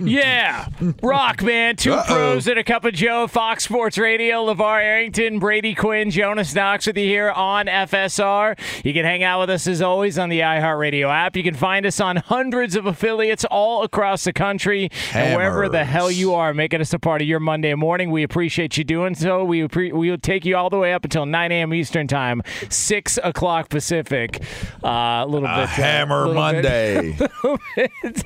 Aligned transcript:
Yeah, 0.00 0.66
rock 1.02 1.42
man. 1.42 1.76
2 1.76 1.92
Uh-oh. 1.92 2.04
pros 2.06 2.48
and 2.48 2.58
a 2.58 2.64
cup 2.64 2.84
of 2.84 2.94
Joe. 2.94 3.26
Fox 3.26 3.64
Sports 3.64 3.98
Radio. 3.98 4.44
LeVar 4.46 4.82
Arrington, 4.82 5.38
Brady 5.38 5.74
Quinn, 5.74 6.10
Jonas 6.10 6.54
Knox 6.54 6.86
with 6.86 6.96
you 6.96 7.04
here 7.06 7.30
on 7.30 7.66
FSR. 7.66 8.58
You 8.84 8.92
can 8.94 9.04
hang 9.04 9.22
out 9.22 9.40
with 9.40 9.50
us 9.50 9.66
as 9.66 9.82
always 9.82 10.18
on 10.18 10.28
the 10.28 10.40
iHeartRadio 10.40 11.08
app. 11.10 11.36
You 11.36 11.42
can 11.42 11.54
find 11.54 11.84
us 11.84 12.00
on 12.00 12.16
hundreds 12.16 12.76
of 12.76 12.86
affiliates 12.86 13.44
all 13.44 13.82
across 13.82 14.24
the 14.24 14.32
country 14.32 14.90
and 15.12 15.36
wherever 15.36 15.68
the 15.68 15.84
hell 15.84 16.10
you 16.10 16.34
are, 16.34 16.54
making 16.54 16.80
us 16.80 16.92
a 16.92 16.98
part 16.98 17.20
of 17.22 17.28
your 17.28 17.40
Monday 17.40 17.74
morning. 17.74 18.10
We 18.10 18.22
appreciate 18.22 18.76
you 18.78 18.84
doing 18.84 19.14
so. 19.14 19.44
We 19.44 19.60
appre- 19.62 19.92
we 19.92 20.10
will 20.10 20.18
take 20.18 20.44
you 20.44 20.56
all 20.56 20.70
the 20.70 20.78
way 20.78 20.92
up 20.94 21.04
until 21.04 21.26
9 21.26 21.52
a.m. 21.52 21.74
Eastern 21.74 22.06
time, 22.06 22.42
six 22.68 23.18
o'clock 23.22 23.68
Pacific. 23.68 24.42
Uh, 24.82 24.88
a 24.88 25.26
little 25.26 25.46
A 25.48 25.56
bit 25.56 25.64
uh, 25.64 25.66
hammer 25.66 26.26
little 26.28 26.52
bit- 26.62 27.18
Monday. 27.18 27.18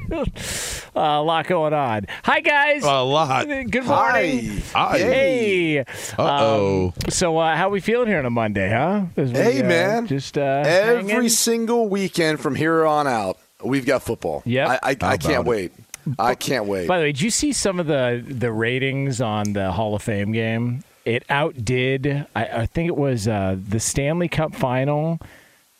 uh, 0.96 1.00
a 1.00 1.22
lot 1.22 1.46
going 1.46 1.63
on. 1.72 2.06
Hi 2.24 2.40
guys. 2.40 2.84
A 2.84 3.02
lot. 3.02 3.46
Good 3.46 3.84
morning. 3.84 4.62
Hi. 4.74 4.98
Hey. 4.98 5.78
Uh-oh. 5.78 6.86
Um, 6.88 6.92
so 7.10 7.38
uh, 7.38 7.56
how 7.56 7.68
we 7.70 7.80
feeling 7.80 8.08
here 8.08 8.18
on 8.18 8.26
a 8.26 8.30
Monday, 8.30 8.70
huh? 8.70 9.04
We, 9.16 9.30
Hey, 9.30 9.60
uh, 9.62 9.66
man. 9.68 10.06
Just 10.06 10.36
uh, 10.38 10.62
Every 10.66 11.10
hanging? 11.10 11.28
single 11.28 11.88
weekend 11.88 12.40
from 12.40 12.54
here 12.54 12.84
on 12.84 13.06
out, 13.06 13.38
we've 13.62 13.86
got 13.86 14.02
football. 14.02 14.42
Yeah. 14.44 14.78
I, 14.82 14.90
I, 14.90 14.96
I 15.02 15.16
can't 15.16 15.46
it? 15.46 15.48
wait. 15.48 15.72
I 16.18 16.34
can't 16.34 16.66
wait. 16.66 16.86
By 16.86 16.98
the 16.98 17.04
way, 17.04 17.12
did 17.12 17.22
you 17.22 17.30
see 17.30 17.52
some 17.54 17.80
of 17.80 17.86
the 17.86 18.22
the 18.26 18.52
ratings 18.52 19.22
on 19.22 19.54
the 19.54 19.72
Hall 19.72 19.94
of 19.94 20.02
Fame 20.02 20.32
game? 20.32 20.82
It 21.06 21.22
outdid. 21.30 22.26
I, 22.36 22.44
I 22.46 22.66
think 22.66 22.88
it 22.88 22.96
was 22.96 23.26
uh, 23.26 23.56
the 23.68 23.80
Stanley 23.80 24.28
Cup 24.28 24.54
final, 24.54 25.18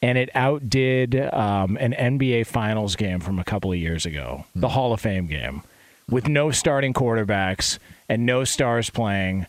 and 0.01 0.17
it 0.17 0.31
outdid 0.35 1.15
um, 1.33 1.77
an 1.79 1.93
NBA 1.93 2.47
Finals 2.47 2.97
game 2.97 3.21
from 3.21 3.39
a 3.39 3.45
couple 3.45 3.71
of 3.71 3.79
years 3.79 4.07
ago. 4.07 4.45
The 4.55 4.69
Hall 4.69 4.93
of 4.95 5.01
Fame 5.03 5.27
game, 5.27 5.63
with 6.09 6.29
no 6.29 6.51
starting 6.51 6.93
quarterbacks 6.93 7.79
and 8.09 8.27
no 8.27 8.45
stars 8.45 8.91
playing. 8.91 9.47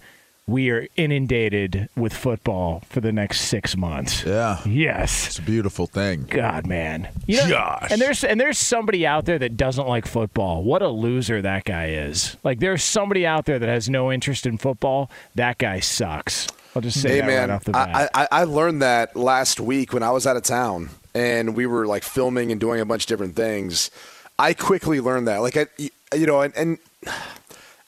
We 0.48 0.70
are 0.70 0.88
inundated 0.96 1.90
with 1.98 2.14
football 2.14 2.84
for 2.88 3.02
the 3.02 3.12
next 3.12 3.42
six 3.42 3.76
months. 3.76 4.24
Yeah. 4.24 4.62
Yes. 4.64 5.26
It's 5.26 5.40
a 5.40 5.42
beautiful 5.42 5.88
thing. 5.88 6.28
God, 6.30 6.68
man. 6.68 7.10
You 7.26 7.38
know, 7.38 7.48
Josh. 7.48 7.88
And 7.90 8.00
there's 8.00 8.24
and 8.24 8.40
there's 8.40 8.60
somebody 8.60 9.08
out 9.08 9.26
there 9.26 9.40
that 9.40 9.58
doesn't 9.58 9.88
like 9.88 10.06
football. 10.06 10.64
What 10.64 10.84
a 10.84 10.88
loser 10.88 11.42
that 11.42 11.64
guy 11.64 11.88
is. 11.88 12.38
Like 12.44 12.60
there's 12.60 12.84
somebody 12.84 13.26
out 13.26 13.46
there 13.46 13.58
that 13.58 13.68
has 13.68 13.90
no 13.90 14.12
interest 14.12 14.46
in 14.46 14.60
football. 14.60 15.10
That 15.34 15.58
guy 15.58 15.80
sucks. 15.80 16.48
I'll 16.76 16.82
just 16.84 17.02
say 17.02 17.10
hey, 17.10 17.22
that 17.22 17.28
man, 17.28 17.50
right 17.50 17.56
off 17.56 17.64
the 17.64 17.72
bat. 17.72 18.12
I, 18.14 18.24
I, 18.24 18.28
I 18.42 18.44
learned 18.44 18.84
that 18.84 19.16
last 19.16 19.60
week 19.60 19.94
when 19.94 20.04
I 20.04 20.12
was 20.12 20.28
out 20.28 20.38
of 20.38 20.44
town 20.44 20.90
and 21.16 21.56
we 21.56 21.66
were 21.66 21.88
like 21.88 22.04
filming 22.04 22.52
and 22.52 22.60
doing 22.60 22.82
a 22.82 22.86
bunch 22.86 23.04
of 23.06 23.08
different 23.08 23.36
things. 23.36 23.90
I 24.38 24.54
quickly 24.54 25.00
learned 25.00 25.28
that. 25.28 25.38
Like, 25.38 25.58
I, 25.58 25.68
you 26.16 26.26
know, 26.26 26.42
and, 26.42 26.56
and 26.56 26.78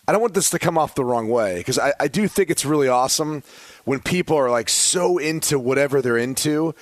I 0.07 0.11
don't 0.13 0.21
want 0.21 0.33
this 0.33 0.49
to 0.51 0.59
come 0.59 0.77
off 0.77 0.95
the 0.95 1.03
wrong 1.03 1.27
way 1.27 1.57
because 1.57 1.77
I, 1.77 1.93
I 1.99 2.07
do 2.07 2.27
think 2.27 2.49
it's 2.49 2.63
really 2.65 2.87
awesome 2.87 3.43
when 3.83 3.99
people 3.99 4.37
are 4.37 4.49
like 4.49 4.69
so 4.69 5.17
into 5.17 5.59
whatever 5.59 6.01
they're 6.01 6.17
into 6.17 6.73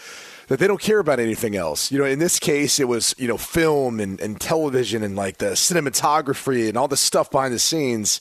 that 0.48 0.60
they 0.60 0.68
don't 0.68 0.80
care 0.80 1.00
about 1.00 1.20
anything 1.20 1.56
else. 1.56 1.92
You 1.92 2.00
know, 2.00 2.06
in 2.06 2.20
this 2.20 2.38
case, 2.38 2.80
it 2.80 2.88
was, 2.88 3.16
you 3.18 3.28
know, 3.28 3.38
film 3.38 4.00
and, 4.00 4.20
and 4.22 4.40
television 4.40 5.02
and 5.02 5.16
like 5.16 5.38
the 5.38 5.52
cinematography 5.52 6.70
and 6.70 6.78
all 6.78 6.88
the 6.88 6.98
stuff 6.98 7.32
behind 7.32 7.54
the 7.54 7.60
scenes 7.60 8.20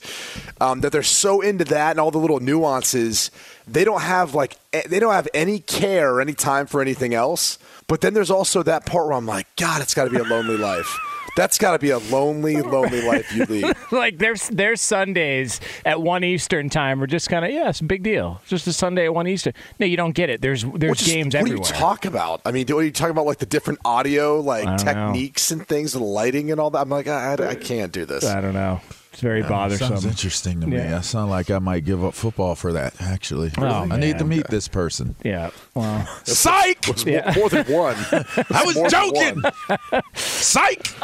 um, 0.59 0.81
that 0.81 0.91
they're 0.91 1.03
so 1.03 1.41
into 1.41 1.65
that 1.65 1.91
and 1.91 1.99
all 1.99 2.09
the 2.09 2.17
little 2.17 2.39
nuances. 2.39 3.29
They 3.67 3.83
don't 3.83 4.01
have 4.01 4.33
like, 4.33 4.57
they 4.71 4.99
don't 4.99 5.13
have 5.13 5.27
any 5.33 5.59
care 5.59 6.15
or 6.15 6.21
any 6.21 6.33
time 6.33 6.65
for 6.65 6.81
anything 6.81 7.13
else. 7.13 7.59
But 7.87 8.01
then 8.01 8.15
there's 8.15 8.31
also 8.31 8.63
that 8.63 8.87
part 8.87 9.05
where 9.05 9.15
I'm 9.15 9.27
like, 9.27 9.45
God, 9.55 9.83
it's 9.83 9.93
got 9.93 10.05
to 10.05 10.09
be 10.09 10.17
a 10.17 10.23
lonely 10.23 10.57
life. 10.57 10.97
That's 11.35 11.57
got 11.57 11.73
to 11.73 11.79
be 11.79 11.89
a 11.89 11.99
lonely, 11.99 12.61
lonely 12.61 13.01
life 13.01 13.33
you 13.35 13.45
lead. 13.45 13.75
like 13.91 14.17
there's 14.17 14.47
there's 14.49 14.81
Sundays 14.81 15.59
at 15.85 16.01
one 16.01 16.23
Eastern 16.23 16.69
time 16.69 17.01
are 17.03 17.07
just 17.07 17.29
kind 17.29 17.43
of 17.43 17.51
yeah, 17.51 17.69
it's 17.69 17.81
a 17.81 17.83
big 17.83 18.03
deal. 18.03 18.39
It's 18.41 18.49
just 18.49 18.67
a 18.67 18.73
Sunday 18.73 19.05
at 19.05 19.13
one 19.13 19.27
Eastern. 19.27 19.53
No, 19.79 19.85
you 19.85 19.97
don't 19.97 20.13
get 20.13 20.29
it. 20.29 20.41
There's 20.41 20.63
there's 20.63 21.01
is- 21.01 21.07
games 21.07 21.33
what 21.33 21.41
everywhere. 21.41 21.63
do 21.67 21.73
you 21.73 21.79
talk 21.79 22.05
about? 22.05 22.41
I 22.45 22.51
mean, 22.51 22.65
do 22.65 22.79
you 22.81 22.91
talk 22.91 23.09
about 23.09 23.25
like 23.25 23.39
the 23.39 23.45
different 23.45 23.79
audio, 23.83 24.39
like 24.39 24.63
don't 24.65 24.85
know. 24.85 24.93
techniques 24.93 25.51
and 25.51 25.67
things, 25.67 25.93
and 25.95 26.05
lighting 26.05 26.51
and 26.51 26.59
all 26.59 26.69
that? 26.71 26.79
I'm 26.79 26.89
like, 26.89 27.07
I, 27.07 27.35
I, 27.35 27.47
I 27.49 27.55
can't 27.55 27.91
do 27.91 28.05
this. 28.05 28.25
I 28.25 28.39
don't 28.39 28.53
know. 28.53 28.79
It's 29.15 29.21
very 29.21 29.43
bothersome. 29.43 29.87
Sounds 29.87 30.05
interesting 30.05 30.59
to 30.59 30.67
me. 30.67 30.75
Yeah. 30.75 30.97
I 30.97 31.01
sound 31.01 31.31
like 31.31 31.49
I 31.49 31.59
might 31.59 31.85
give 31.85 32.03
up 32.03 32.13
football 32.13 32.53
for 32.53 32.73
that. 32.73 32.95
Actually, 33.01 33.49
Oh, 33.57 33.63
I 33.89 33.95
need 33.95 34.17
to 34.19 34.25
meet 34.25 34.45
this 34.49 34.67
person. 34.67 35.15
Yeah. 35.23 35.51
Well, 35.73 36.05
Psych! 36.25 36.89
It's 36.89 37.05
Yeah. 37.05 37.31
more, 37.33 37.43
more 37.43 37.49
than 37.49 37.65
one. 37.73 37.95
I 38.51 38.63
was 38.65 38.75
joking. 38.91 39.41
one. 39.41 40.01
Psych! 40.15 40.85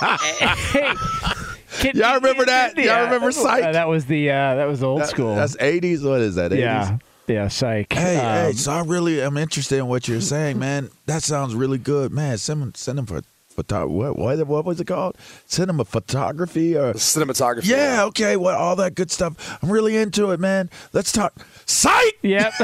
hey, 0.00 0.94
can- 1.80 1.96
Y'all 1.96 2.14
remember 2.14 2.44
that? 2.44 2.76
Y'all 2.76 3.04
remember 3.04 3.32
Psych? 3.32 3.64
Uh, 3.64 3.72
that 3.72 3.88
was 3.88 4.06
the 4.06 4.30
uh, 4.30 4.54
that 4.54 4.66
was 4.66 4.78
the 4.78 4.86
old 4.86 5.04
school. 5.06 5.34
That's 5.34 5.56
80s. 5.56 6.08
What 6.08 6.20
is 6.20 6.36
that? 6.36 6.52
80s? 6.52 6.58
yeah. 6.58 6.98
Yeah, 7.28 7.46
psych. 7.48 7.92
Hey, 7.92 8.16
hey, 8.16 8.46
Um, 8.48 8.52
so 8.54 8.72
I 8.72 8.82
really 8.82 9.22
am 9.22 9.36
interested 9.36 9.78
in 9.78 9.86
what 9.86 10.08
you're 10.08 10.20
saying, 10.20 10.58
man. 10.58 10.90
That 11.06 11.22
sounds 11.22 11.54
really 11.54 11.78
good, 11.78 12.12
man. 12.12 12.36
Send 12.36 12.60
him, 12.62 12.72
send 12.74 12.98
him 12.98 13.06
for 13.06 13.22
photo. 13.52 13.86
What, 13.86 14.18
what 14.18 14.46
what 14.46 14.64
was 14.64 14.80
it 14.80 14.86
called? 14.86 15.16
Cinema 15.46 15.84
photography 15.84 16.76
or 16.76 16.94
Cinematography. 16.94 17.66
yeah, 17.66 18.04
okay, 18.06 18.36
well, 18.36 18.56
all 18.58 18.76
that 18.76 18.94
good 18.94 19.10
stuff. 19.10 19.58
I'm 19.62 19.70
really 19.70 19.96
into 19.96 20.30
it, 20.32 20.40
man. 20.40 20.70
Let's 20.92 21.12
talk. 21.12 21.34
Psych. 21.66 22.18
Yep. 22.22 22.52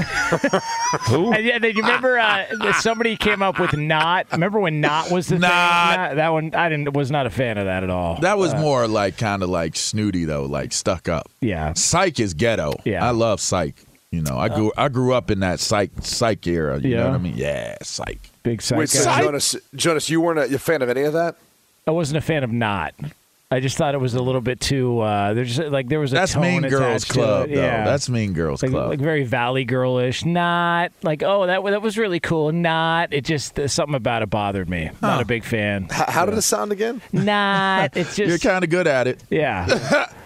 and 1.10 1.44
yeah, 1.44 1.58
then 1.58 1.76
you 1.76 1.82
remember 1.82 2.18
uh, 2.18 2.72
somebody 2.80 3.16
came 3.16 3.42
up 3.42 3.58
with 3.58 3.76
not. 3.76 4.26
Remember 4.32 4.60
when 4.60 4.80
not 4.80 5.10
was 5.10 5.28
the 5.28 5.38
Not. 5.38 5.48
thing? 5.50 5.98
Not, 6.00 6.16
that 6.16 6.28
one 6.30 6.54
I 6.54 6.68
didn't 6.68 6.94
was 6.94 7.10
not 7.10 7.26
a 7.26 7.30
fan 7.30 7.58
of 7.58 7.66
that 7.66 7.82
at 7.82 7.90
all. 7.90 8.18
That 8.20 8.38
was 8.38 8.54
more 8.54 8.86
like 8.88 9.16
kind 9.18 9.42
of 9.42 9.48
like 9.48 9.76
snooty 9.76 10.24
though, 10.24 10.44
like 10.46 10.72
stuck 10.72 11.08
up. 11.08 11.28
yeah. 11.40 11.72
Psych 11.74 12.18
is 12.20 12.34
ghetto. 12.34 12.72
Yeah. 12.84 13.06
I 13.06 13.10
love 13.10 13.40
psych. 13.40 13.74
You 14.10 14.22
know, 14.22 14.38
I 14.38 14.48
grew 14.48 14.72
I 14.76 14.88
grew 14.88 15.12
up 15.12 15.30
in 15.30 15.40
that 15.40 15.60
psych 15.60 15.90
psych 16.00 16.46
era. 16.46 16.78
You 16.80 16.96
know 16.96 17.06
what 17.08 17.14
I 17.14 17.18
mean? 17.18 17.34
Yeah, 17.36 17.76
psych. 17.82 18.30
Big 18.42 18.62
psycho. 18.62 18.78
Wait, 18.80 18.88
so 18.88 19.04
Jonas, 19.18 19.56
Jonas, 19.74 20.08
you 20.08 20.20
weren't 20.22 20.38
a, 20.38 20.54
a 20.54 20.58
fan 20.58 20.80
of 20.80 20.88
any 20.88 21.02
of 21.02 21.12
that? 21.12 21.36
I 21.86 21.90
wasn't 21.90 22.16
a 22.16 22.22
fan 22.22 22.42
of 22.42 22.50
not. 22.50 22.94
I 23.50 23.60
just 23.60 23.78
thought 23.78 23.94
it 23.94 23.98
was 23.98 24.12
a 24.14 24.20
little 24.22 24.42
bit 24.42 24.60
too. 24.60 25.00
Uh, 25.00 25.32
there's 25.32 25.56
just 25.56 25.70
like 25.70 25.88
there 25.88 26.00
was 26.00 26.12
a 26.12 26.16
That's 26.16 26.32
tone 26.34 26.42
Mean 26.42 26.62
Girls 26.62 27.02
attached 27.02 27.06
to 27.08 27.12
Club, 27.14 27.48
it. 27.50 27.54
though. 27.54 27.60
Yeah. 27.62 27.84
That's 27.84 28.08
Mean 28.10 28.32
Girls 28.34 28.62
like, 28.62 28.72
Club. 28.72 28.88
like 28.90 28.98
very 29.00 29.24
Valley 29.24 29.64
Girlish. 29.64 30.24
Not 30.24 30.92
like 31.02 31.22
oh 31.22 31.46
that 31.46 31.62
that 31.64 31.82
was 31.82 31.96
really 31.98 32.20
cool. 32.20 32.52
Not 32.52 33.12
it 33.12 33.24
just 33.24 33.58
something 33.68 33.94
about 33.94 34.22
it 34.22 34.30
bothered 34.30 34.68
me. 34.70 34.90
Not 35.02 35.20
a 35.22 35.24
big 35.26 35.44
fan. 35.44 35.84
H- 35.84 36.08
how 36.08 36.24
did 36.26 36.36
it 36.36 36.42
sound 36.42 36.72
again? 36.72 37.00
Not 37.12 37.96
it's 37.96 38.16
just 38.16 38.28
You're 38.28 38.38
kind 38.38 38.64
of 38.64 38.70
good 38.70 38.86
at 38.86 39.06
it. 39.06 39.22
yeah. 39.30 40.10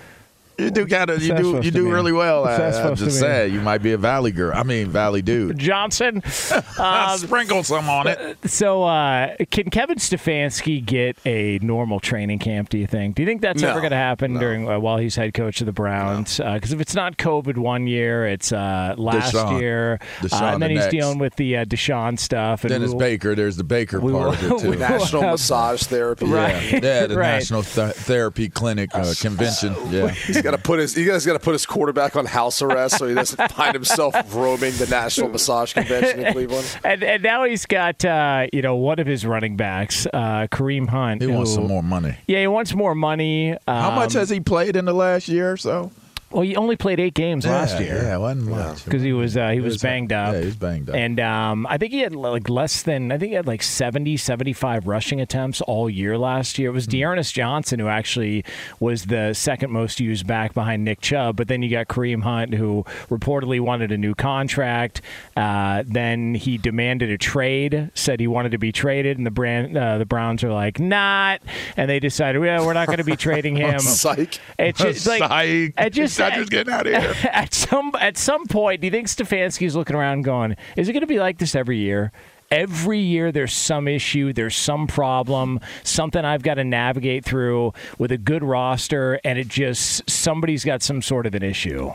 You 0.59 0.71
do 0.71 0.87
kind 0.87 1.09
of 1.11 1.23
you 1.23 1.35
do 1.35 1.61
you 1.63 1.71
do 1.71 1.91
really 1.91 2.13
well. 2.13 2.43
What's 2.43 2.59
at 2.59 2.73
that 2.73 2.85
it. 2.85 2.89
I'm 2.91 2.95
just 2.97 3.03
mean? 3.13 3.21
saying, 3.21 3.55
you 3.55 3.61
might 3.61 3.79
be 3.83 3.93
a 3.93 3.99
Valley 3.99 4.31
girl. 4.33 4.53
I 4.55 4.63
mean, 4.63 4.89
Valley 4.89 5.23
dude. 5.23 5.59
Johnson. 5.59 6.23
Uh, 6.79 7.17
Sprinkle 7.17 7.63
some 7.63 7.89
on 7.89 8.07
it. 8.09 8.37
So, 8.47 8.83
uh, 8.85 9.37
can 9.51 9.71
Kevin 9.71 9.99
Stefanski 9.99 10.85
get 10.85 11.17
a 11.25 11.59
normal 11.61 12.01
training 12.01 12.39
camp? 12.41 12.71
Do 12.71 12.79
you 12.79 12.87
think? 12.87 13.15
Do 13.15 13.23
you 13.23 13.27
think 13.27 13.41
that's 13.41 13.63
No, 13.63 13.71
ever 13.71 13.81
going 13.81 13.91
to 13.93 13.97
happen 13.97 14.35
no. 14.35 14.41
during 14.41 14.69
uh, 14.69 14.79
while 14.81 14.97
he's 14.99 15.15
head 15.17 15.33
coach 15.35 15.61
of 15.61 15.67
the 15.67 15.73
Browns? 15.73 16.39
Because 16.39 16.73
if 16.73 16.81
it's 16.81 16.95
not 16.95 17.19
COVID 17.19 17.57
one 17.59 17.87
year, 17.87 18.27
it's 18.27 18.53
uh, 18.53 18.95
last 18.97 19.35
Deshaun. 19.35 19.61
year, 19.61 20.01
Deshaun 20.21 20.43
uh, 20.43 20.45
and 20.55 20.63
then 20.63 20.69
the 20.71 20.75
he's 20.75 20.85
next. 20.85 20.93
dealing 20.93 21.19
with 21.19 21.37
the 21.37 21.59
uh, 21.59 21.65
Deshaun 21.67 22.19
stuff. 22.19 22.65
And 22.65 22.71
Then 22.73 22.83
it's 22.83 22.91
we'll- 22.91 22.99
Baker. 23.01 23.35
There's 23.35 23.57
the 23.57 23.65
Baker 23.65 24.01
we 24.01 24.13
part 24.13 24.35
of 24.35 24.53
it 24.53 24.59
too. 24.61 24.75
National 24.77 25.23
Massage 25.23 25.83
Therapy. 25.85 26.27
Right. 26.27 26.73
Yeah, 26.73 26.81
yeah, 26.83 27.07
the 27.07 27.17
Right. 27.17 27.33
National 27.35 27.63
Th- 27.63 27.93
Therapy 27.95 28.49
Clinic 28.49 28.91
uh, 28.95 29.13
Convention. 29.21 29.75
Yeah. 29.91 30.13
He's 30.43 30.51
got 30.51 30.57
to 30.57 30.63
put 30.63 30.81
his. 30.81 30.97
You 30.97 31.07
guys 31.09 31.25
got 31.25 31.35
to 31.35 31.39
put 31.39 31.53
his 31.53 31.65
quarterback 31.67 32.17
on 32.17 32.27
house 32.27 32.61
arrest 32.63 32.99
so 32.99 33.07
he 33.07 33.15
doesn't 33.15 33.51
find 33.53 33.75
himself 33.75 34.15
roaming 34.35 34.73
the 34.77 34.87
National 34.91 35.29
Massage 35.29 35.73
Convention 35.73 36.25
in 36.25 36.33
Cleveland. 36.33 36.67
And, 36.85 37.05
and 37.05 37.23
now 37.23 37.45
he's 37.45 37.65
got 37.67 38.05
uh, 38.05 38.47
you 38.53 38.61
know 38.61 38.75
one 38.75 38.99
of 38.99 39.07
his 39.07 39.25
running 39.25 39.57
backs, 39.57 40.07
uh, 40.13 40.49
Kareem 40.51 40.89
Hunt. 40.89 41.23
He 41.23 41.29
wants 41.29 41.55
some 41.55 41.69
more 41.69 41.83
money. 41.83 42.17
Yeah, 42.27 42.41
he 42.41 42.47
wants 42.49 42.75
more 42.75 42.95
money. 42.95 43.57
How 43.69 43.93
much 43.95 44.17
Um, 44.17 44.21
has 44.21 44.31
he 44.31 44.41
played 44.41 44.75
in 44.75 44.85
the 44.85 44.93
last 44.93 45.29
year 45.29 45.53
or 45.53 45.57
so? 45.57 45.93
Well, 46.33 46.43
he 46.43 46.57
only 46.57 46.77
played 46.77 46.99
eight 47.01 47.15
games 47.15 47.47
last 47.47 47.79
year. 47.81 48.01
Yeah, 48.03 48.17
wasn't 48.17 48.49
much. 48.49 48.85
because 48.85 49.03
he 49.03 49.13
was 49.13 49.37
uh, 49.37 49.51
he 49.51 49.61
was 49.61 49.75
was- 49.75 49.83
banged 49.83 50.13
up. 50.13 50.33
yeah, 50.35 50.41
he 50.41 50.47
was 50.47 50.57
banged 50.57 50.89
up. 50.91 50.97
And 50.97 51.21
um, 51.21 51.67
I 51.69 51.79
think 51.79 51.93
he 51.93 52.01
had 52.01 52.15
like 52.15 52.49
less 52.49 52.83
than 52.83 53.13
I 53.13 53.19
think 53.19 53.31
he 53.31 53.35
had 53.37 53.47
like 53.47 53.63
70, 53.63 54.17
75 54.17 54.87
rushing 54.87 55.21
attempts 55.21 55.61
all 55.63 55.91
year 55.91 56.17
last 56.19 56.59
year. 56.59 56.71
It 56.71 56.73
was 56.73 56.87
D'Ernest 56.87 57.35
Johnson 57.35 57.79
who 57.81 57.89
actually 57.89 58.45
was 58.81 59.07
the 59.07 59.33
second 59.35 59.71
most 59.71 60.01
used 60.01 60.27
back 60.27 60.55
behind 60.55 60.85
Nick 60.85 61.01
Chubb. 61.01 61.37
But 61.37 61.49
then 61.49 61.63
you 61.63 61.71
got 61.71 61.89
Kareem 61.89 62.23
Hunt 62.23 62.55
who 62.55 62.85
reportedly 63.11 63.61
wanted 63.61 63.93
a 63.93 63.99
new 63.99 64.15
contract. 64.15 65.01
Uh, 65.37 65.83
then 65.87 66.35
he 66.35 66.59
demanded 66.59 67.11
a 67.11 67.19
trade, 67.19 67.91
said 67.95 68.21
he 68.21 68.27
wanted 68.27 68.53
to 68.53 68.59
be 68.59 68.73
traded, 68.73 69.19
and 69.19 69.27
the 69.27 69.31
brand 69.31 69.77
uh, 69.77 69.99
the 69.99 70.07
Browns 70.07 70.43
are 70.45 70.53
like 70.53 70.79
not, 70.81 71.41
and 71.77 71.89
they 71.91 72.01
decided 72.01 72.43
yeah 72.43 72.65
we're 72.65 72.73
not 72.73 72.87
going 72.87 72.99
to 72.99 73.05
be 73.05 73.17
trading 73.17 73.57
him. 73.63 73.79
Psych. 73.81 74.39
It's 74.59 74.79
just 74.81 75.07
like 75.07 75.21
Psych. 75.21 75.75
it 75.77 75.91
just 75.91 76.15
I'm 76.23 76.39
just 76.39 76.51
getting 76.51 76.73
out 76.73 76.87
of 76.87 77.03
here. 77.03 77.31
at 77.33 77.55
some 77.55 77.93
at 77.99 78.17
some 78.17 78.47
point, 78.47 78.81
do 78.81 78.87
you 78.87 78.91
think 78.91 79.09
Stefanski's 79.09 79.77
looking 79.77 79.97
around 79.97 80.23
going, 80.23 80.57
is 80.77 80.89
it 80.89 80.93
going 80.93 81.03
to 81.03 81.07
be 81.07 81.19
like 81.19 81.39
this 81.39 81.55
every 81.55 81.79
year? 81.79 82.13
Every 82.51 82.99
year 82.99 83.33
there's 83.33 83.55
some 83.55 83.89
issue, 83.89 84.35
there's 84.35 84.55
some 84.55 84.87
problem, 84.87 85.59
something 85.85 86.23
I've 86.23 86.43
got 86.43 86.55
to 86.55 86.65
navigate 86.65 87.25
through 87.25 87.73
with 87.99 88.13
a 88.13 88.19
good 88.19 88.45
roster, 88.45 89.19
and 89.25 89.39
it 89.39 89.49
just 89.49 90.09
somebody's 90.09 90.63
got 90.63 90.83
some 90.83 91.01
sort 91.01 91.25
of 91.27 91.35
an 91.35 91.43
issue. 91.43 91.93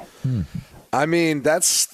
I 0.93 1.05
mean, 1.05 1.41
that's, 1.41 1.87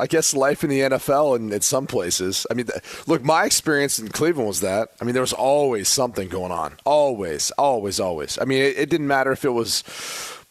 I 0.00 0.06
guess, 0.06 0.34
life 0.34 0.64
in 0.64 0.70
the 0.70 0.80
NFL 0.80 1.36
and 1.36 1.52
at 1.52 1.62
some 1.62 1.86
places. 1.86 2.46
I 2.50 2.54
mean, 2.54 2.66
look, 3.06 3.24
my 3.24 3.44
experience 3.44 3.98
in 3.98 4.08
Cleveland 4.08 4.48
was 4.48 4.60
that. 4.60 4.90
I 5.00 5.04
mean, 5.04 5.14
there 5.14 5.22
was 5.22 5.32
always 5.32 5.88
something 5.88 6.28
going 6.28 6.52
on. 6.52 6.74
Always, 6.84 7.50
always, 7.52 8.00
always. 8.00 8.38
I 8.38 8.44
mean, 8.44 8.60
it, 8.60 8.76
it 8.76 8.90
didn't 8.90 9.06
matter 9.06 9.32
if 9.32 9.44
it 9.44 9.50
was 9.50 9.82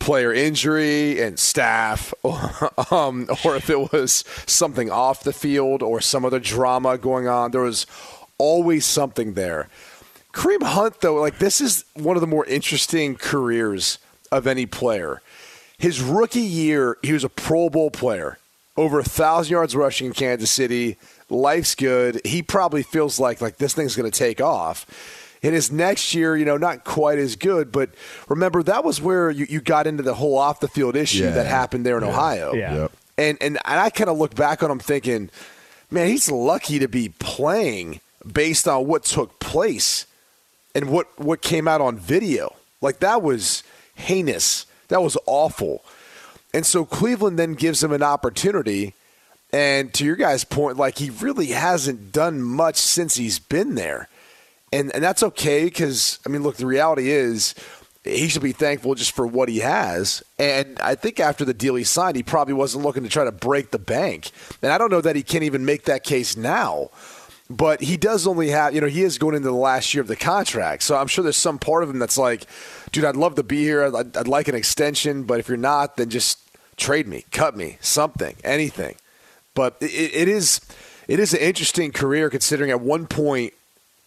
player 0.01 0.33
injury 0.33 1.21
and 1.21 1.37
staff, 1.37 2.13
um, 2.91 3.29
or 3.45 3.55
if 3.55 3.69
it 3.69 3.93
was 3.93 4.23
something 4.47 4.89
off 4.89 5.23
the 5.23 5.31
field 5.31 5.83
or 5.83 6.01
some 6.01 6.25
other 6.25 6.39
drama 6.39 6.97
going 6.97 7.27
on. 7.27 7.51
There 7.51 7.61
was 7.61 7.85
always 8.37 8.85
something 8.85 9.35
there. 9.35 9.69
Kareem 10.33 10.63
Hunt, 10.63 11.01
though, 11.01 11.15
like 11.15 11.37
this 11.37 11.61
is 11.61 11.85
one 11.93 12.17
of 12.17 12.21
the 12.21 12.27
more 12.27 12.45
interesting 12.45 13.15
careers 13.15 13.99
of 14.31 14.47
any 14.47 14.65
player. 14.65 15.21
His 15.77 16.01
rookie 16.01 16.39
year, 16.39 16.97
he 17.03 17.13
was 17.13 17.23
a 17.23 17.29
Pro 17.29 17.69
Bowl 17.69 17.91
player, 17.91 18.39
over 18.77 18.99
a 18.99 19.03
thousand 19.03 19.51
yards 19.51 19.75
rushing 19.75 20.07
in 20.07 20.13
Kansas 20.13 20.49
City. 20.49 20.97
Life's 21.29 21.75
good. 21.75 22.21
He 22.25 22.41
probably 22.41 22.81
feels 22.83 23.19
like 23.19 23.39
like 23.39 23.57
this 23.57 23.73
thing's 23.73 23.95
going 23.95 24.09
to 24.09 24.17
take 24.17 24.41
off. 24.41 24.87
In 25.41 25.53
his 25.53 25.71
next 25.71 26.13
year, 26.13 26.37
you 26.37 26.45
know, 26.45 26.57
not 26.57 26.83
quite 26.83 27.17
as 27.17 27.35
good, 27.35 27.71
but 27.71 27.89
remember 28.29 28.61
that 28.63 28.83
was 28.83 29.01
where 29.01 29.31
you, 29.31 29.47
you 29.49 29.59
got 29.59 29.87
into 29.87 30.03
the 30.03 30.13
whole 30.13 30.37
off 30.37 30.59
the 30.59 30.67
field 30.67 30.95
issue 30.95 31.23
Yeah. 31.23 31.31
that 31.31 31.47
happened 31.47 31.83
there 31.85 31.97
in 31.97 32.03
Ohio. 32.03 32.53
Yeah. 32.53 32.75
Yep. 32.75 32.91
And 33.17 33.37
and, 33.41 33.57
and 33.65 33.79
I 33.79 33.89
kind 33.89 34.09
of 34.09 34.17
look 34.19 34.35
back 34.35 34.61
on 34.61 34.69
him 34.69 34.77
thinking, 34.79 35.29
man, 35.89 36.07
he's 36.07 36.29
lucky 36.29 36.77
to 36.79 36.87
be 36.87 37.09
playing 37.19 38.01
based 38.31 38.67
on 38.67 38.85
what 38.85 39.03
took 39.03 39.39
place 39.39 40.05
and 40.75 40.89
what 40.91 41.07
what 41.19 41.41
came 41.41 41.67
out 41.67 41.81
on 41.81 41.97
video. 41.97 42.55
Like 42.79 42.99
that 42.99 43.23
was 43.23 43.63
heinous. 43.95 44.67
That 44.89 45.01
was 45.01 45.17
awful. 45.25 45.83
And 46.53 46.65
so 46.67 46.85
Cleveland 46.85 47.39
then 47.39 47.53
gives 47.53 47.83
him 47.83 47.91
an 47.91 48.03
opportunity. 48.03 48.93
And 49.51 49.91
to 49.95 50.05
your 50.05 50.15
guys' 50.17 50.43
point, 50.43 50.77
like 50.77 50.99
he 50.99 51.09
really 51.09 51.47
hasn't 51.47 52.11
done 52.11 52.41
much 52.43 52.75
since 52.77 53.15
he's 53.15 53.39
been 53.39 53.73
there. 53.75 54.07
And 54.71 54.93
and 54.93 55.03
that's 55.03 55.23
okay 55.23 55.65
because 55.65 56.19
I 56.25 56.29
mean, 56.29 56.43
look, 56.43 56.57
the 56.57 56.65
reality 56.65 57.09
is 57.09 57.55
he 58.03 58.27
should 58.29 58.41
be 58.41 58.51
thankful 58.51 58.95
just 58.95 59.11
for 59.11 59.27
what 59.27 59.49
he 59.49 59.59
has. 59.59 60.23
And 60.39 60.79
I 60.79 60.95
think 60.95 61.19
after 61.19 61.45
the 61.45 61.53
deal 61.53 61.75
he 61.75 61.83
signed, 61.83 62.15
he 62.15 62.23
probably 62.23 62.53
wasn't 62.53 62.83
looking 62.83 63.03
to 63.03 63.09
try 63.09 63.23
to 63.23 63.31
break 63.31 63.71
the 63.71 63.79
bank. 63.79 64.31
And 64.61 64.71
I 64.71 64.77
don't 64.77 64.89
know 64.89 65.01
that 65.01 65.15
he 65.15 65.23
can 65.23 65.43
even 65.43 65.65
make 65.65 65.83
that 65.83 66.03
case 66.03 66.35
now. 66.35 66.89
But 67.49 67.81
he 67.81 67.97
does 67.97 68.25
only 68.25 68.47
have, 68.49 68.73
you 68.73 68.79
know, 68.79 68.87
he 68.87 69.03
is 69.03 69.17
going 69.17 69.35
into 69.35 69.49
the 69.49 69.53
last 69.53 69.93
year 69.93 70.01
of 70.01 70.07
the 70.07 70.15
contract. 70.15 70.83
So 70.83 70.95
I'm 70.95 71.07
sure 71.07 71.21
there's 71.21 71.35
some 71.35 71.59
part 71.59 71.83
of 71.83 71.89
him 71.89 71.99
that's 71.99 72.17
like, 72.17 72.45
dude, 72.93 73.03
I'd 73.03 73.17
love 73.17 73.35
to 73.35 73.43
be 73.43 73.61
here. 73.61 73.93
I'd, 73.93 74.15
I'd 74.15 74.27
like 74.27 74.47
an 74.47 74.55
extension. 74.55 75.23
But 75.23 75.41
if 75.41 75.49
you're 75.49 75.57
not, 75.57 75.97
then 75.97 76.09
just 76.09 76.39
trade 76.77 77.09
me, 77.09 77.25
cut 77.31 77.57
me, 77.57 77.77
something, 77.81 78.37
anything. 78.45 78.95
But 79.53 79.75
it, 79.81 79.91
it 79.91 80.27
is 80.29 80.61
it 81.09 81.19
is 81.19 81.33
an 81.33 81.41
interesting 81.41 81.91
career 81.91 82.29
considering 82.29 82.71
at 82.71 82.79
one 82.79 83.05
point 83.05 83.53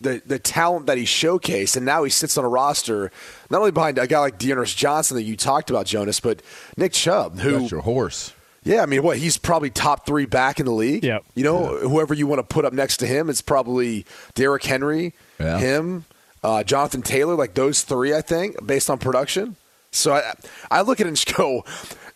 the 0.05 0.23
the 0.25 0.39
talent 0.39 0.87
that 0.87 0.97
he 0.99 1.05
showcased, 1.05 1.77
and 1.77 1.85
now 1.85 2.05
he 2.05 2.11
sits 2.11 2.39
on 2.39 2.45
a 2.45 2.49
roster 2.49 3.11
not 3.51 3.59
only 3.59 3.73
behind 3.73 3.99
a 3.99 4.07
guy 4.07 4.21
like 4.21 4.39
D'Ernest 4.39 4.77
Johnson 4.77 5.17
that 5.17 5.25
you 5.25 5.37
talked 5.37 5.69
about, 5.71 5.87
Jonas, 5.87 6.21
but 6.21 6.41
Nick 6.77 6.93
Chubb, 6.93 7.41
who 7.41 7.59
That's 7.59 7.71
your 7.73 7.81
horse. 7.81 8.33
yeah, 8.63 8.83
I 8.83 8.87
mean, 8.87 9.03
what 9.03 9.19
he's 9.19 9.37
probably 9.37 9.71
top 9.71 10.07
three 10.07 10.27
back 10.27 10.61
in 10.61 10.67
the 10.67 10.73
league. 10.73 11.03
Yep. 11.05 11.25
You 11.35 11.43
know, 11.45 11.67
whoever 11.79 12.15
you 12.15 12.27
want 12.29 12.39
to 12.39 12.45
put 12.45 12.65
up 12.65 12.73
next 12.73 12.99
to 12.99 13.07
him, 13.07 13.29
it's 13.29 13.43
probably 13.43 14.07
Derrick 14.35 14.63
Henry, 14.65 15.13
Yeah. 15.41 15.59
him, 15.59 16.05
uh, 16.45 16.63
Jonathan 16.63 17.03
Taylor, 17.03 17.35
like 17.35 17.55
those 17.55 17.83
three, 17.83 18.15
I 18.15 18.21
think, 18.21 18.65
based 18.67 18.89
on 18.89 18.99
production. 18.99 19.57
So 19.91 20.13
I, 20.15 20.33
I 20.71 20.81
look 20.83 21.01
at 21.01 21.07
it 21.07 21.09
and 21.09 21.17
just 21.17 21.37
go, 21.37 21.65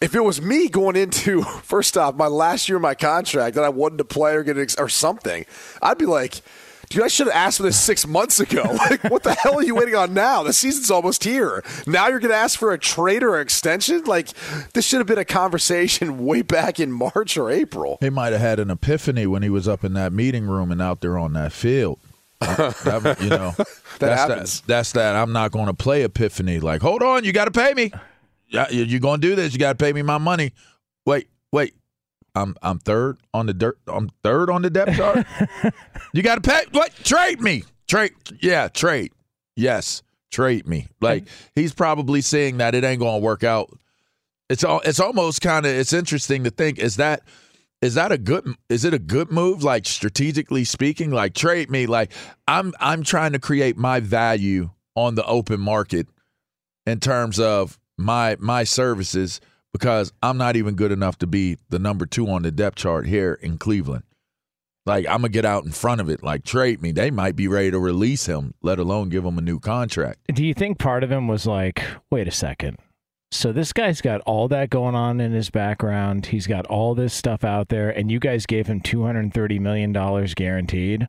if 0.00 0.14
it 0.14 0.24
was 0.24 0.42
me 0.42 0.68
going 0.68 0.96
into 0.96 1.42
first 1.62 1.96
off 1.96 2.14
my 2.16 2.26
last 2.26 2.68
year 2.68 2.76
of 2.76 2.82
my 2.82 2.94
contract 2.94 3.54
that 3.54 3.64
I 3.64 3.68
wanted 3.68 3.98
to 3.98 4.04
play 4.04 4.34
or 4.34 4.42
get 4.42 4.58
ex- 4.58 4.76
or 4.76 4.88
something, 4.88 5.44
I'd 5.82 5.98
be 5.98 6.06
like. 6.06 6.40
Dude, 6.88 7.02
I 7.02 7.08
should 7.08 7.26
have 7.26 7.36
asked 7.36 7.58
for 7.58 7.64
this 7.64 7.78
six 7.78 8.06
months 8.06 8.40
ago. 8.40 8.62
Like, 8.88 9.04
what 9.04 9.22
the 9.22 9.34
hell 9.34 9.58
are 9.58 9.62
you 9.62 9.74
waiting 9.74 9.94
on 9.94 10.14
now? 10.14 10.42
The 10.42 10.52
season's 10.52 10.90
almost 10.90 11.24
here. 11.24 11.62
Now 11.86 12.08
you're 12.08 12.20
going 12.20 12.30
to 12.30 12.36
ask 12.36 12.58
for 12.58 12.72
a 12.72 12.78
trade 12.78 13.22
or 13.22 13.38
extension? 13.40 14.04
Like, 14.04 14.28
this 14.72 14.86
should 14.86 14.98
have 14.98 15.06
been 15.06 15.18
a 15.18 15.24
conversation 15.24 16.24
way 16.24 16.42
back 16.42 16.80
in 16.80 16.90
March 16.92 17.36
or 17.36 17.50
April. 17.50 17.98
He 18.00 18.08
might 18.08 18.32
have 18.32 18.40
had 18.40 18.58
an 18.60 18.70
epiphany 18.70 19.26
when 19.26 19.42
he 19.42 19.50
was 19.50 19.68
up 19.68 19.84
in 19.84 19.92
that 19.94 20.12
meeting 20.12 20.46
room 20.46 20.70
and 20.72 20.80
out 20.80 21.00
there 21.00 21.18
on 21.18 21.34
that 21.34 21.52
field. 21.52 21.98
That- 22.40 23.18
you 23.20 23.28
know, 23.30 23.54
that's 23.98 24.20
happens. 24.20 24.60
That, 24.62 24.66
that's 24.68 24.92
that. 24.92 25.16
I'm 25.16 25.32
not 25.32 25.50
going 25.50 25.66
to 25.66 25.74
play 25.74 26.02
epiphany. 26.04 26.60
Like, 26.60 26.80
hold 26.80 27.02
on, 27.02 27.24
you 27.24 27.32
got 27.32 27.46
to 27.46 27.50
pay 27.50 27.74
me. 27.74 27.92
Yeah, 28.48 28.70
You're 28.70 29.00
going 29.00 29.20
to 29.20 29.28
do 29.28 29.34
this. 29.34 29.52
You 29.52 29.58
got 29.58 29.78
to 29.78 29.84
pay 29.84 29.92
me 29.92 30.00
my 30.02 30.18
money. 30.18 30.52
Wait, 31.04 31.28
wait. 31.52 31.74
I'm 32.34 32.56
I'm 32.62 32.78
third 32.78 33.18
on 33.34 33.46
the 33.46 33.54
dirt. 33.54 33.78
I'm 33.86 34.10
third 34.22 34.50
on 34.50 34.62
the 34.62 34.70
depth 34.70 34.96
chart. 34.96 35.26
you 36.12 36.22
got 36.22 36.36
to 36.36 36.40
pay. 36.40 36.62
What? 36.72 36.92
Trade 37.04 37.40
me. 37.40 37.64
Trade. 37.88 38.12
Yeah, 38.40 38.68
trade. 38.68 39.12
Yes, 39.56 40.02
trade 40.30 40.66
me. 40.66 40.88
Like 41.00 41.26
he's 41.54 41.72
probably 41.72 42.20
seeing 42.20 42.58
that 42.58 42.74
it 42.74 42.84
ain't 42.84 43.00
going 43.00 43.20
to 43.20 43.24
work 43.24 43.44
out. 43.44 43.70
It's 44.48 44.64
all. 44.64 44.80
It's 44.80 45.00
almost 45.00 45.40
kind 45.40 45.66
of. 45.66 45.72
It's 45.72 45.92
interesting 45.92 46.44
to 46.44 46.50
think. 46.50 46.78
Is 46.78 46.96
that 46.96 47.22
is 47.80 47.94
that 47.94 48.12
a 48.12 48.18
good? 48.18 48.54
Is 48.68 48.84
it 48.84 48.94
a 48.94 48.98
good 48.98 49.30
move? 49.30 49.62
Like 49.62 49.86
strategically 49.86 50.64
speaking, 50.64 51.10
like 51.10 51.34
trade 51.34 51.70
me. 51.70 51.86
Like 51.86 52.12
I'm 52.46 52.72
I'm 52.80 53.02
trying 53.02 53.32
to 53.32 53.38
create 53.38 53.76
my 53.76 54.00
value 54.00 54.70
on 54.94 55.14
the 55.14 55.24
open 55.26 55.60
market 55.60 56.08
in 56.86 57.00
terms 57.00 57.38
of 57.38 57.78
my 57.96 58.36
my 58.40 58.64
services 58.64 59.40
because 59.72 60.12
I'm 60.22 60.38
not 60.38 60.56
even 60.56 60.74
good 60.74 60.92
enough 60.92 61.18
to 61.18 61.26
be 61.26 61.58
the 61.68 61.78
number 61.78 62.06
two 62.06 62.28
on 62.28 62.42
the 62.42 62.50
depth 62.50 62.76
chart 62.76 63.06
here 63.06 63.34
in 63.34 63.58
Cleveland. 63.58 64.04
Like 64.86 65.06
I'm 65.06 65.18
gonna 65.18 65.28
get 65.28 65.44
out 65.44 65.64
in 65.64 65.72
front 65.72 66.00
of 66.00 66.08
it. 66.08 66.22
Like 66.22 66.44
trade 66.44 66.80
me. 66.80 66.92
They 66.92 67.10
might 67.10 67.36
be 67.36 67.46
ready 67.46 67.70
to 67.70 67.78
release 67.78 68.26
him, 68.26 68.54
let 68.62 68.78
alone 68.78 69.10
give 69.10 69.24
him 69.24 69.36
a 69.36 69.42
new 69.42 69.60
contract. 69.60 70.20
Do 70.32 70.44
you 70.44 70.54
think 70.54 70.78
part 70.78 71.04
of 71.04 71.12
him 71.12 71.28
was 71.28 71.46
like, 71.46 71.82
wait 72.10 72.26
a 72.26 72.32
second? 72.32 72.78
So 73.30 73.52
this 73.52 73.74
guy's 73.74 74.00
got 74.00 74.22
all 74.22 74.48
that 74.48 74.70
going 74.70 74.94
on 74.94 75.20
in 75.20 75.32
his 75.32 75.50
background. 75.50 76.24
He's 76.26 76.46
got 76.46 76.64
all 76.66 76.94
this 76.94 77.12
stuff 77.12 77.44
out 77.44 77.68
there, 77.68 77.90
and 77.90 78.10
you 78.10 78.18
guys 78.18 78.46
gave 78.46 78.66
him 78.66 78.80
two 78.80 79.04
hundred 79.04 79.34
thirty 79.34 79.58
million 79.58 79.92
dollars 79.92 80.32
guaranteed 80.34 81.06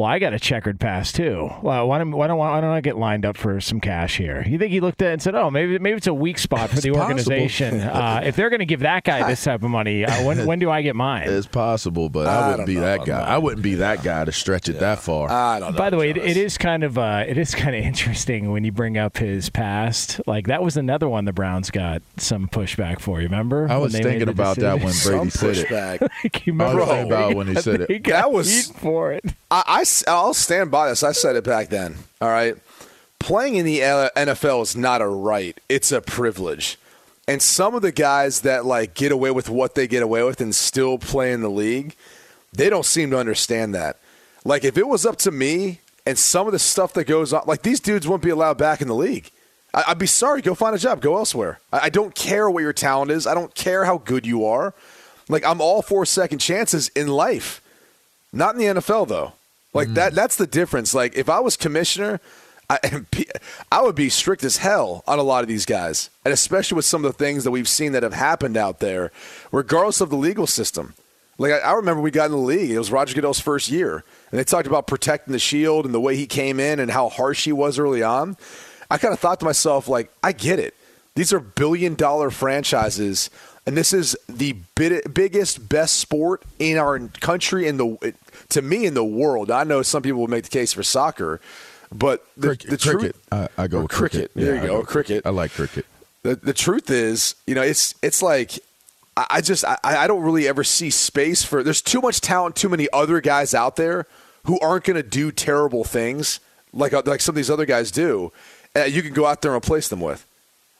well, 0.00 0.08
I 0.08 0.18
got 0.18 0.32
a 0.32 0.38
checkered 0.38 0.80
past 0.80 1.14
too. 1.14 1.50
Well, 1.60 1.86
why 1.86 1.98
don't 1.98 2.12
why 2.12 2.26
don't 2.26 2.38
why 2.38 2.58
don't 2.58 2.70
I 2.70 2.80
get 2.80 2.96
lined 2.96 3.26
up 3.26 3.36
for 3.36 3.60
some 3.60 3.80
cash 3.80 4.16
here? 4.16 4.42
You 4.46 4.56
think 4.56 4.72
he 4.72 4.80
looked 4.80 5.02
at 5.02 5.10
it 5.10 5.12
and 5.12 5.22
said, 5.22 5.34
"Oh, 5.34 5.50
maybe 5.50 5.78
maybe 5.78 5.98
it's 5.98 6.06
a 6.06 6.14
weak 6.14 6.38
spot 6.38 6.70
for 6.70 6.80
the 6.80 6.92
organization. 6.92 7.80
uh, 7.82 8.22
if 8.24 8.34
they're 8.34 8.48
going 8.48 8.60
to 8.60 8.66
give 8.66 8.80
that 8.80 9.04
guy 9.04 9.28
this 9.28 9.44
type 9.44 9.62
of 9.62 9.68
money, 9.68 10.06
uh, 10.06 10.24
when 10.24 10.46
when 10.46 10.58
do 10.58 10.70
I 10.70 10.80
get 10.80 10.96
mine?" 10.96 11.28
It's 11.28 11.46
possible, 11.46 12.08
but 12.08 12.28
I, 12.28 12.34
I 12.34 12.50
wouldn't 12.50 12.66
be 12.66 12.76
that 12.76 13.04
guy. 13.04 13.20
I 13.20 13.36
wouldn't 13.36 13.62
be 13.62 13.74
that 13.74 14.02
guy 14.02 14.24
to 14.24 14.32
stretch 14.32 14.70
it 14.70 14.74
yeah. 14.74 14.80
that 14.80 15.00
far. 15.00 15.30
I 15.30 15.60
don't 15.60 15.72
know. 15.72 15.78
By 15.78 15.90
the 15.90 15.98
way, 15.98 16.08
it, 16.08 16.16
it 16.16 16.38
is 16.38 16.56
kind 16.56 16.82
of 16.82 16.96
uh, 16.96 17.24
it 17.28 17.36
is 17.36 17.54
kind 17.54 17.76
of 17.76 17.84
interesting 17.84 18.50
when 18.50 18.64
you 18.64 18.72
bring 18.72 18.96
up 18.96 19.18
his 19.18 19.50
past. 19.50 20.18
Like 20.26 20.46
that 20.46 20.62
was 20.62 20.78
another 20.78 21.10
one 21.10 21.26
the 21.26 21.34
Browns 21.34 21.70
got 21.70 22.00
some 22.16 22.48
pushback 22.48 23.00
for. 23.00 23.20
You 23.20 23.26
remember? 23.26 23.68
I 23.70 23.76
was 23.76 23.92
thinking 23.92 24.30
about 24.30 24.56
that 24.56 24.76
when 24.76 24.94
Brady 25.04 25.28
said 25.28 25.56
pushback. 25.56 26.08
it. 26.24 26.46
you 26.46 26.54
remember 26.54 26.80
I 26.80 26.84
was 26.84 26.88
thinking 26.88 27.12
about 27.12 27.34
when 27.34 27.46
he 27.48 27.54
said 27.56 27.82
it. 27.82 28.04
That 28.04 28.32
was 28.32 28.68
for 28.70 29.12
it. 29.12 29.26
I, 29.50 29.64
I 29.66 29.84
I'll 30.06 30.34
stand 30.34 30.70
by 30.70 30.88
this. 30.88 31.02
I 31.02 31.12
said 31.12 31.36
it 31.36 31.44
back 31.44 31.68
then. 31.68 31.96
All 32.20 32.28
right. 32.28 32.56
Playing 33.18 33.56
in 33.56 33.66
the 33.66 33.80
NFL 33.80 34.62
is 34.62 34.76
not 34.76 35.02
a 35.02 35.06
right, 35.06 35.58
it's 35.68 35.92
a 35.92 36.00
privilege. 36.00 36.78
And 37.28 37.40
some 37.40 37.74
of 37.74 37.82
the 37.82 37.92
guys 37.92 38.40
that 38.40 38.64
like 38.64 38.94
get 38.94 39.12
away 39.12 39.30
with 39.30 39.48
what 39.48 39.74
they 39.74 39.86
get 39.86 40.02
away 40.02 40.22
with 40.24 40.40
and 40.40 40.54
still 40.54 40.98
play 40.98 41.32
in 41.32 41.42
the 41.42 41.50
league, 41.50 41.94
they 42.52 42.70
don't 42.70 42.84
seem 42.84 43.10
to 43.10 43.18
understand 43.18 43.74
that. 43.74 43.98
Like 44.44 44.64
if 44.64 44.78
it 44.78 44.88
was 44.88 45.04
up 45.04 45.16
to 45.18 45.30
me 45.30 45.80
and 46.06 46.18
some 46.18 46.46
of 46.46 46.52
the 46.52 46.58
stuff 46.58 46.94
that 46.94 47.04
goes 47.04 47.32
on, 47.32 47.42
like 47.46 47.62
these 47.62 47.78
dudes 47.78 48.08
wouldn't 48.08 48.24
be 48.24 48.30
allowed 48.30 48.58
back 48.58 48.80
in 48.80 48.88
the 48.88 48.94
league. 48.94 49.30
I'd 49.72 49.98
be 49.98 50.06
sorry. 50.06 50.42
Go 50.42 50.54
find 50.56 50.74
a 50.74 50.78
job. 50.78 51.00
Go 51.00 51.16
elsewhere. 51.16 51.60
I 51.72 51.90
don't 51.90 52.14
care 52.14 52.50
what 52.50 52.62
your 52.62 52.72
talent 52.72 53.12
is. 53.12 53.26
I 53.26 53.34
don't 53.34 53.54
care 53.54 53.84
how 53.84 53.98
good 53.98 54.26
you 54.26 54.44
are. 54.44 54.74
Like 55.28 55.44
I'm 55.44 55.60
all 55.60 55.82
for 55.82 56.04
second 56.04 56.38
chances 56.38 56.88
in 56.88 57.06
life. 57.06 57.60
Not 58.32 58.56
in 58.56 58.60
the 58.60 58.80
NFL 58.80 59.06
though. 59.06 59.34
Like 59.72 59.88
mm. 59.88 59.94
that 59.94 60.14
that's 60.14 60.36
the 60.36 60.46
difference. 60.46 60.94
Like 60.94 61.16
if 61.16 61.28
I 61.28 61.40
was 61.40 61.56
commissioner, 61.56 62.20
I, 62.68 62.78
I 63.72 63.82
would 63.82 63.94
be 63.94 64.08
strict 64.08 64.44
as 64.44 64.58
hell 64.58 65.02
on 65.06 65.18
a 65.18 65.22
lot 65.22 65.42
of 65.42 65.48
these 65.48 65.66
guys, 65.66 66.10
and 66.24 66.32
especially 66.32 66.76
with 66.76 66.84
some 66.84 67.04
of 67.04 67.12
the 67.12 67.18
things 67.18 67.44
that 67.44 67.50
we've 67.50 67.68
seen 67.68 67.92
that 67.92 68.02
have 68.02 68.14
happened 68.14 68.56
out 68.56 68.80
there, 68.80 69.12
regardless 69.52 70.00
of 70.00 70.10
the 70.10 70.16
legal 70.16 70.46
system. 70.46 70.94
Like 71.38 71.52
I, 71.52 71.58
I 71.58 71.72
remember 71.72 72.02
we 72.02 72.10
got 72.10 72.26
in 72.26 72.32
the 72.32 72.38
league; 72.38 72.70
it 72.70 72.78
was 72.78 72.90
Roger 72.90 73.14
Goodell's 73.14 73.40
first 73.40 73.70
year, 73.70 74.04
and 74.30 74.38
they 74.38 74.44
talked 74.44 74.66
about 74.66 74.86
protecting 74.86 75.32
the 75.32 75.38
shield 75.38 75.84
and 75.84 75.94
the 75.94 76.00
way 76.00 76.16
he 76.16 76.26
came 76.26 76.60
in 76.60 76.80
and 76.80 76.90
how 76.90 77.08
harsh 77.08 77.44
he 77.44 77.52
was 77.52 77.78
early 77.78 78.02
on. 78.02 78.36
I 78.90 78.98
kind 78.98 79.14
of 79.14 79.20
thought 79.20 79.38
to 79.40 79.46
myself, 79.46 79.86
like, 79.86 80.12
I 80.20 80.32
get 80.32 80.58
it. 80.58 80.74
These 81.14 81.32
are 81.32 81.38
billion 81.38 81.94
dollar 81.94 82.30
franchises 82.30 83.30
and 83.66 83.76
this 83.76 83.92
is 83.92 84.16
the 84.28 84.56
biggest, 84.74 85.68
best 85.68 85.96
sport 85.96 86.42
in 86.58 86.78
our 86.78 86.98
country 86.98 87.68
in 87.68 87.76
the 87.76 88.14
to 88.50 88.62
me 88.62 88.86
in 88.86 88.94
the 88.94 89.04
world. 89.04 89.50
I 89.50 89.64
know 89.64 89.82
some 89.82 90.02
people 90.02 90.20
will 90.20 90.28
make 90.28 90.44
the 90.44 90.50
case 90.50 90.72
for 90.72 90.82
soccer, 90.82 91.40
but 91.92 92.24
the, 92.36 92.48
cricket. 92.48 92.70
the 92.70 92.78
cricket. 92.78 93.16
I, 93.32 93.48
I 93.56 93.66
go 93.68 93.86
cricket. 93.86 94.32
cricket. 94.32 94.32
There 94.34 94.54
yeah, 94.54 94.62
you 94.62 94.68
go, 94.68 94.82
cricket. 94.82 95.26
I 95.26 95.30
like 95.30 95.52
cricket. 95.52 95.86
The 96.22 96.36
the 96.36 96.52
truth 96.52 96.90
is, 96.90 97.34
you 97.46 97.54
know, 97.54 97.62
it's 97.62 97.94
it's 98.02 98.22
like 98.22 98.58
I 99.16 99.40
just 99.40 99.64
I, 99.64 99.78
I 99.82 100.06
don't 100.06 100.22
really 100.22 100.46
ever 100.46 100.64
see 100.64 100.90
space 100.90 101.42
for. 101.42 101.62
There's 101.62 101.82
too 101.82 102.00
much 102.00 102.20
talent, 102.20 102.56
too 102.56 102.68
many 102.68 102.88
other 102.92 103.20
guys 103.20 103.54
out 103.54 103.76
there 103.76 104.06
who 104.44 104.58
aren't 104.60 104.84
going 104.84 104.96
to 104.96 105.02
do 105.02 105.32
terrible 105.32 105.84
things 105.84 106.40
like 106.72 106.92
like 107.06 107.20
some 107.20 107.32
of 107.32 107.36
these 107.36 107.50
other 107.50 107.66
guys 107.66 107.90
do. 107.90 108.32
Uh, 108.76 108.84
you 108.84 109.02
can 109.02 109.12
go 109.12 109.26
out 109.26 109.42
there 109.42 109.52
and 109.54 109.64
replace 109.64 109.88
them 109.88 110.00
with. 110.00 110.26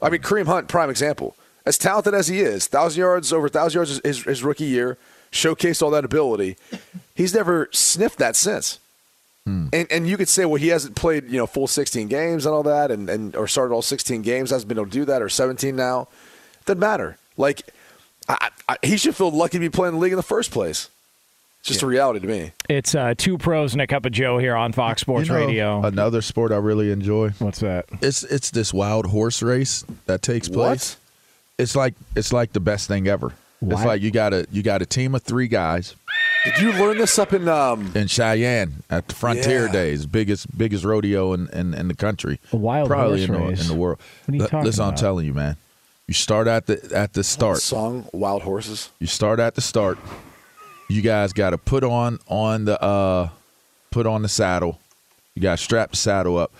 I 0.01 0.09
mean, 0.09 0.23
Kareem 0.23 0.47
Hunt, 0.47 0.69
prime 0.69 0.91
example 0.91 1.35
as 1.67 1.79
talented 1.79 2.15
as 2.15 2.29
he 2.29 2.41
is, 2.41 2.67
thousand 2.67 3.01
yards 3.01 3.33
over 3.33 3.49
thousand 3.49 3.79
yards 3.79 4.01
his, 4.03 4.25
his 4.25 4.43
rookie 4.43 4.65
year, 4.65 4.97
showcased 5.33 5.83
all 5.83 5.91
that 5.91 6.05
ability. 6.05 6.57
He's 7.15 7.35
never 7.35 7.69
sniffed 7.73 8.19
that 8.19 8.37
since. 8.37 8.79
Hmm. 9.45 9.69
And 9.73 9.91
and 9.91 10.09
you 10.09 10.17
could 10.17 10.29
say, 10.29 10.45
well, 10.45 10.57
he 10.61 10.69
hasn't 10.69 10.97
played 10.97 11.29
you 11.31 11.39
know 11.39 11.47
full 11.47 11.67
16 11.67 12.09
games 12.09 12.47
and 12.47 12.55
all 12.55 12.63
that, 12.65 12.91
and, 12.91 13.09
and 13.09 13.35
or 13.35 13.49
started 13.49 13.75
all 13.75 13.83
16 13.83 14.23
games, 14.23 14.51
hasn't 14.51 14.69
been 14.69 14.79
able 14.79 14.87
to 14.87 14.93
do 14.93 15.05
that, 15.07 15.23
or 15.23 15.29
17 15.29 15.75
now. 15.75 16.09
Doesn't 16.67 16.79
matter. 16.79 17.17
Like 17.37 17.63
I, 18.29 18.51
I, 18.69 18.77
he 18.83 18.97
should 18.97 19.17
feel 19.17 19.31
lucky 19.31 19.53
to 19.53 19.61
be 19.61 19.71
playing 19.71 19.95
the 19.95 20.01
league 20.01 20.13
in 20.13 20.17
the 20.17 20.23
first 20.23 20.51
place. 20.51 20.91
It's 21.61 21.69
just 21.69 21.83
yeah. 21.83 21.87
a 21.87 21.91
reality 21.91 22.21
to 22.21 22.27
me. 22.27 22.53
It's 22.69 22.95
uh, 22.95 23.15
two 23.17 23.37
pros 23.37 23.75
and 23.75 23.83
a 23.83 23.87
cup 23.87 24.07
of 24.07 24.13
Joe 24.13 24.39
here 24.39 24.57
on 24.57 24.73
Fox 24.73 25.03
Sports 25.03 25.29
you 25.29 25.35
know, 25.35 25.47
Radio. 25.47 25.83
Another 25.83 26.23
sport 26.23 26.53
I 26.53 26.57
really 26.57 26.91
enjoy. 26.91 27.31
What's 27.39 27.61
that? 27.61 27.87
It's 28.01 28.23
it's 28.25 28.51
this 28.51 28.73
wild 28.73 29.07
horse 29.07 29.43
race 29.43 29.85
that 30.07 30.23
takes 30.23 30.49
place. 30.49 30.97
What? 30.97 30.97
it's 31.63 31.77
like 31.77 31.95
it's 32.17 32.33
like 32.33 32.53
the 32.53 32.61
best 32.61 32.89
thing 32.89 33.09
ever. 33.09 33.33
What? 33.61 33.75
It's 33.75 33.85
like 33.85 34.03
you 34.03 34.11
got 34.11 34.33
a 34.33 34.47
you 34.51 34.63
got 34.63 34.83
a 34.83 34.87
team 34.87 35.15
of 35.15 35.23
three 35.23 35.49
guys. 35.49 35.95
Did 36.45 36.59
you 36.59 36.73
learn 36.73 36.97
this 36.97 37.19
up 37.19 37.35
in 37.35 37.47
um 37.49 37.93
in 37.95 38.07
Cheyenne 38.07 38.83
at 38.89 39.09
the 39.09 39.15
Frontier 39.15 39.67
yeah. 39.67 39.73
Days, 39.73 40.07
biggest 40.07 40.57
biggest 40.57 40.85
rodeo 40.85 41.35
in, 41.35 41.49
in, 41.51 41.75
in 41.75 41.89
the 41.89 41.95
country, 41.95 42.41
a 42.53 42.57
wild 42.57 42.89
probably 42.89 43.23
in 43.23 43.33
the, 43.33 43.49
in 43.49 43.69
the 43.69 43.75
world. 43.75 43.99
What 44.25 44.33
are 44.33 44.37
you 44.37 44.43
talking 44.43 44.65
Listen, 44.65 44.83
about? 44.83 44.93
I'm 44.93 44.99
telling 44.99 45.27
you, 45.27 45.35
man. 45.35 45.57
You 46.07 46.15
start 46.15 46.47
at 46.49 46.67
the 46.67 46.91
at 46.95 47.13
the 47.13 47.23
start. 47.23 47.59
Song 47.59 48.09
Wild 48.13 48.43
Horses. 48.43 48.89
You 48.99 49.07
start 49.07 49.39
at 49.39 49.55
the 49.55 49.61
start. 49.61 49.99
You 50.89 51.03
guys 51.03 51.33
got 51.35 51.51
to 51.51 51.59
put 51.59 51.85
on 51.85 52.19
on 52.27 52.65
the 52.65 52.83
uh 52.83 53.29
put 53.91 54.07
on 54.07 54.23
the 54.23 54.29
saddle. 54.29 54.81
You 55.35 55.43
got 55.43 55.59
to 55.59 55.63
strap 55.63 55.91
the 55.91 55.97
saddle 55.97 56.39
up. 56.39 56.53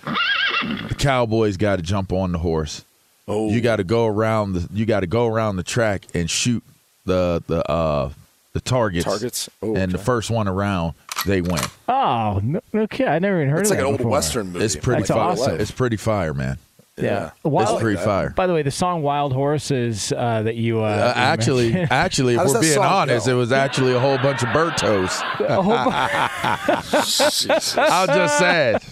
The 0.87 0.95
cowboys 0.97 1.57
got 1.57 1.77
to 1.77 1.81
jump 1.81 2.13
on 2.13 2.31
the 2.31 2.37
horse. 2.37 2.85
Oh. 3.27 3.49
You 3.49 3.59
got 3.59 3.77
to 3.77 3.83
go 3.83 4.05
around 4.05 4.53
the 4.53 4.69
you 4.71 4.85
got 4.85 4.99
to 4.99 5.07
go 5.07 5.25
around 5.25 5.55
the 5.55 5.63
track 5.63 6.05
and 6.13 6.29
shoot 6.29 6.63
the 7.05 7.43
the 7.47 7.69
uh 7.69 8.11
the 8.53 8.61
targets. 8.61 9.05
Targets. 9.05 9.49
Oh, 9.61 9.69
and 9.69 9.77
okay. 9.77 9.91
the 9.93 9.97
first 9.97 10.29
one 10.29 10.47
around, 10.47 10.93
they 11.25 11.41
win. 11.41 11.61
Oh, 11.87 12.39
no, 12.43 12.59
okay. 12.75 13.05
I 13.05 13.19
never 13.19 13.41
even 13.41 13.49
heard 13.49 13.61
it's 13.61 13.71
of 13.71 13.77
like 13.77 13.85
that. 13.85 13.89
It's 13.89 13.91
like 13.91 13.99
an 13.99 14.05
old 14.05 14.11
western 14.11 14.51
movie. 14.51 14.65
It's 14.65 14.75
pretty 14.75 15.01
That's 15.03 15.11
fire. 15.11 15.19
awesome. 15.19 15.59
It's 15.59 15.71
pretty 15.71 15.97
fire, 15.97 16.33
man. 16.33 16.57
Yeah, 16.97 17.31
Wild, 17.43 17.69
it's 17.69 17.81
pretty 17.81 18.01
fire. 18.01 18.31
By 18.31 18.47
the 18.47 18.53
way, 18.53 18.63
the 18.63 18.71
song 18.71 19.01
"Wild 19.01 19.31
Horses" 19.31 20.11
uh, 20.11 20.41
that 20.43 20.55
you, 20.55 20.81
uh, 20.81 20.87
uh, 20.87 21.13
actually, 21.15 21.73
actually, 21.89 22.35
if 22.35 22.45
we're 22.45 22.59
being 22.59 22.77
honest, 22.77 23.27
go? 23.27 23.31
it 23.31 23.35
was 23.35 23.53
actually 23.53 23.93
a 23.93 23.99
whole 23.99 24.17
bunch 24.17 24.43
of 24.43 24.49
Bertos. 24.49 25.23
I'll 27.77 28.07
just 28.07 28.37
say 28.37 28.75
it. 28.75 28.83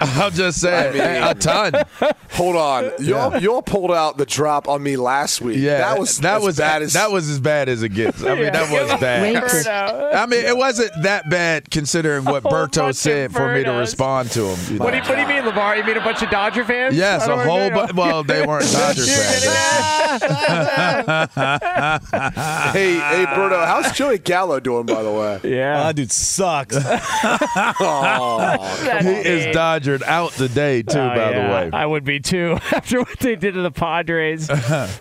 I'll 0.00 0.30
just 0.30 0.60
say 0.60 0.88
I 0.88 0.92
mean, 0.92 1.00
a 1.30 1.34
ton. 1.34 1.72
Hold 2.32 2.56
on, 2.56 2.84
y'all, 2.98 3.32
yeah. 3.32 3.38
y'all 3.38 3.62
pulled 3.62 3.90
out 3.90 4.18
the 4.18 4.26
drop 4.26 4.68
on 4.68 4.82
me 4.82 4.98
last 4.98 5.40
week. 5.40 5.56
Yeah, 5.56 5.78
that 5.78 5.98
was 5.98 6.18
that 6.18 6.42
was 6.42 6.58
bad 6.58 6.82
as 6.82 6.92
that 6.92 7.10
was 7.10 7.30
as 7.30 7.40
bad 7.40 7.70
as 7.70 7.82
it 7.82 7.94
gets. 7.94 8.22
I 8.22 8.34
mean, 8.34 8.44
yeah. 8.44 8.50
that 8.50 8.70
was 8.70 8.90
bad. 9.00 9.34
I 10.14 10.26
mean, 10.26 10.44
it 10.44 10.58
wasn't 10.58 10.90
that 11.04 11.30
bad 11.30 11.70
considering 11.70 12.26
what 12.26 12.42
Berto 12.42 12.94
said 12.94 13.32
for 13.32 13.54
me 13.54 13.64
to 13.64 13.72
respond 13.72 14.30
to 14.32 14.48
him. 14.48 14.58
You 14.72 14.78
know? 14.78 14.84
what, 14.84 14.90
do 14.90 14.98
you, 14.98 15.02
what 15.04 15.14
do 15.14 15.22
you 15.22 15.26
mean, 15.26 15.44
LeVar? 15.50 15.78
You 15.78 15.84
mean 15.84 15.96
a 15.96 16.04
bunch 16.04 16.22
of 16.22 16.28
Dodger 16.28 16.66
fans? 16.66 16.97
Yes, 16.98 17.26
a 17.28 17.36
whole 17.36 17.70
bunch. 17.70 17.94
Well, 17.94 18.24
they 18.24 18.44
weren't 18.44 18.70
Dodgers 18.72 19.08
fans. 19.08 19.44
hey, 22.72 22.94
hey, 22.94 23.26
Berto, 23.26 23.64
how's 23.64 23.92
Joey 23.92 24.18
Gallo 24.18 24.58
doing, 24.58 24.86
by 24.86 25.02
the 25.02 25.12
way? 25.12 25.40
Yeah, 25.44 25.80
oh, 25.80 25.84
that 25.84 25.96
dude 25.96 26.10
sucks. 26.10 26.76
oh, 27.80 28.98
he 29.00 29.08
is 29.08 29.54
Dodgered 29.54 30.02
out 30.02 30.32
today 30.32 30.82
too. 30.82 30.98
Oh, 30.98 31.08
by 31.08 31.30
yeah. 31.30 31.46
the 31.46 31.52
way, 31.52 31.70
I 31.72 31.86
would 31.86 32.04
be 32.04 32.18
too 32.20 32.58
after 32.72 32.98
what 33.00 33.18
they 33.20 33.36
did 33.36 33.54
to 33.54 33.62
the 33.62 33.70
Padres. 33.70 34.48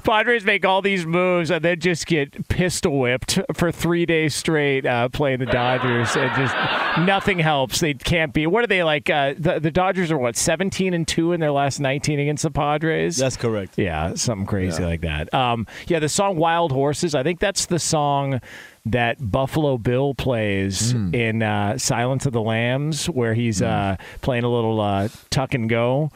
Padres 0.04 0.46
make 0.46 0.66
all 0.66 0.82
these 0.82 1.06
moves 1.06 1.50
and 1.50 1.64
then 1.64 1.80
just 1.80 2.06
get 2.06 2.48
pistol 2.48 3.00
whipped 3.00 3.40
for 3.54 3.72
three 3.72 4.06
days 4.06 4.36
straight 4.36 4.86
uh, 4.86 5.10
playing 5.10 5.40
the 5.40 5.46
Dodgers, 5.46 6.16
and 6.16 6.32
just 6.36 6.56
nothing 7.00 7.40
helps. 7.40 7.80
They 7.80 7.96
can't 7.96 8.34
be. 8.34 8.46
What 8.46 8.64
are 8.64 8.68
they 8.68 8.84
like? 8.84 9.10
Uh, 9.10 9.34
the, 9.38 9.60
the 9.60 9.72
Dodgers 9.72 10.12
are 10.12 10.18
what 10.18 10.36
seventeen 10.36 10.94
and 10.94 11.08
two 11.08 11.32
in 11.34 11.40
their 11.40 11.52
last 11.52 11.80
nineteen 11.88 12.20
against 12.20 12.44
the 12.44 12.52
Padres. 12.52 13.18
That's 13.18 13.38
correct. 13.38 13.74
Yeah, 13.78 14.16
something 14.16 14.46
crazy 14.48 14.82
yeah. 14.82 14.88
like 14.90 15.02
that. 15.02 15.34
Um, 15.34 15.66
yeah, 15.88 16.00
the 16.00 16.10
song 16.10 16.36
"Wild 16.38 16.72
Horses." 16.72 17.16
I 17.16 17.24
think 17.24 17.40
that's 17.40 17.66
the 17.68 17.80
song 17.80 18.42
that 18.86 19.18
Buffalo 19.20 19.78
Bill 19.78 20.14
plays 20.14 20.92
Hmm. 20.92 21.14
in 21.14 21.44
uh, 21.44 21.78
Silence 21.78 22.26
of 22.26 22.34
the 22.34 22.42
Lambs, 22.42 23.08
where 23.08 23.34
he's 23.34 23.62
uh, 23.62 23.96
playing 24.22 24.44
a 24.44 24.50
little 24.50 24.80
uh, 24.80 25.10
tuck 25.30 25.54
and 25.54 25.70
go 25.70 26.12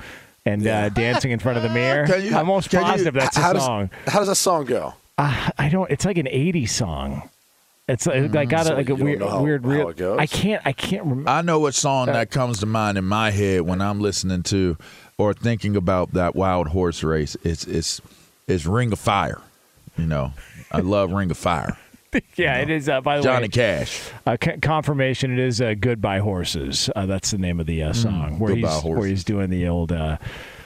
and 0.46 0.66
uh, 0.66 0.90
dancing 0.90 1.32
in 1.32 1.40
front 1.40 1.58
of 1.58 1.64
the 1.64 1.70
mirror. 1.70 2.06
You- 2.18 2.30
I'm 2.36 2.50
almost 2.50 2.70
can 2.70 2.80
you- 2.82 2.86
positive 2.92 3.14
that's 3.14 3.38
how 3.38 3.52
a 3.52 3.54
does 3.56 3.66
song. 3.66 3.90
how 4.08 4.20
does 4.20 4.28
that 4.28 4.36
song 4.36 4.66
go? 4.66 4.94
Uh, 5.18 5.50
I 5.58 5.70
don't. 5.70 5.90
It's 5.92 6.06
like 6.06 6.18
an 6.18 6.28
'80s 6.28 6.70
song. 6.70 7.30
It's 7.88 8.06
like, 8.08 8.34
I 8.36 8.46
got 8.46 8.68
So 8.68 8.74
a, 8.74 8.76
like 8.76 8.90
a 8.90 8.96
weird, 8.96 9.22
how- 9.22 9.44
weird, 9.44 9.64
how 9.66 9.70
real. 9.70 10.16
I 10.18 10.26
can't. 10.26 10.62
I 10.66 10.72
can't 10.72 11.04
remember. 11.04 11.30
I 11.30 11.42
know 11.42 11.60
what 11.60 11.76
song 11.76 12.06
that 12.08 12.32
comes 12.32 12.60
to 12.62 12.66
mind 12.66 12.98
in 12.98 13.04
my 13.04 13.32
head 13.32 13.62
when 13.64 13.82
I'm 13.82 14.00
listening 14.00 14.44
to 14.44 14.78
or 15.22 15.34
thinking 15.34 15.76
about 15.76 16.14
that 16.14 16.36
wild 16.36 16.68
horse 16.70 17.04
race. 17.04 17.38
It's 17.44 17.66
it's 17.66 18.02
it's 18.48 18.66
Ring 18.66 18.92
of 18.92 19.00
Fire. 19.00 19.42
You 19.98 20.06
know, 20.08 20.34
I 20.72 20.80
love 20.80 21.12
Ring 21.12 21.30
of 21.32 21.38
Fire. 21.38 21.78
yeah, 22.36 22.58
it 22.58 22.70
is. 22.70 22.90
Uh, 22.90 23.00
by 23.02 23.18
the 23.18 23.24
Johnny 23.24 23.44
way, 23.44 23.48
Cash. 23.50 24.02
uh, 24.26 24.36
c- 24.44 24.58
confirmation. 24.62 25.32
It 25.32 25.40
is 25.40 25.62
uh, 25.62 25.76
"Goodbye 25.80 26.20
Horses." 26.20 26.90
Uh, 26.96 27.06
that's 27.06 27.32
the 27.32 27.38
name 27.38 27.60
of 27.60 27.68
the 27.68 27.84
uh, 27.84 27.94
song 27.94 28.40
where 28.40 28.54
Goodbye 28.54 28.74
he's 28.74 28.84
where 28.84 29.08
he's 29.08 29.24
doing 29.24 29.50
the 29.50 29.68
old 29.68 29.92
uh, 29.94 30.18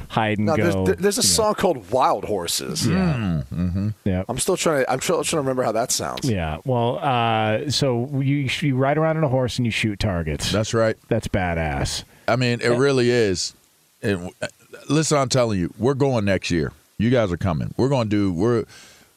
hide 0.08 0.38
and 0.40 0.48
No, 0.48 0.56
there's, 0.56 0.74
go. 0.74 0.86
there- 0.86 0.96
there's 0.96 1.18
a 1.20 1.22
you 1.22 1.28
know. 1.28 1.34
song 1.34 1.54
called 1.56 1.92
Wild 1.92 2.24
Horses. 2.24 2.88
Yeah. 2.88 3.44
Yeah. 4.06 4.24
I'm 4.30 4.40
still 4.40 4.58
trying 4.58 4.86
to 4.86 4.92
I'm 4.92 5.02
still 5.02 5.24
trying 5.24 5.38
to 5.38 5.38
remember 5.38 5.64
how 5.64 5.72
that 5.74 5.92
sounds. 5.92 6.28
Yeah. 6.30 6.58
Well, 6.66 6.98
uh, 7.00 7.70
so 7.70 8.10
you 8.22 8.50
you 8.62 8.76
ride 8.76 8.98
around 8.98 9.18
on 9.18 9.24
a 9.24 9.30
horse 9.30 9.58
and 9.60 9.66
you 9.68 9.72
shoot 9.72 10.00
targets. 10.00 10.52
That's 10.52 10.74
right. 10.74 10.98
That's 11.10 11.28
badass. 11.28 12.04
I 12.28 12.38
mean, 12.38 12.62
it 12.62 12.70
really 12.70 13.10
is. 13.12 13.54
And 14.06 14.32
uh, 14.42 14.48
listen, 14.90 15.18
I'm 15.18 15.30
telling 15.30 15.60
you, 15.60 15.74
we're 15.78 15.94
going 15.96 16.26
next 16.26 16.52
year. 16.52 16.72
You 16.98 17.10
guys 17.10 17.32
are 17.32 17.38
coming. 17.38 17.74
We're 17.78 17.90
going 17.90 18.10
to 18.10 18.16
do 18.16 18.32
we're 18.34 18.66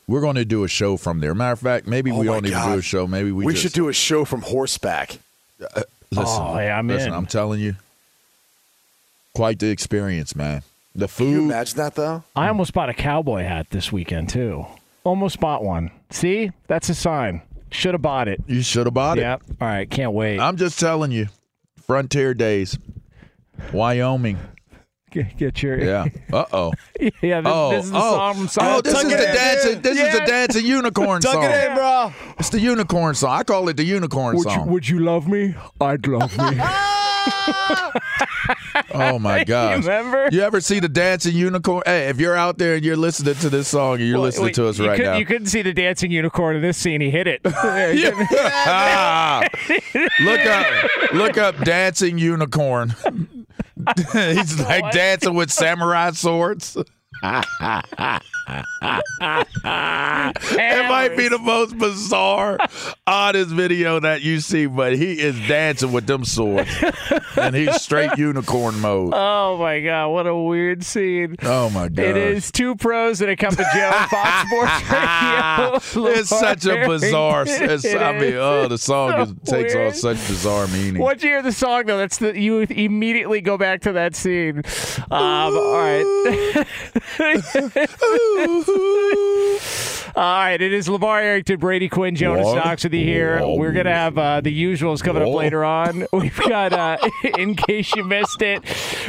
we're 0.07 0.21
going 0.21 0.37
to 0.37 0.45
do 0.45 0.65
a 0.65 0.69
show 0.69 0.97
from 0.97 1.21
there. 1.21 1.35
Matter 1.35 1.53
of 1.53 1.61
fact, 1.61 1.87
maybe 1.87 2.11
Oh 2.11 2.19
we 2.19 2.27
don't 2.27 2.47
even 2.47 2.63
do 2.73 2.79
a 2.79 2.83
show. 2.83 3.07
Maybe 3.07 3.31
we 3.31 3.45
We 3.45 3.53
just, 3.53 3.63
should 3.63 3.73
do 3.73 3.89
a 3.89 3.93
show 3.93 4.25
from 4.25 4.43
horseback. 4.43 5.19
Listen, 5.61 5.85
Oh, 6.17 6.55
hey, 6.57 6.71
I'm 6.71 6.89
listen, 6.89 7.09
in. 7.09 7.15
I'm 7.15 7.27
telling 7.27 7.61
you, 7.61 7.77
quite 9.35 9.59
the 9.59 9.69
experience, 9.71 10.35
man. 10.35 10.63
The 10.95 11.07
Can 11.07 11.29
you 11.29 11.37
food. 11.37 11.45
imagine 11.45 11.77
that 11.77 11.95
though? 11.95 12.25
I 12.35 12.49
almost 12.49 12.73
bought 12.73 12.89
a 12.89 12.95
cowboy 12.95 13.43
hat 13.43 13.67
this 13.71 13.93
weekend 13.93 14.31
too. 14.31 14.67
Almost 15.05 15.39
bought 15.39 15.63
one. 15.63 15.91
See, 16.11 16.51
that's 16.67 16.89
a 16.89 16.95
sign. 16.95 17.43
Should 17.71 17.95
have 17.95 18.03
bought 18.03 18.27
it. 18.29 18.43
You 18.47 18.63
should 18.63 18.87
have 18.87 18.95
bought 18.95 19.19
it. 19.19 19.23
Yep. 19.23 19.43
All 19.61 19.69
right. 19.69 19.89
Can't 19.89 20.13
wait. 20.13 20.41
I'm 20.41 20.57
just 20.57 20.81
telling 20.81 21.11
you, 21.13 21.29
Frontier 21.87 22.33
Days, 22.35 22.79
Wyoming. 23.73 24.39
Get, 25.11 25.37
get 25.39 25.63
your 25.63 25.83
Yeah. 25.83 26.07
Uh 26.33 26.45
oh. 26.53 26.73
yeah. 27.23 27.41
This, 27.41 27.53
Oh, 27.53 27.71
this 27.71 27.85
is 27.87 27.91
the 27.91 27.97
oh, 27.99 28.15
song 28.15 28.47
from 28.49 28.67
oh! 28.67 28.81
This 28.83 28.93
Tuck 28.93 29.05
is 29.07 29.13
the 29.13 29.29
in, 29.29 29.35
dancing. 29.35 29.81
This 29.81 29.99
is 29.99 30.13
the 30.19 30.25
dancing 30.27 30.67
unicorn 30.77 31.23
song. 31.23 31.35
Tuck 31.35 31.45
it 31.45 31.69
in, 31.71 31.75
bro. 31.75 32.13
It's 32.39 32.51
the 32.51 32.61
unicorn 32.61 33.15
song. 33.15 33.31
I 33.31 33.43
call 33.43 33.69
it 33.69 33.77
the 33.79 33.85
unicorn 33.85 34.37
Would 34.37 34.47
you, 34.47 34.51
song. 34.53 34.71
would 34.71 34.89
you 34.89 34.99
love 35.01 35.27
me? 35.29 35.55
I'd 35.81 36.07
love 36.07 36.37
me. 36.37 36.45
oh 38.95 39.19
my 39.19 39.45
gosh! 39.45 39.85
remember? 39.85 40.29
You 40.31 40.43
ever 40.43 40.61
see 40.61 40.81
the 40.81 40.89
dancing 40.89 41.35
unicorn? 41.35 41.83
Hey, 41.87 42.09
if 42.09 42.21
you're 42.21 42.37
out 42.37 42.59
there 42.59 42.75
and 42.77 42.85
you're 42.85 42.97
listening 42.97 43.35
to 43.37 43.51
this 43.51 43.69
song 43.69 43.99
and 44.01 44.09
you're 44.09 44.19
listening 44.19 44.47
Wait, 44.47 44.55
to 44.57 44.67
us 44.69 44.79
right 44.79 44.97
couldn't- 44.97 45.13
now, 45.13 45.19
You 45.19 45.27
couldn't 45.27 45.47
see 45.47 45.63
the 45.63 45.73
dancing 45.73 46.11
unicorn 46.11 46.57
in 46.57 46.63
this 46.63 46.77
scene. 46.77 47.01
He 47.01 47.11
hit 47.11 47.27
it. 47.27 47.41
Yeah. 47.45 49.49
look 50.21 50.47
up, 50.47 51.13
look 51.15 51.39
up 51.39 51.59
dancing 51.65 52.19
unicorn. 52.19 52.95
He's 54.13 54.59
like 54.65 54.91
dancing 54.93 55.35
with 55.35 55.51
samurai 55.51 56.13
swords. 56.13 56.77
it 59.21 60.89
might 60.89 61.15
be 61.17 61.29
the 61.29 61.39
most 61.39 61.77
bizarre, 61.79 62.59
oddest 63.07 63.51
video 63.51 64.01
that 64.01 64.23
you 64.23 64.41
see, 64.41 64.67
but 64.67 64.97
he 64.97 65.21
is 65.21 65.37
dancing 65.49 65.93
with 65.93 66.07
them 66.07 66.25
swords, 66.25 66.71
and 67.37 67.55
he's 67.55 67.81
straight 67.81 68.17
unicorn 68.17 68.81
mode. 68.81 69.13
Oh 69.15 69.59
my 69.59 69.81
god, 69.81 70.09
what 70.09 70.27
a 70.27 70.35
weird 70.35 70.85
scene. 70.85 71.37
Oh 71.43 71.71
my 71.71 71.89
god! 71.89 72.05
It 72.05 72.17
is 72.17 72.51
two 72.51 72.75
pros 72.77 73.21
and 73.21 73.31
a 73.31 73.37
cup 73.37 73.53
of 73.53 73.59
Joe 73.59 73.91
Fox 74.11 74.49
Sports 74.49 74.91
Radio. 74.91 76.09
It's 76.19 76.29
such 76.31 76.67
a 76.67 76.87
bizarre. 76.87 77.45
It's, 77.47 77.85
It 77.85 78.01
I 78.01 78.19
mean, 78.19 78.35
oh, 78.35 78.69
the 78.69 78.79
song 78.79 79.11
So 79.13 79.23
is, 79.23 79.35
takes 79.45 79.75
on 79.75 79.95
such 79.95 80.17
bizarre 80.29 80.67
meaning. 80.69 81.03
Once 81.03 81.23
you 81.23 81.31
hear 81.31 81.43
the 81.43 81.53
song, 81.53 81.87
though, 81.87 81.99
that's 81.99 82.19
the 82.19 82.39
you 82.39 82.61
immediately 82.61 83.41
go 83.41 83.59
back 83.59 83.83
to 83.83 83.93
that 83.93 84.15
scene. 84.15 84.63
Um, 85.11 85.13
all 85.57 85.73
right, 85.75 86.67
all 90.17 90.23
right. 90.25 90.61
It 90.61 90.73
is 90.73 90.89
LeVar 90.89 91.23
Arrington, 91.23 91.59
Brady 91.59 91.89
Quinn, 91.89 92.15
Jonas 92.17 92.47
What? 92.47 92.65
Knox 92.65 92.85
with 92.85 92.95
you 92.95 93.05
here. 93.05 93.39
Whoa. 93.41 93.57
We're 93.57 93.73
gonna 93.73 93.93
have 93.93 94.17
uh, 94.19 94.41
the 94.41 94.63
usuals 94.63 95.03
coming 95.03 95.23
up 95.23 95.29
later 95.35 95.65
on. 95.65 96.07
We've 96.13 96.37
got, 96.37 96.73
uh, 96.73 96.99
in 97.39 97.55
case 97.55 97.95
you 97.95 98.05
missed 98.05 98.43
it, 98.43 98.63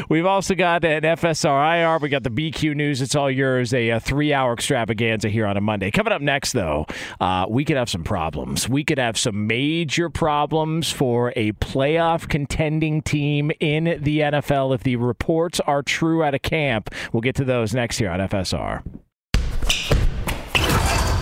we've 0.09 0.25
also 0.25 0.55
got 0.55 0.83
an 0.83 1.03
FSRIR. 1.03 2.01
We 2.01 2.09
got 2.09 2.23
the 2.23 2.29
BQ 2.29 2.75
News. 2.75 3.01
It's 3.01 3.15
all 3.15 3.29
yours. 3.31 3.73
A, 3.73 3.91
uh 3.91 3.99
three-hour 3.99 4.53
extravaganza 4.53 5.29
here 5.29 5.45
on 5.45 5.57
a 5.57 5.61
Monday. 5.61 5.91
Coming 5.91 6.13
up 6.13 6.21
next, 6.21 6.53
though, 6.53 6.85
uh, 7.19 7.45
we 7.49 7.65
could 7.65 7.77
have 7.77 7.89
some 7.89 8.03
problems. 8.03 8.67
We 8.67 8.83
could 8.83 8.97
have 8.97 9.17
some 9.17 9.47
major 9.47 10.09
problems 10.09 10.91
for 10.91 11.33
a 11.35 11.51
playoff 11.53 12.27
contending 12.27 13.01
team 13.01 13.51
in 13.59 13.99
the 14.01 14.19
NFL 14.19 14.73
if 14.75 14.83
the 14.83 14.95
reports 14.95 15.59
are 15.61 15.81
true 15.83 16.23
out 16.23 16.33
of 16.33 16.41
camp. 16.41 16.89
We'll 17.11 17.21
get 17.21 17.35
to 17.35 17.45
those 17.45 17.73
next 17.73 17.97
here 17.97 18.09
on 18.09 18.19
FSR. 18.19 18.83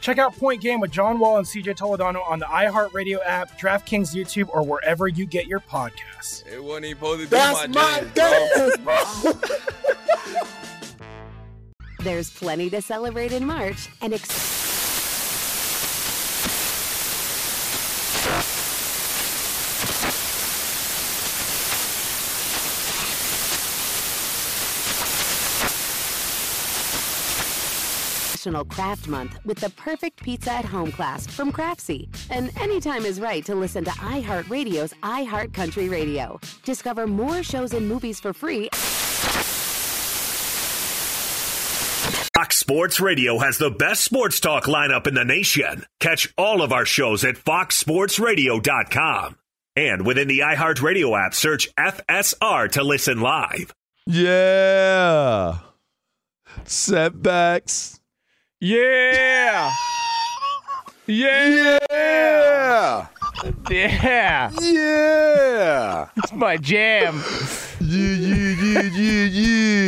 Check 0.00 0.18
out 0.18 0.36
Point 0.36 0.60
Game 0.60 0.80
with 0.80 0.90
John 0.90 1.18
Wall 1.18 1.38
and 1.38 1.46
CJ 1.46 1.76
Toledano 1.76 2.28
on 2.28 2.38
the 2.38 2.46
iHeartRadio 2.46 3.18
app, 3.24 3.58
DraftKings 3.58 4.14
YouTube, 4.14 4.48
or 4.52 4.62
wherever 4.62 5.08
you 5.08 5.26
get 5.26 5.46
your 5.46 5.60
podcasts. 5.60 6.46
It 6.46 6.62
wasn't 6.62 6.86
even 6.86 6.98
supposed 6.98 7.20
to 7.22 7.26
be 7.26 7.30
That's 7.30 7.68
my, 7.68 8.02
my 8.02 8.04
jam, 8.14 8.70
game, 9.22 9.34
There's 12.00 12.30
plenty 12.30 12.70
to 12.70 12.80
celebrate 12.80 13.32
in 13.32 13.44
March 13.44 13.88
and. 14.00 14.14
Ex- 14.14 14.67
National 28.38 28.64
Craft 28.64 29.08
Month 29.08 29.40
with 29.44 29.58
the 29.58 29.70
perfect 29.70 30.22
pizza 30.22 30.52
at 30.52 30.64
home 30.64 30.92
class 30.92 31.26
from 31.26 31.50
Craftsy. 31.50 32.08
And 32.30 32.56
anytime 32.60 33.04
is 33.04 33.20
right 33.20 33.44
to 33.46 33.56
listen 33.56 33.82
to 33.82 33.90
iHeartRadio's 33.90 34.94
iHeart 35.02 35.52
Country 35.52 35.88
Radio. 35.88 36.38
Discover 36.62 37.08
more 37.08 37.42
shows 37.42 37.74
and 37.74 37.88
movies 37.88 38.20
for 38.20 38.32
free. 38.32 38.68
Fox 42.36 42.58
Sports 42.58 43.00
Radio 43.00 43.38
has 43.38 43.58
the 43.58 43.70
best 43.70 44.04
sports 44.04 44.38
talk 44.38 44.66
lineup 44.66 45.08
in 45.08 45.14
the 45.14 45.24
nation. 45.24 45.84
Catch 45.98 46.32
all 46.38 46.62
of 46.62 46.72
our 46.72 46.86
shows 46.86 47.24
at 47.24 47.34
foxsportsradio.com. 47.34 49.36
And 49.74 50.06
within 50.06 50.28
the 50.28 50.38
iHeartRadio 50.38 51.26
app, 51.26 51.34
search 51.34 51.74
FSR 51.74 52.70
to 52.70 52.84
listen 52.84 53.20
live. 53.20 53.74
Yeah. 54.06 55.58
Setbacks. 56.64 57.97
Yeah. 58.60 59.70
Yeah. 61.06 61.78
Yeah. 63.70 64.50
Yeah. 64.60 66.08
It's 66.16 66.32
my 66.32 66.56
jam. 66.56 67.22
Yeah, 67.80 68.14
yeah, 68.14 68.54
yeah, 68.62 68.82
yeah, 68.82 69.24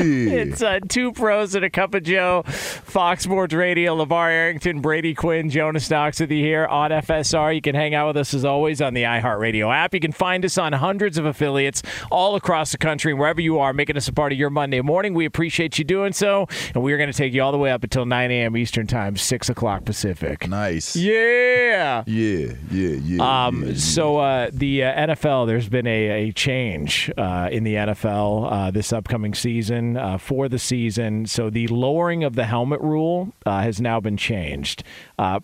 yeah. 0.02 0.40
It's 0.42 0.62
uh, 0.62 0.80
two 0.88 1.12
pros 1.12 1.54
and 1.54 1.64
a 1.64 1.70
cup 1.70 1.94
of 1.94 2.02
Joe. 2.04 2.42
Fox 2.46 3.24
Sports 3.24 3.52
Radio, 3.54 3.96
LeVar 3.96 4.30
Arrington, 4.30 4.80
Brady 4.80 5.14
Quinn, 5.14 5.50
Jonas 5.50 5.90
Knox 5.90 6.20
with 6.20 6.30
you 6.30 6.42
here 6.42 6.66
on 6.66 6.90
FSR. 6.90 7.54
You 7.54 7.60
can 7.60 7.74
hang 7.74 7.94
out 7.94 8.08
with 8.08 8.16
us 8.16 8.32
as 8.34 8.44
always 8.44 8.80
on 8.80 8.94
the 8.94 9.02
iHeartRadio 9.02 9.74
app. 9.74 9.92
You 9.94 10.00
can 10.00 10.12
find 10.12 10.44
us 10.44 10.56
on 10.58 10.72
hundreds 10.72 11.18
of 11.18 11.26
affiliates 11.26 11.82
all 12.10 12.36
across 12.36 12.72
the 12.72 12.78
country, 12.78 13.12
wherever 13.12 13.40
you 13.40 13.58
are, 13.58 13.72
making 13.72 13.96
us 13.96 14.08
a 14.08 14.12
part 14.12 14.32
of 14.32 14.38
your 14.38 14.50
Monday 14.50 14.80
morning. 14.80 15.14
We 15.14 15.24
appreciate 15.24 15.78
you 15.78 15.84
doing 15.84 16.12
so. 16.12 16.46
And 16.74 16.82
we 16.82 16.92
are 16.92 16.96
going 16.96 17.10
to 17.10 17.16
take 17.16 17.32
you 17.32 17.42
all 17.42 17.52
the 17.52 17.58
way 17.58 17.70
up 17.72 17.82
until 17.82 18.06
9 18.06 18.30
a.m. 18.30 18.56
Eastern 18.56 18.86
Time, 18.86 19.16
6 19.16 19.48
o'clock 19.48 19.84
Pacific. 19.84 20.48
Nice. 20.48 20.94
Yeah. 20.96 22.04
Yeah, 22.06 22.52
yeah, 22.70 22.88
yeah. 22.88 23.46
Um, 23.46 23.64
yeah, 23.64 23.74
so 23.74 24.18
uh, 24.18 24.50
the 24.52 24.84
uh, 24.84 25.06
NFL, 25.08 25.46
there's 25.46 25.68
been 25.68 25.86
a, 25.86 26.28
a 26.28 26.32
change 26.32 27.10
uh, 27.16 27.48
in 27.50 27.64
the 27.64 27.79
NFL 27.86 28.50
uh, 28.50 28.70
this 28.70 28.92
upcoming 28.92 29.34
season 29.34 29.96
uh, 29.96 30.18
for 30.18 30.48
the 30.48 30.58
season. 30.58 31.26
So 31.26 31.50
the 31.50 31.68
lowering 31.68 32.24
of 32.24 32.34
the 32.34 32.44
helmet 32.44 32.80
rule 32.80 33.32
uh, 33.46 33.62
has 33.62 33.80
now 33.80 34.00
been 34.00 34.16
changed. 34.16 34.82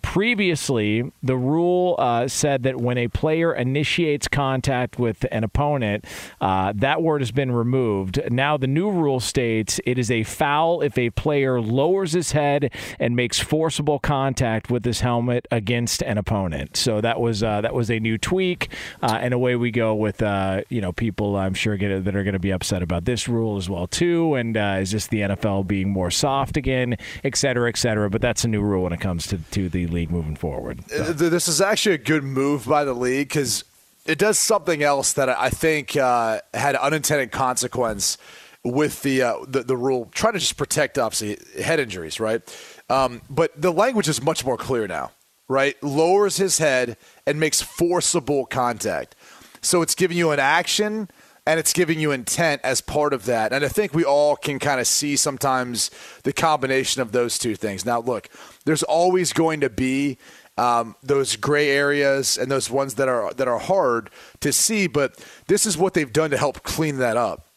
previously, 0.01 1.11
the 1.21 1.37
rule 1.37 1.95
said 2.27 2.63
that 2.63 2.77
when 2.81 2.97
a 2.97 3.07
player 3.07 3.53
initiates 3.53 4.27
contact 4.27 4.99
with 4.99 5.25
an 5.31 5.43
opponent, 5.43 6.05
that 6.39 7.01
word 7.01 7.21
has 7.21 7.31
been 7.31 7.51
removed. 7.51 8.19
Now 8.29 8.57
the 8.57 8.67
new 8.67 8.89
rule 8.89 9.19
states 9.19 9.79
it 9.85 9.97
is 9.97 10.11
a 10.11 10.23
foul 10.23 10.81
if 10.81 10.97
a 10.97 11.09
player 11.11 11.61
lowers 11.61 12.13
his 12.13 12.31
head 12.31 12.71
and 12.99 13.15
makes 13.15 13.39
forcible 13.39 13.99
contact 13.99 14.69
with 14.69 14.83
his 14.85 15.01
helmet 15.01 15.47
against 15.51 16.01
an 16.03 16.17
opponent. 16.17 16.77
So 16.77 17.01
that 17.01 17.19
was 17.19 17.43
that 17.61 17.73
was 17.73 17.89
a 17.89 17.99
new 17.99 18.17
tweak, 18.17 18.69
uh, 19.01 19.19
and 19.21 19.33
away 19.33 19.55
we 19.55 19.71
go 19.71 19.95
with 19.95 20.21
uh, 20.21 20.61
you 20.69 20.81
know 20.81 20.91
people 20.91 21.35
I'm 21.35 21.53
sure 21.53 21.77
get, 21.77 22.05
that 22.05 22.15
are 22.15 22.23
going 22.27 22.33
to 22.33 22.39
be 22.39 22.51
upset 22.51 22.83
about 22.83 23.05
this 23.05 23.27
rule 23.27 23.57
as 23.57 23.69
well 23.69 23.87
too. 23.87 24.35
And 24.35 24.57
uh, 24.57 24.77
is 24.81 24.91
this 24.91 25.07
the 25.07 25.21
NFL 25.21 25.67
being 25.67 25.89
more 25.89 26.11
soft 26.11 26.57
again, 26.57 26.97
et 27.23 27.37
cetera, 27.37 27.69
et 27.69 27.77
cetera? 27.77 28.09
But 28.09 28.21
that's 28.21 28.43
a 28.43 28.47
new 28.47 28.61
rule 28.61 28.83
when 28.83 28.93
it 28.93 28.99
comes 28.99 29.27
to 29.27 29.37
to 29.37 29.69
the 29.69 29.87
league 29.87 30.11
moving 30.11 30.35
forward. 30.35 30.83
So. 30.89 31.13
This 31.13 31.47
is 31.47 31.61
actually 31.61 31.95
a 31.95 31.99
good 31.99 32.23
move 32.23 32.65
by 32.67 32.83
the 32.83 32.93
league 32.93 33.29
because 33.29 33.63
it 34.05 34.17
does 34.17 34.37
something 34.37 34.83
else 34.83 35.13
that 35.13 35.29
I 35.29 35.49
think 35.49 35.95
uh, 35.95 36.41
had 36.53 36.75
unintended 36.75 37.31
consequence 37.31 38.17
with 38.63 39.01
the, 39.03 39.21
uh, 39.21 39.35
the 39.47 39.63
the 39.63 39.77
rule, 39.77 40.09
trying 40.11 40.33
to 40.33 40.39
just 40.39 40.57
protect 40.57 40.97
obviously 40.97 41.37
head 41.63 41.79
injuries, 41.79 42.19
right? 42.19 42.41
Um, 42.89 43.21
but 43.29 43.59
the 43.59 43.71
language 43.71 44.09
is 44.09 44.21
much 44.21 44.45
more 44.45 44.57
clear 44.57 44.87
now 44.87 45.11
right, 45.47 45.81
lowers 45.81 46.37
his 46.37 46.57
head 46.57 46.97
and 47.25 47.39
makes 47.39 47.61
forcible 47.61 48.45
contact. 48.45 49.15
So 49.61 49.81
it's 49.81 49.95
giving 49.95 50.17
you 50.17 50.31
an 50.31 50.39
action 50.39 51.09
and 51.47 51.59
it's 51.59 51.73
giving 51.73 51.99
you 51.99 52.11
intent 52.11 52.61
as 52.63 52.81
part 52.81 53.13
of 53.13 53.25
that. 53.25 53.53
And 53.53 53.65
I 53.65 53.69
think 53.69 53.93
we 53.93 54.03
all 54.03 54.35
can 54.35 54.59
kind 54.59 54.79
of 54.79 54.85
see 54.85 55.15
sometimes 55.15 55.89
the 56.23 56.33
combination 56.33 57.01
of 57.01 57.11
those 57.11 57.39
two 57.39 57.55
things. 57.55 57.85
Now, 57.85 58.01
look, 58.01 58.29
there's 58.65 58.83
always 58.83 59.33
going 59.33 59.61
to 59.61 59.69
be 59.69 60.17
um, 60.57 60.95
those 61.01 61.35
gray 61.35 61.69
areas 61.69 62.37
and 62.37 62.51
those 62.51 62.69
ones 62.69 62.95
that 62.95 63.07
are 63.07 63.33
that 63.33 63.47
are 63.47 63.59
hard 63.59 64.09
to 64.41 64.51
see, 64.51 64.87
but 64.87 65.23
this 65.47 65.65
is 65.65 65.77
what 65.77 65.93
they've 65.93 66.11
done 66.13 66.31
to 66.31 66.37
help 66.37 66.63
clean 66.63 66.97
that 66.97 67.17
up. 67.17 67.47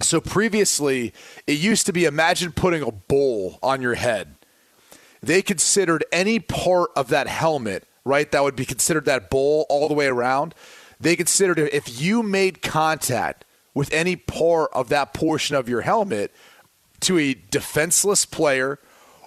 So 0.00 0.20
previously, 0.20 1.12
it 1.46 1.58
used 1.58 1.86
to 1.86 1.92
be 1.92 2.04
imagine 2.04 2.52
putting 2.52 2.82
a 2.82 2.92
bowl 2.92 3.58
on 3.62 3.82
your 3.82 3.94
head 3.94 4.36
they 5.22 5.42
considered 5.42 6.04
any 6.12 6.38
part 6.38 6.90
of 6.94 7.08
that 7.08 7.26
helmet, 7.26 7.84
right, 8.04 8.30
that 8.30 8.42
would 8.42 8.56
be 8.56 8.64
considered 8.64 9.06
that 9.06 9.30
bowl 9.30 9.66
all 9.68 9.88
the 9.88 9.94
way 9.94 10.06
around. 10.06 10.54
They 11.00 11.16
considered 11.16 11.58
if 11.58 12.00
you 12.00 12.22
made 12.22 12.62
contact 12.62 13.44
with 13.74 13.92
any 13.92 14.16
part 14.16 14.70
of 14.72 14.88
that 14.88 15.12
portion 15.12 15.56
of 15.56 15.68
your 15.68 15.82
helmet 15.82 16.32
to 17.00 17.18
a 17.18 17.34
defenseless 17.34 18.24
player 18.24 18.78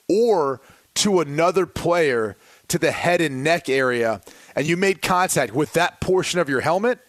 or 0.08 0.62
to 0.96 1.20
another 1.20 1.66
player 1.66 2.36
to 2.68 2.80
the 2.80 2.92
head 2.92 3.22
and 3.22 3.44
neck 3.44 3.70
area, 3.70 4.22
and 4.56 4.68
you 4.68 4.76
made 4.76 5.02
contact 5.02 5.54
with 5.54 5.74
that 5.74 6.02
portion 6.02 6.40
of 6.40 6.50
your 6.50 6.62
helmet, 6.62 7.00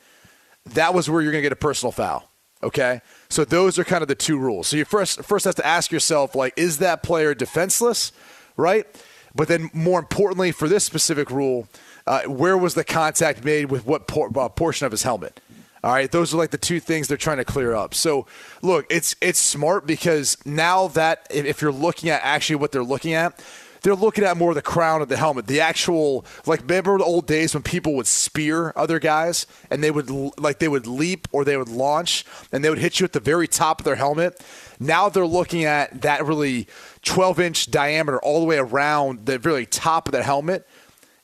that 0.66 0.94
was 0.94 1.08
where 1.08 1.22
you're 1.22 1.32
going 1.32 1.42
to 1.42 1.46
get 1.46 1.52
a 1.52 1.56
personal 1.56 1.92
foul. 1.92 2.30
Okay, 2.62 3.00
so 3.30 3.46
those 3.46 3.78
are 3.78 3.84
kind 3.84 4.02
of 4.02 4.08
the 4.08 4.14
two 4.14 4.38
rules. 4.38 4.68
So 4.68 4.76
you 4.76 4.84
first 4.84 5.24
first 5.24 5.46
have 5.46 5.54
to 5.54 5.66
ask 5.66 5.90
yourself, 5.90 6.34
like, 6.34 6.52
is 6.58 6.78
that 6.78 7.02
player 7.02 7.34
defenseless? 7.34 8.12
right? 8.60 8.86
But 9.34 9.48
then, 9.48 9.70
more 9.72 9.98
importantly, 9.98 10.52
for 10.52 10.68
this 10.68 10.84
specific 10.84 11.30
rule, 11.30 11.68
uh, 12.06 12.22
where 12.22 12.56
was 12.56 12.74
the 12.74 12.84
contact 12.84 13.44
made 13.44 13.70
with 13.70 13.86
what 13.86 14.06
por- 14.06 14.30
uh, 14.38 14.48
portion 14.48 14.86
of 14.86 14.92
his 14.92 15.02
helmet? 15.02 15.40
All 15.82 15.92
right, 15.92 16.10
those 16.10 16.34
are 16.34 16.36
like 16.36 16.50
the 16.50 16.58
two 16.58 16.78
things 16.78 17.08
they're 17.08 17.16
trying 17.16 17.38
to 17.38 17.44
clear 17.44 17.74
up. 17.74 17.94
So, 17.94 18.26
look, 18.60 18.86
it's 18.90 19.16
it's 19.22 19.38
smart 19.38 19.86
because 19.86 20.36
now 20.44 20.88
that 20.88 21.26
if 21.30 21.62
you're 21.62 21.72
looking 21.72 22.10
at 22.10 22.20
actually 22.22 22.56
what 22.56 22.70
they're 22.70 22.84
looking 22.84 23.14
at, 23.14 23.42
they're 23.82 23.94
looking 23.94 24.24
at 24.24 24.36
more 24.36 24.52
the 24.54 24.62
crown 24.62 25.00
of 25.00 25.08
the 25.08 25.16
helmet, 25.16 25.46
the 25.46 25.60
actual 25.60 26.24
like 26.46 26.60
remember 26.60 26.98
the 26.98 27.04
old 27.04 27.26
days 27.26 27.54
when 27.54 27.62
people 27.62 27.94
would 27.94 28.06
spear 28.06 28.72
other 28.76 28.98
guys 28.98 29.46
and 29.70 29.82
they 29.82 29.90
would 29.90 30.10
like 30.38 30.58
they 30.58 30.68
would 30.68 30.86
leap 30.86 31.28
or 31.32 31.44
they 31.44 31.56
would 31.56 31.68
launch 31.68 32.24
and 32.52 32.62
they 32.64 32.68
would 32.68 32.78
hit 32.78 33.00
you 33.00 33.04
at 33.04 33.12
the 33.12 33.20
very 33.20 33.48
top 33.48 33.80
of 33.80 33.84
their 33.84 33.96
helmet. 33.96 34.38
Now 34.78 35.08
they're 35.08 35.26
looking 35.26 35.64
at 35.64 36.02
that 36.02 36.24
really 36.26 36.66
12 37.02 37.40
inch 37.40 37.70
diameter 37.70 38.20
all 38.20 38.40
the 38.40 38.46
way 38.46 38.58
around 38.58 39.26
the 39.26 39.38
really 39.38 39.66
top 39.66 40.08
of 40.08 40.12
the 40.12 40.22
helmet. 40.22 40.68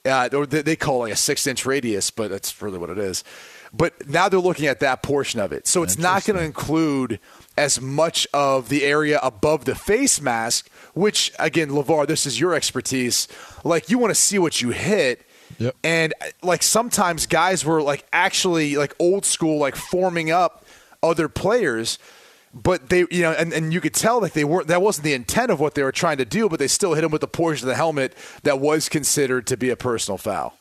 Uh, 0.06 0.28
or 0.32 0.46
they 0.46 0.76
call 0.76 0.96
it 0.96 1.08
like 1.08 1.12
a 1.12 1.16
six 1.16 1.46
inch 1.46 1.66
radius, 1.66 2.10
but 2.10 2.30
that's 2.30 2.60
really 2.62 2.78
what 2.78 2.90
it 2.90 2.98
is. 2.98 3.24
But 3.72 4.08
now 4.08 4.28
they're 4.28 4.40
looking 4.40 4.66
at 4.66 4.80
that 4.80 5.02
portion 5.02 5.40
of 5.40 5.52
it. 5.52 5.66
So 5.66 5.82
it's 5.82 5.98
not 5.98 6.24
going 6.24 6.38
to 6.38 6.44
include 6.44 7.20
as 7.58 7.80
much 7.80 8.26
of 8.32 8.68
the 8.68 8.84
area 8.84 9.18
above 9.22 9.64
the 9.64 9.74
face 9.74 10.20
mask, 10.20 10.70
which 10.94 11.32
again, 11.38 11.70
LeVar, 11.70 12.06
this 12.06 12.26
is 12.26 12.40
your 12.40 12.54
expertise. 12.54 13.28
Like 13.64 13.90
you 13.90 13.98
want 13.98 14.12
to 14.12 14.20
see 14.20 14.38
what 14.38 14.62
you 14.62 14.70
hit. 14.70 15.26
Yep. 15.58 15.76
And 15.84 16.14
like 16.42 16.62
sometimes 16.62 17.26
guys 17.26 17.64
were 17.64 17.82
like 17.82 18.06
actually 18.12 18.76
like 18.76 18.94
old 18.98 19.24
school, 19.24 19.58
like 19.58 19.76
forming 19.76 20.30
up 20.30 20.64
other 21.02 21.28
players 21.28 21.98
but 22.62 22.88
they 22.88 23.00
you 23.10 23.22
know 23.22 23.32
and, 23.32 23.52
and 23.52 23.72
you 23.72 23.80
could 23.80 23.94
tell 23.94 24.20
like 24.20 24.32
they 24.32 24.44
weren't 24.44 24.66
that 24.68 24.80
wasn't 24.80 25.04
the 25.04 25.12
intent 25.12 25.50
of 25.50 25.60
what 25.60 25.74
they 25.74 25.82
were 25.82 25.92
trying 25.92 26.16
to 26.16 26.24
do 26.24 26.48
but 26.48 26.58
they 26.58 26.66
still 26.66 26.94
hit 26.94 27.04
him 27.04 27.10
with 27.10 27.22
a 27.22 27.28
portion 27.28 27.66
of 27.66 27.68
the 27.68 27.76
helmet 27.76 28.14
that 28.42 28.58
was 28.58 28.88
considered 28.88 29.46
to 29.46 29.56
be 29.56 29.70
a 29.70 29.76
personal 29.76 30.18
foul 30.18 30.56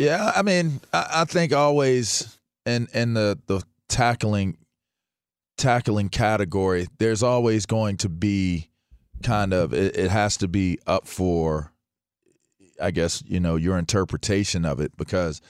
Yeah, 0.00 0.32
I 0.34 0.40
mean, 0.40 0.80
I, 0.94 1.06
I 1.16 1.24
think 1.24 1.52
always 1.52 2.38
in 2.64 2.88
in 2.94 3.12
the 3.12 3.38
the 3.46 3.62
tackling 3.88 4.56
tackling 5.58 6.08
category, 6.08 6.86
there's 6.98 7.22
always 7.22 7.66
going 7.66 7.98
to 7.98 8.08
be 8.08 8.70
kind 9.22 9.52
of 9.52 9.74
it, 9.74 9.96
it 9.96 10.10
has 10.10 10.38
to 10.38 10.48
be 10.48 10.78
up 10.86 11.06
for, 11.06 11.72
I 12.80 12.92
guess 12.92 13.22
you 13.26 13.40
know 13.40 13.56
your 13.56 13.78
interpretation 13.78 14.64
of 14.64 14.80
it 14.80 14.96
because. 14.96 15.42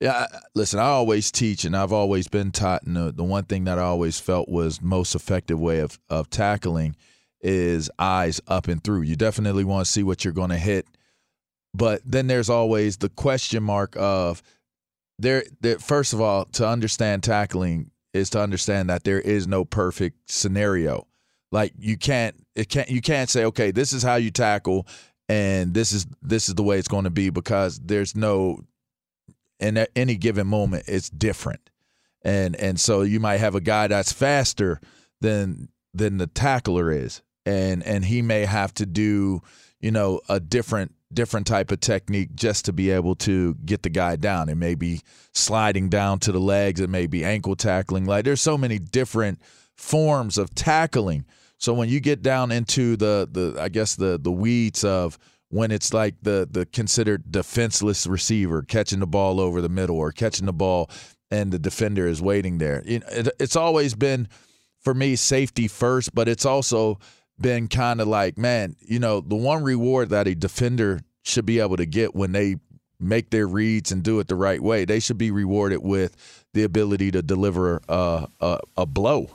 Yeah, 0.00 0.26
listen. 0.54 0.78
I 0.78 0.84
always 0.84 1.30
teach, 1.30 1.64
and 1.64 1.76
I've 1.76 1.92
always 1.92 2.26
been 2.26 2.52
taught. 2.52 2.84
And 2.84 2.96
the, 2.96 3.12
the 3.12 3.24
one 3.24 3.44
thing 3.44 3.64
that 3.64 3.78
I 3.78 3.82
always 3.82 4.18
felt 4.18 4.48
was 4.48 4.80
most 4.80 5.14
effective 5.14 5.60
way 5.60 5.80
of 5.80 5.98
of 6.08 6.30
tackling 6.30 6.96
is 7.42 7.90
eyes 7.98 8.40
up 8.48 8.68
and 8.68 8.82
through. 8.82 9.02
You 9.02 9.16
definitely 9.16 9.64
want 9.64 9.86
to 9.86 9.92
see 9.92 10.02
what 10.02 10.24
you're 10.24 10.32
going 10.34 10.50
to 10.50 10.58
hit 10.58 10.86
but 11.74 12.00
then 12.04 12.26
there's 12.26 12.50
always 12.50 12.96
the 12.96 13.08
question 13.08 13.62
mark 13.62 13.94
of 13.96 14.42
there, 15.18 15.44
there 15.60 15.78
first 15.78 16.12
of 16.12 16.20
all 16.20 16.44
to 16.46 16.66
understand 16.66 17.22
tackling 17.22 17.90
is 18.12 18.30
to 18.30 18.40
understand 18.40 18.90
that 18.90 19.04
there 19.04 19.20
is 19.20 19.46
no 19.46 19.64
perfect 19.64 20.30
scenario 20.30 21.06
like 21.52 21.72
you 21.78 21.96
can't 21.96 22.34
it 22.54 22.68
can't 22.68 22.88
you 22.88 23.00
can't 23.00 23.30
say 23.30 23.44
okay 23.44 23.70
this 23.70 23.92
is 23.92 24.02
how 24.02 24.16
you 24.16 24.30
tackle 24.30 24.86
and 25.28 25.74
this 25.74 25.92
is 25.92 26.06
this 26.22 26.48
is 26.48 26.54
the 26.54 26.62
way 26.62 26.78
it's 26.78 26.88
going 26.88 27.04
to 27.04 27.10
be 27.10 27.30
because 27.30 27.78
there's 27.80 28.16
no 28.16 28.58
in 29.60 29.76
a- 29.76 29.86
any 29.96 30.16
given 30.16 30.46
moment 30.46 30.84
it's 30.86 31.10
different. 31.10 31.70
And 32.22 32.56
and 32.56 32.78
so 32.78 33.02
you 33.02 33.20
might 33.20 33.38
have 33.38 33.54
a 33.54 33.60
guy 33.60 33.86
that's 33.86 34.12
faster 34.12 34.80
than 35.20 35.68
than 35.94 36.18
the 36.18 36.26
tackler 36.26 36.90
is. 36.90 37.22
And 37.46 37.82
and 37.84 38.04
he 38.04 38.22
may 38.22 38.44
have 38.44 38.74
to 38.74 38.86
do 38.86 39.42
you 39.80 39.90
know 39.90 40.20
a 40.28 40.40
different 40.40 40.94
different 41.12 41.46
type 41.46 41.72
of 41.72 41.80
technique 41.80 42.34
just 42.34 42.64
to 42.66 42.72
be 42.72 42.90
able 42.90 43.16
to 43.16 43.54
get 43.64 43.82
the 43.82 43.90
guy 43.90 44.16
down. 44.16 44.48
It 44.48 44.54
may 44.56 44.74
be 44.74 45.00
sliding 45.32 45.88
down 45.88 46.20
to 46.20 46.32
the 46.32 46.38
legs. 46.38 46.80
It 46.80 46.90
may 46.90 47.06
be 47.06 47.24
ankle 47.24 47.56
tackling. 47.56 48.04
Like 48.04 48.24
there's 48.24 48.40
so 48.40 48.56
many 48.56 48.78
different 48.78 49.40
forms 49.76 50.38
of 50.38 50.54
tackling. 50.54 51.24
So 51.58 51.74
when 51.74 51.88
you 51.88 52.00
get 52.00 52.22
down 52.22 52.52
into 52.52 52.96
the 52.96 53.28
the 53.30 53.60
I 53.60 53.68
guess 53.68 53.96
the 53.96 54.18
the 54.18 54.32
weeds 54.32 54.84
of 54.84 55.18
when 55.50 55.70
it's 55.70 55.92
like 55.92 56.14
the 56.22 56.48
the 56.50 56.64
considered 56.66 57.30
defenseless 57.30 58.06
receiver 58.06 58.62
catching 58.62 59.00
the 59.00 59.06
ball 59.06 59.40
over 59.40 59.60
the 59.60 59.68
middle 59.68 59.98
or 59.98 60.10
catching 60.12 60.46
the 60.46 60.52
ball 60.52 60.90
and 61.30 61.52
the 61.52 61.58
defender 61.58 62.06
is 62.08 62.20
waiting 62.22 62.58
there. 62.58 62.82
You 62.84 63.00
know, 63.00 63.06
it, 63.10 63.28
it's 63.38 63.56
always 63.56 63.94
been 63.94 64.28
for 64.80 64.94
me 64.94 65.16
safety 65.16 65.68
first, 65.68 66.14
but 66.14 66.28
it's 66.28 66.46
also 66.46 66.98
been 67.38 67.68
kind 67.68 68.00
of 68.00 68.08
like, 68.08 68.36
man, 68.36 68.76
you 68.80 68.98
know, 68.98 69.20
the 69.20 69.36
one 69.36 69.62
reward 69.62 70.10
that 70.10 70.26
a 70.26 70.34
defender 70.34 71.00
should 71.22 71.46
be 71.46 71.60
able 71.60 71.76
to 71.76 71.86
get 71.86 72.14
when 72.14 72.32
they 72.32 72.56
make 72.98 73.30
their 73.30 73.46
reads 73.46 73.92
and 73.92 74.02
do 74.02 74.20
it 74.20 74.28
the 74.28 74.34
right 74.34 74.62
way, 74.62 74.84
they 74.84 75.00
should 75.00 75.18
be 75.18 75.30
rewarded 75.30 75.82
with 75.82 76.16
the 76.52 76.64
ability 76.64 77.10
to 77.10 77.22
deliver 77.22 77.80
a 77.88 78.28
a, 78.40 78.58
a 78.76 78.86
blow. 78.86 79.30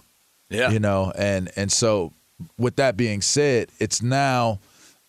Yeah. 0.49 0.69
You 0.69 0.79
know, 0.79 1.11
and 1.17 1.51
and 1.55 1.71
so 1.71 2.13
with 2.57 2.75
that 2.75 2.95
being 2.95 3.21
said, 3.21 3.69
it's 3.79 4.01
now 4.01 4.59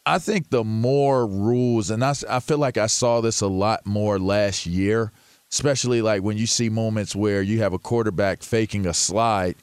I 0.06 0.20
think 0.20 0.50
the 0.50 0.62
more 0.62 1.26
rules, 1.26 1.90
and 1.90 2.04
I, 2.04 2.14
I 2.30 2.38
feel 2.38 2.58
like 2.58 2.78
I 2.78 2.86
saw 2.86 3.20
this 3.20 3.40
a 3.40 3.48
lot 3.48 3.84
more 3.84 4.20
last 4.20 4.64
year, 4.64 5.10
especially 5.50 6.00
like 6.00 6.22
when 6.22 6.38
you 6.38 6.46
see 6.46 6.68
moments 6.68 7.16
where 7.16 7.42
you 7.42 7.58
have 7.58 7.72
a 7.72 7.78
quarterback 7.78 8.44
faking 8.44 8.86
a 8.86 8.94
slide 8.94 9.56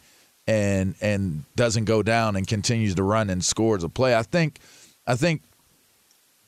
and 0.45 0.95
and 0.99 1.45
doesn't 1.55 1.85
go 1.85 2.03
down 2.03 2.35
and 2.35 2.45
continues 2.45 2.95
to 2.95 3.03
run 3.03 3.29
and 3.29 3.43
scores 3.43 3.85
a 3.85 3.89
play. 3.89 4.13
I 4.13 4.23
think 4.23 4.59
I 5.07 5.15
think 5.15 5.43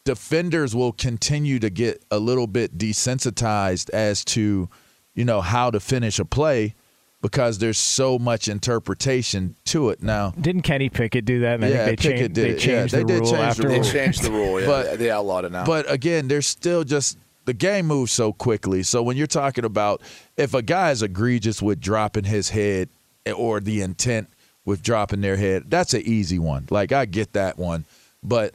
defenders 0.04 0.76
will 0.76 0.92
continue 0.92 1.60
to 1.60 1.70
get 1.70 2.04
a 2.12 2.20
little 2.20 2.48
bit 2.48 2.78
desensitized 2.78 3.90
as 3.92 4.26
to 4.26 4.68
you 5.14 5.24
know 5.24 5.40
how 5.40 5.72
to 5.72 5.80
finish 5.80 6.20
a 6.20 6.26
play 6.26 6.76
because 7.26 7.58
there's 7.58 7.80
so 7.80 8.20
much 8.20 8.48
interpretation 8.48 9.56
to 9.66 9.90
it 9.90 10.04
now. 10.04 10.30
Didn't 10.40 10.62
Kenny 10.62 10.90
Pickett 10.90 11.26
do 11.26 11.40
that? 11.40 11.56
And 11.56 11.66
I 11.66 11.70
Yeah, 11.70 11.86
think 11.86 12.00
they 12.02 12.10
Pickett 12.10 12.20
changed, 12.20 12.34
did 12.36 12.46
they 12.46 12.50
it. 12.50 12.54
Yeah, 12.54 12.60
changed 12.80 12.94
they 12.94 13.00
the 13.00 13.06
did 13.06 13.20
rule 13.22 13.32
change 13.32 13.38
the 13.58 13.64
after. 13.64 13.68
they 13.70 13.82
changed 13.82 14.22
the 14.24 14.32
rule 14.32 14.62
yeah 14.62 14.68
But- 14.68 15.00
they 15.00 15.10
outlawed 15.10 15.46
it 15.46 15.52
now 15.52 15.66
But 15.66 15.90
again, 15.92 16.28
there's 16.28 16.46
still 16.46 16.84
just 16.84 17.18
the 17.46 17.54
game 17.54 17.88
moves 17.88 18.12
so 18.12 18.32
quickly. 18.32 18.84
So 18.84 19.02
when 19.02 19.18
you're 19.18 19.26
talking 19.28 19.66
about 19.66 20.02
if 20.38 20.54
a 20.54 20.62
guy 20.62 20.92
is 20.92 21.02
egregious 21.02 21.62
with 21.64 21.80
dropping 21.82 22.26
his 22.26 22.50
head 22.50 22.90
or 23.36 23.60
the 23.60 23.82
intent 23.82 24.30
with 24.64 24.84
dropping 24.84 25.22
their 25.22 25.38
head, 25.38 25.64
that's 25.68 25.96
an 25.96 26.02
easy 26.06 26.38
one. 26.38 26.68
Like 26.70 26.92
I 26.92 27.06
get 27.06 27.34
that 27.34 27.58
one, 27.58 27.86
but 28.24 28.54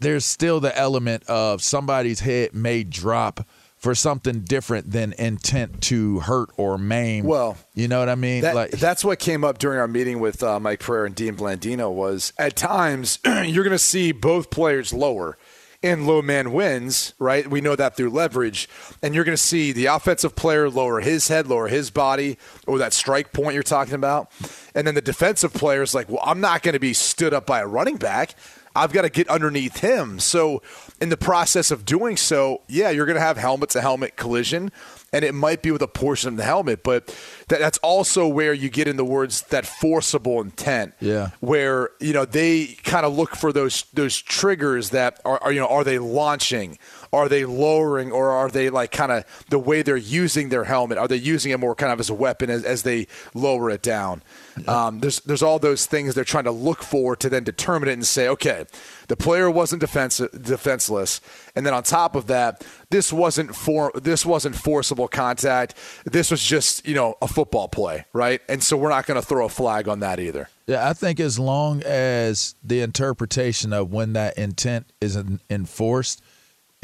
there's 0.00 0.24
still 0.24 0.60
the 0.60 0.76
element 0.78 1.24
of 1.28 1.62
somebody's 1.62 2.20
head 2.20 2.54
may 2.54 2.84
drop 2.84 3.46
for 3.84 3.94
something 3.94 4.40
different 4.40 4.90
than 4.90 5.12
intent 5.12 5.82
to 5.82 6.20
hurt 6.20 6.48
or 6.56 6.78
maim. 6.78 7.26
Well, 7.26 7.58
you 7.74 7.86
know 7.86 7.98
what 7.98 8.08
I 8.08 8.14
mean? 8.14 8.40
That, 8.40 8.54
like 8.54 8.70
that's 8.70 9.04
what 9.04 9.18
came 9.18 9.44
up 9.44 9.58
during 9.58 9.78
our 9.78 9.86
meeting 9.86 10.20
with 10.20 10.42
uh, 10.42 10.58
Mike 10.58 10.80
Pereira 10.80 11.04
and 11.04 11.14
Dean 11.14 11.36
Blandino 11.36 11.92
was 11.92 12.32
at 12.38 12.56
times 12.56 13.18
you're 13.26 13.62
going 13.62 13.72
to 13.72 13.78
see 13.78 14.10
both 14.10 14.48
players 14.48 14.94
lower 14.94 15.36
and 15.82 16.06
low 16.06 16.22
man 16.22 16.54
wins, 16.54 17.12
right? 17.18 17.46
We 17.46 17.60
know 17.60 17.76
that 17.76 17.94
through 17.94 18.08
leverage. 18.08 18.70
And 19.02 19.14
you're 19.14 19.24
going 19.24 19.36
to 19.36 19.42
see 19.42 19.70
the 19.70 19.84
offensive 19.86 20.34
player 20.34 20.70
lower 20.70 21.00
his 21.00 21.28
head, 21.28 21.46
lower 21.46 21.68
his 21.68 21.90
body, 21.90 22.38
or 22.66 22.78
that 22.78 22.94
strike 22.94 23.34
point 23.34 23.52
you're 23.52 23.62
talking 23.62 23.92
about. 23.92 24.32
And 24.74 24.86
then 24.86 24.94
the 24.94 25.02
defensive 25.02 25.52
player 25.52 25.82
is 25.82 25.94
like, 25.94 26.08
well, 26.08 26.22
I'm 26.24 26.40
not 26.40 26.62
going 26.62 26.72
to 26.72 26.80
be 26.80 26.94
stood 26.94 27.34
up 27.34 27.44
by 27.44 27.60
a 27.60 27.66
running 27.66 27.98
back. 27.98 28.34
I've 28.76 28.92
got 28.92 29.02
to 29.02 29.08
get 29.08 29.28
underneath 29.28 29.78
him. 29.78 30.18
So, 30.18 30.62
in 31.00 31.08
the 31.08 31.16
process 31.16 31.70
of 31.70 31.84
doing 31.84 32.16
so, 32.16 32.62
yeah, 32.68 32.90
you're 32.90 33.06
going 33.06 33.16
to 33.16 33.22
have 33.22 33.36
helmet 33.36 33.70
to 33.70 33.80
helmet 33.80 34.16
collision, 34.16 34.72
and 35.12 35.24
it 35.24 35.32
might 35.32 35.62
be 35.62 35.70
with 35.70 35.82
a 35.82 35.88
portion 35.88 36.30
of 36.30 36.36
the 36.36 36.44
helmet, 36.44 36.82
but 36.82 37.06
that, 37.48 37.60
that's 37.60 37.78
also 37.78 38.26
where 38.26 38.52
you 38.52 38.68
get 38.68 38.88
in 38.88 38.96
the 38.96 39.04
words 39.04 39.42
that 39.42 39.64
forcible 39.64 40.40
intent. 40.40 40.94
Yeah. 41.00 41.30
Where, 41.40 41.90
you 42.00 42.12
know, 42.12 42.24
they 42.24 42.76
kind 42.82 43.06
of 43.06 43.16
look 43.16 43.36
for 43.36 43.52
those 43.52 43.84
those 43.92 44.20
triggers 44.20 44.90
that 44.90 45.20
are, 45.24 45.40
are 45.42 45.52
you 45.52 45.60
know, 45.60 45.68
are 45.68 45.84
they 45.84 45.98
launching? 45.98 46.78
Are 47.14 47.28
they 47.28 47.44
lowering 47.44 48.10
or 48.12 48.30
are 48.30 48.48
they 48.48 48.70
like 48.70 48.90
kind 48.90 49.12
of 49.12 49.24
the 49.48 49.58
way 49.58 49.82
they're 49.82 49.96
using 49.96 50.48
their 50.48 50.64
helmet? 50.64 50.98
Are 50.98 51.08
they 51.08 51.16
using 51.16 51.52
it 51.52 51.60
more 51.60 51.74
kind 51.74 51.92
of 51.92 52.00
as 52.00 52.10
a 52.10 52.14
weapon 52.14 52.50
as, 52.50 52.64
as 52.64 52.82
they 52.82 53.06
lower 53.34 53.70
it 53.70 53.82
down? 53.82 54.22
Um, 54.68 55.00
there's 55.00 55.20
there's 55.20 55.42
all 55.42 55.58
those 55.58 55.86
things 55.86 56.14
they're 56.14 56.24
trying 56.24 56.44
to 56.44 56.52
look 56.52 56.82
for 56.82 57.16
to 57.16 57.28
then 57.28 57.44
determine 57.44 57.88
it 57.88 57.92
and 57.92 58.06
say, 58.06 58.28
okay, 58.28 58.66
the 59.08 59.16
player 59.16 59.50
wasn't 59.50 59.80
defense, 59.80 60.18
defenseless, 60.18 61.20
and 61.56 61.66
then 61.66 61.74
on 61.74 61.82
top 61.82 62.14
of 62.14 62.26
that, 62.28 62.64
this 62.90 63.12
wasn't 63.12 63.54
for 63.54 63.90
this 63.94 64.24
wasn't 64.24 64.54
forcible 64.54 65.08
contact. 65.08 65.74
This 66.04 66.30
was 66.30 66.42
just 66.42 66.86
you 66.86 66.94
know 66.94 67.16
a 67.20 67.28
football 67.28 67.68
play, 67.68 68.04
right? 68.12 68.40
And 68.48 68.62
so 68.62 68.76
we're 68.76 68.90
not 68.90 69.06
going 69.06 69.20
to 69.20 69.26
throw 69.26 69.46
a 69.46 69.48
flag 69.48 69.88
on 69.88 70.00
that 70.00 70.20
either. 70.20 70.48
Yeah, 70.66 70.88
I 70.88 70.94
think 70.94 71.20
as 71.20 71.38
long 71.38 71.82
as 71.82 72.54
the 72.62 72.80
interpretation 72.80 73.72
of 73.72 73.92
when 73.92 74.14
that 74.14 74.38
intent 74.38 74.86
is 75.00 75.18
enforced, 75.50 76.22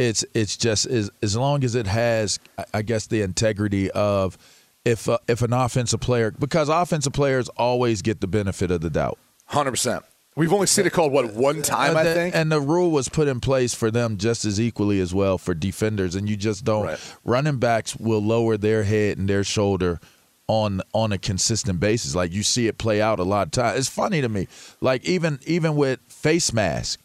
it's 0.01 0.25
it's 0.35 0.57
just 0.57 0.87
as 0.87 1.11
as 1.23 1.37
long 1.37 1.63
as 1.63 1.75
it 1.75 1.87
has, 1.87 2.39
I- 2.73 2.83
guess, 2.83 3.07
the 3.07 3.23
integrity 3.23 3.91
of 3.91 4.39
if 4.85 5.09
uh, 5.09 5.19
if 5.29 5.43
an 5.43 5.53
offensive 5.53 6.01
player 6.01 6.31
because 6.31 6.69
offensive 6.69 7.13
players 7.13 7.49
always 7.51 8.01
get 8.03 8.21
the 8.21 8.27
benefit 8.27 8.71
of 8.71 8.81
the 8.81 8.91
doubt. 8.91 9.19
Hundred 9.47 9.73
percent. 9.73 10.05
We've 10.37 10.53
only 10.53 10.69
seen 10.69 10.87
it 10.87 10.93
called 10.93 11.13
what 11.13 11.35
one 11.35 11.61
time, 11.61 11.97
I 11.97 12.05
think. 12.05 12.35
and 12.35 12.51
the 12.51 12.61
rule 12.61 12.91
was 12.93 13.09
put 13.09 13.27
in 13.29 13.41
place 13.41 13.75
for 13.75 13.91
them 13.91 14.17
just 14.17 14.45
as 14.45 14.61
equally 14.61 15.01
as 15.01 15.13
well 15.13 15.37
for 15.39 15.55
defenders, 15.55 16.15
and 16.15 16.31
you 16.31 16.37
just 16.37 16.65
don't. 16.65 16.87
Right. 16.87 17.15
Running 17.25 17.59
backs 17.59 17.97
will 17.97 18.23
lower 18.23 18.57
their 18.57 18.85
head 18.85 19.19
and 19.19 19.29
their 19.29 19.45
shoulder 19.45 20.01
on 20.47 20.81
on 20.95 21.13
a 21.13 21.19
consistent 21.19 21.79
basis. 21.81 22.15
Like 22.15 22.33
you 22.33 22.43
see 22.43 22.69
it 22.69 22.79
play 22.79 23.03
out 23.03 23.19
a 23.19 23.25
lot 23.25 23.49
of 23.49 23.51
times. 23.51 23.79
It's 23.81 23.89
funny 23.89 24.21
to 24.23 24.29
me. 24.29 24.47
Like 24.81 25.05
even 25.05 25.41
even 25.47 25.75
with 25.77 26.01
face 26.09 26.53
mask, 26.53 27.01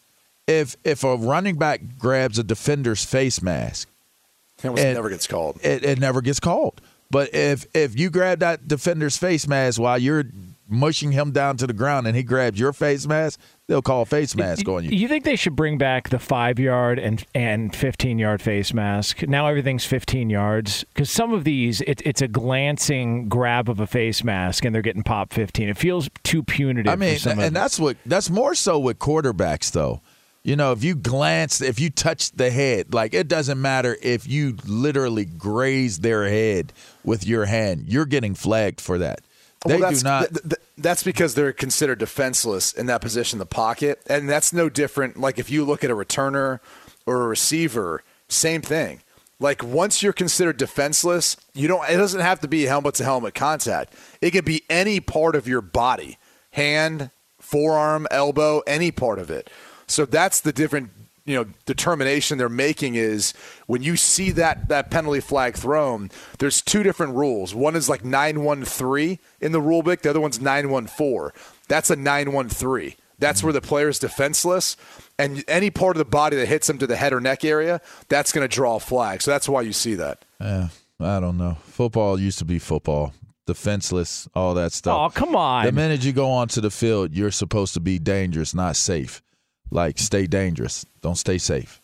if 0.47 0.75
if 0.83 1.03
a 1.03 1.15
running 1.15 1.55
back 1.57 1.81
grabs 1.97 2.37
a 2.39 2.43
defender's 2.43 3.03
face 3.05 3.41
mask, 3.41 3.87
It 4.63 4.67
almost 4.67 4.83
and- 4.85 4.95
never 4.95 5.09
gets 5.09 5.27
called. 5.27 5.59
it, 5.63 5.83
it 5.83 5.99
never 5.99 6.21
gets 6.21 6.39
called. 6.39 6.81
But 7.11 7.33
if 7.33 7.65
if 7.75 7.97
you 7.97 8.09
grab 8.09 8.39
that 8.39 8.67
defender's 8.67 9.17
face 9.17 9.47
mask 9.47 9.79
while 9.79 9.97
you're 9.97 10.25
mushing 10.67 11.11
him 11.11 11.31
down 11.31 11.55
to 11.57 11.67
the 11.67 11.73
ground 11.73 12.07
and 12.07 12.15
he 12.15 12.23
grabs 12.23 12.59
your 12.59 12.73
face 12.73 13.05
mask, 13.05 13.39
they'll 13.67 13.83
call 13.83 14.01
a 14.01 14.05
face 14.05 14.35
mask 14.35 14.67
on 14.67 14.83
you. 14.83 14.89
You 14.89 15.07
think 15.07 15.23
they 15.23 15.35
should 15.35 15.55
bring 15.55 15.77
back 15.77 16.09
the 16.09 16.17
five 16.17 16.57
yard 16.57 16.97
and 16.97 17.23
and 17.35 17.75
fifteen 17.75 18.17
yard 18.17 18.41
face 18.41 18.73
mask? 18.73 19.21
Now 19.27 19.45
everything's 19.45 19.85
fifteen 19.85 20.31
yards 20.31 20.83
because 20.85 21.11
some 21.11 21.31
of 21.31 21.43
these 21.43 21.81
it, 21.81 22.01
it's 22.03 22.23
a 22.23 22.27
glancing 22.27 23.29
grab 23.29 23.69
of 23.69 23.79
a 23.79 23.85
face 23.87 24.23
mask 24.23 24.65
and 24.65 24.73
they're 24.73 24.81
getting 24.81 25.03
popped 25.03 25.33
fifteen. 25.33 25.69
It 25.69 25.77
feels 25.77 26.09
too 26.23 26.41
punitive. 26.41 26.91
I 26.91 26.95
mean, 26.95 27.13
for 27.13 27.19
some 27.19 27.39
of 27.39 27.45
and 27.45 27.55
that's 27.55 27.79
what 27.79 27.97
that's 28.07 28.31
more 28.31 28.55
so 28.55 28.79
with 28.79 28.97
quarterbacks 28.97 29.71
though. 29.71 30.01
You 30.45 30.55
know, 30.55 30.73
if 30.73 30.83
you 30.83 30.93
glance, 30.93 31.59
if 31.59 31.79
you 31.79 31.89
touch 31.89 32.31
the 32.33 32.51
head, 32.51 32.93
like 32.93 33.15
it 33.15 33.27
doesn't 33.27 33.59
matter 33.59 33.97
if 33.99 34.27
you 34.27 34.57
literally 34.67 35.25
graze 35.25 36.01
their 36.01 36.29
head 36.29 36.71
with 37.03 37.25
your 37.25 37.45
hand, 37.45 37.85
you're 37.87 38.05
getting 38.05 38.35
flagged 38.35 38.79
for 38.79 38.99
that. 38.99 39.21
They 39.65 39.79
well, 39.79 39.89
that's, 39.89 40.03
do 40.03 40.07
not. 40.07 40.29
th- 40.29 40.43
th- 40.43 40.61
that's 40.77 41.01
because 41.01 41.33
they're 41.33 41.51
considered 41.51 41.97
defenseless 41.97 42.73
in 42.73 42.85
that 42.85 43.01
position 43.01 43.39
the 43.39 43.47
pocket, 43.47 44.03
and 44.05 44.29
that's 44.29 44.53
no 44.53 44.69
different. 44.69 45.19
Like 45.19 45.39
if 45.39 45.49
you 45.49 45.65
look 45.65 45.83
at 45.83 45.89
a 45.89 45.95
returner 45.95 46.59
or 47.07 47.23
a 47.23 47.27
receiver, 47.27 48.03
same 48.27 48.61
thing. 48.61 49.01
Like 49.39 49.63
once 49.63 50.03
you're 50.03 50.13
considered 50.13 50.57
defenseless, 50.57 51.37
you 51.55 51.67
don't. 51.67 51.89
It 51.89 51.97
doesn't 51.97 52.21
have 52.21 52.39
to 52.41 52.47
be 52.47 52.65
helmet 52.65 52.93
to 52.95 53.03
helmet 53.03 53.33
contact. 53.33 53.95
It 54.21 54.29
could 54.29 54.45
be 54.45 54.61
any 54.69 54.99
part 54.99 55.35
of 55.35 55.47
your 55.47 55.61
body, 55.61 56.19
hand, 56.51 57.09
forearm, 57.39 58.05
elbow, 58.11 58.61
any 58.67 58.91
part 58.91 59.17
of 59.17 59.31
it. 59.31 59.49
So 59.87 60.05
that's 60.05 60.39
the 60.41 60.51
different 60.51 60.91
you 61.25 61.35
know 61.35 61.45
determination 61.65 62.37
they're 62.37 62.49
making 62.49 62.95
is 62.95 63.33
when 63.65 63.81
you 63.81 63.95
see 63.95 64.31
that 64.31 64.67
that 64.69 64.91
penalty 64.91 65.19
flag 65.19 65.55
thrown 65.55 66.11
there's 66.37 66.61
two 66.61 66.83
different 66.83 67.15
rules 67.15 67.55
one 67.55 67.75
is 67.75 67.89
like 67.89 68.05
913 68.05 69.17
in 69.41 69.51
the 69.51 69.59
rule 69.59 69.81
book 69.81 70.03
the 70.03 70.09
other 70.11 70.21
one's 70.21 70.39
914 70.39 71.31
that's 71.67 71.89
a 71.89 71.95
913 71.95 72.93
that's 73.17 73.43
where 73.43 73.53
the 73.53 73.61
player 73.61 73.89
is 73.89 73.97
defenseless 73.97 74.77
and 75.17 75.43
any 75.47 75.71
part 75.71 75.95
of 75.95 75.97
the 75.97 76.05
body 76.05 76.37
that 76.37 76.47
hits 76.47 76.67
them 76.67 76.77
to 76.77 76.85
the 76.85 76.95
head 76.95 77.11
or 77.11 77.19
neck 77.19 77.43
area 77.43 77.81
that's 78.07 78.31
going 78.31 78.47
to 78.47 78.55
draw 78.55 78.75
a 78.75 78.79
flag 78.79 79.19
so 79.19 79.31
that's 79.31 79.49
why 79.49 79.61
you 79.61 79.73
see 79.73 79.95
that 79.95 80.23
Yeah, 80.39 80.67
I 80.99 81.19
don't 81.19 81.37
know. 81.37 81.57
Football 81.63 82.19
used 82.19 82.39
to 82.39 82.45
be 82.45 82.59
football, 82.59 83.13
defenseless, 83.45 84.27
all 84.33 84.53
that 84.55 84.71
stuff. 84.71 84.97
Oh, 84.97 85.09
come 85.09 85.35
on. 85.35 85.65
The 85.65 85.71
minute 85.71 86.03
you 86.03 86.13
go 86.13 86.29
onto 86.29 86.61
the 86.61 86.71
field, 86.71 87.13
you're 87.13 87.31
supposed 87.31 87.73
to 87.73 87.79
be 87.79 87.99
dangerous, 87.99 88.53
not 88.53 88.75
safe. 88.75 89.21
Like 89.71 89.97
stay 89.99 90.27
dangerous, 90.27 90.85
don't 91.01 91.17
stay 91.17 91.37
safe. 91.37 91.81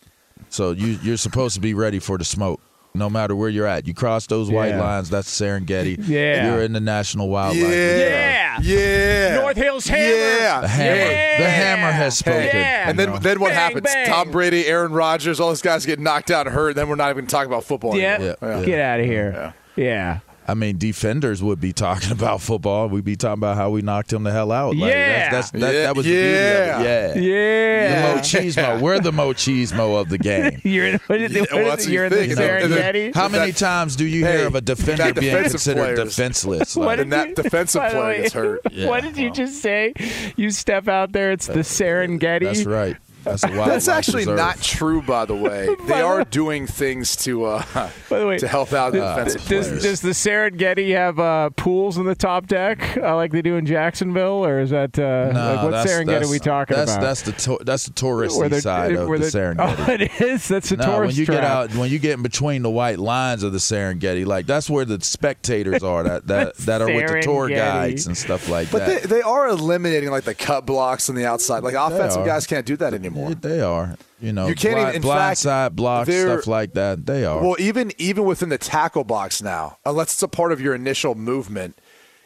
So 0.50 0.72
you 0.72 1.00
you're 1.04 1.17
supposed 1.17 1.56
to 1.56 1.62
be 1.62 1.74
ready 1.74 2.00
for 2.00 2.17
the 2.17 2.26
smoke. 2.26 2.62
No 2.94 3.10
matter 3.10 3.36
where 3.38 3.48
you're 3.48 3.67
at, 3.67 3.88
you 3.88 3.94
cross 3.94 4.28
those 4.28 4.52
white 4.52 4.70
Yeah. 4.72 4.82
lines. 4.82 5.10
That's 5.10 5.30
Serengeti. 5.30 5.98
Yeah. 6.08 6.52
you're 6.54 6.62
in 6.62 6.74
the 6.74 6.82
National 6.82 7.30
Wildlife. 7.30 7.72
yeah, 7.72 8.60
yeah 8.62 9.36
North 9.39 9.56
Hills 9.56 9.88
Hammer. 9.88 10.13
Yeah. 10.17 10.62
The 10.62 10.67
hammer, 10.67 10.96
Yeah. 11.12 11.38
the 11.38 11.50
hammer 11.50 11.91
has 11.91 12.17
spoken. 12.17 12.50
Yeah. 12.54 12.89
and 12.89 13.00
then, 13.00 13.13
then 13.22 13.39
what 13.39 13.50
Bang, 13.52 13.58
happens? 13.58 13.84
bang. 13.86 14.08
Tom 14.08 14.32
Brady, 14.32 14.67
Aaron 14.67 14.91
Rodgers, 14.91 15.39
all 15.39 15.48
those 15.50 15.62
guys 15.62 15.86
get 15.86 16.00
knocked 16.00 16.32
out 16.32 16.48
and 16.48 16.54
hurt. 16.56 16.76
Then 16.76 16.89
we're 16.89 16.96
not 16.96 17.12
even 17.12 17.28
talking 17.28 17.50
about 17.50 17.63
football 17.63 17.96
Yeah. 17.96 18.15
anymore. 18.15 18.38
Yeah. 18.41 18.65
Get 18.65 18.80
out 18.82 19.00
of 19.00 19.06
here. 19.06 19.54
Yeah. 19.78 20.20
I 20.52 20.54
mean, 20.54 20.78
defenders 20.78 21.42
would 21.42 21.62
be 21.62 21.72
talking 21.72 22.12
about 22.20 22.42
football. 22.42 22.90
We'd 22.90 23.06
be 23.06 23.16
talking 23.16 23.40
about 23.40 23.56
how 23.56 23.70
we 23.70 23.82
knocked 23.82 24.12
him 24.12 24.24
the 24.24 24.32
hell 24.32 24.52
out. 24.52 24.76
Like, 24.76 24.92
Yeah. 24.92 25.30
that's, 25.32 25.52
that's, 25.52 25.64
that, 25.64 25.74
Yeah. 25.74 25.82
that 25.84 25.96
was 25.96 26.06
the 26.06 26.12
beauty 26.12 26.28
of 26.28 26.82
it. 26.82 27.24
Yeah. 27.24 27.32
Yeah. 27.32 28.16
The 28.16 28.20
Mochismo. 28.22 28.82
We're 28.82 29.00
the 29.00 29.12
Mochismo 29.12 30.00
of 30.02 30.10
the 30.10 30.18
game. 30.30 30.60
You're 30.64 30.88
in, 30.88 31.00
what 31.08 31.22
is, 31.22 31.32
Yeah, 31.32 31.42
what 31.42 31.52
well, 31.54 31.62
is 31.62 31.68
that's 31.70 31.84
it? 31.86 31.88
what 31.88 31.94
You're 31.94 32.04
you 32.04 32.06
in 32.08 32.30
the 32.30 32.36
think, 32.36 32.64
and 32.64 32.74
Serengeti. 32.74 33.16
How 33.16 33.28
many 33.30 33.52
That- 33.52 33.58
times 33.60 33.96
do 33.96 34.06
you 34.06 34.26
Hey, 34.26 34.38
hear 34.40 34.48
of 34.48 34.56
a 34.56 34.62
defender 34.62 35.14
being 35.14 35.44
considered 35.50 35.96
players- 35.96 36.16
defenseless? 36.16 36.76
What 36.76 36.86
Like, 36.88 36.98
did 36.98 37.02
And 37.04 37.14
that 37.14 37.30
you- 37.30 37.36
defensive 37.36 37.82
by 37.82 37.90
the 37.90 37.96
player 37.96 38.06
way, 38.08 38.22
gets 38.24 38.34
hurt. 38.34 38.62
Yeah. 38.72 38.88
What 38.88 39.04
did 39.04 39.18
you 39.18 39.32
just 39.32 39.62
say? 39.62 39.94
You 40.36 40.50
step 40.52 40.88
out 40.88 41.12
there, 41.14 41.32
it's 41.32 41.48
the 41.48 41.60
Serengeti. 41.60 42.42
that's 42.44 42.66
right. 42.66 42.98
That's 43.24 43.44
a 43.44 43.48
That's 43.50 43.88
actually 43.88 44.22
reserve. 44.24 44.38
not 44.38 44.62
true, 44.62 45.02
by 45.02 45.26
the 45.26 45.36
way. 45.36 45.70
They 45.92 46.02
are 46.02 46.24
doing 46.24 46.68
things 46.68 47.16
to 47.18 47.46
uh, 47.46 47.64
By 48.10 48.20
the 48.20 48.28
way, 48.28 48.38
to 48.38 48.48
help 48.48 48.72
out 48.74 48.94
the 48.94 49.04
uh, 49.04 49.16
defensive 49.24 49.48
Does, 49.48 49.68
players. 49.68 49.84
does 49.84 50.02
the 50.02 50.10
Serengeti 50.12 50.94
have 50.96 51.20
uh, 51.20 51.50
pools 51.52 51.98
in 51.98 52.06
the 52.06 52.16
top 52.16 52.48
deck 52.48 52.98
uh, 52.98 53.16
like 53.16 53.32
they 53.32 53.42
do 53.42 53.56
in 53.58 53.66
Jacksonville, 53.66 54.46
or 54.46 54.60
is 54.62 54.70
that 54.70 54.98
uh, 54.98 55.32
No, 55.34 55.54
like 55.56 55.64
what 55.64 55.72
that's- 55.72 55.92
Serengeti 55.92 56.06
that's- 56.08 56.28
are 56.30 56.32
we 56.32 56.40
talking 56.40 56.78
that's, 56.78 56.92
about? 56.94 57.02
That's 57.04 57.22
the 57.24 57.32
to- 57.34 57.60
that's 57.66 57.86
the 57.86 57.92
touristy 57.94 58.62
side 58.62 58.94
of 58.94 59.08
the 59.08 59.14
Serengeti. 59.18 59.56
Oh, 59.60 59.92
it 59.92 60.22
is. 60.22 60.48
That's 60.48 60.72
a 60.72 60.78
No, 60.78 60.86
tourist 60.86 61.18
when 61.18 61.20
you 61.20 61.26
get 61.26 61.44
out, 61.44 61.76
when 61.76 61.90
you 61.92 62.00
get 62.00 62.14
in 62.14 62.24
between 62.24 62.62
the 62.62 62.70
white 62.70 63.00
lines 63.00 63.44
of 63.44 63.52
the 63.52 63.58
Serengeti, 63.60 64.26
like 64.26 64.46
that's 64.46 64.70
where 64.70 64.86
the 64.86 65.02
spectators 65.04 65.84
are 65.84 66.04
that 66.04 66.28
that, 66.28 66.58
that 66.60 66.82
are 66.82 66.88
with 66.88 67.08
the 67.12 67.22
tour 67.22 67.50
guides 67.50 68.08
and 68.08 68.18
stuff 68.18 68.48
like 68.50 68.70
that. 68.70 68.78
but 68.80 68.86
they, 69.10 69.16
they 69.18 69.22
are 69.22 69.48
eliminating 69.50 70.10
like 70.10 70.24
the 70.24 70.36
cut 70.36 70.66
blocks 70.66 71.10
on 71.10 71.16
the 71.16 71.26
outside. 71.26 71.64
Like 71.64 71.74
offensive 71.76 72.26
guys 72.26 72.48
can't 72.48 72.66
do 72.66 72.78
that 72.78 72.94
anymore. 72.94 73.11
They, 73.13 73.34
they 73.34 73.62
are, 73.62 73.97
you 74.19 74.34
know, 74.34 74.47
You 74.47 74.56
can't 74.56 74.76
blind, 74.76 74.88
even- 74.89 74.95
in 74.97 75.02
blind 75.02 75.19
fact, 75.19 75.39
side 75.39 75.76
blocks, 75.76 76.10
stuff 76.13 76.47
like 76.47 76.74
that. 76.74 77.06
They 77.06 77.26
are. 77.26 77.41
Well, 77.41 77.56
even 77.60 77.91
even 77.97 78.26
within 78.26 78.50
the 78.50 78.58
tackle 78.58 79.04
box 79.04 79.41
now, 79.41 79.78
unless 79.86 80.13
it's 80.13 80.24
a 80.24 80.28
part 80.28 80.52
of 80.52 80.60
your 80.62 80.74
initial 80.76 81.15
movement, 81.15 81.76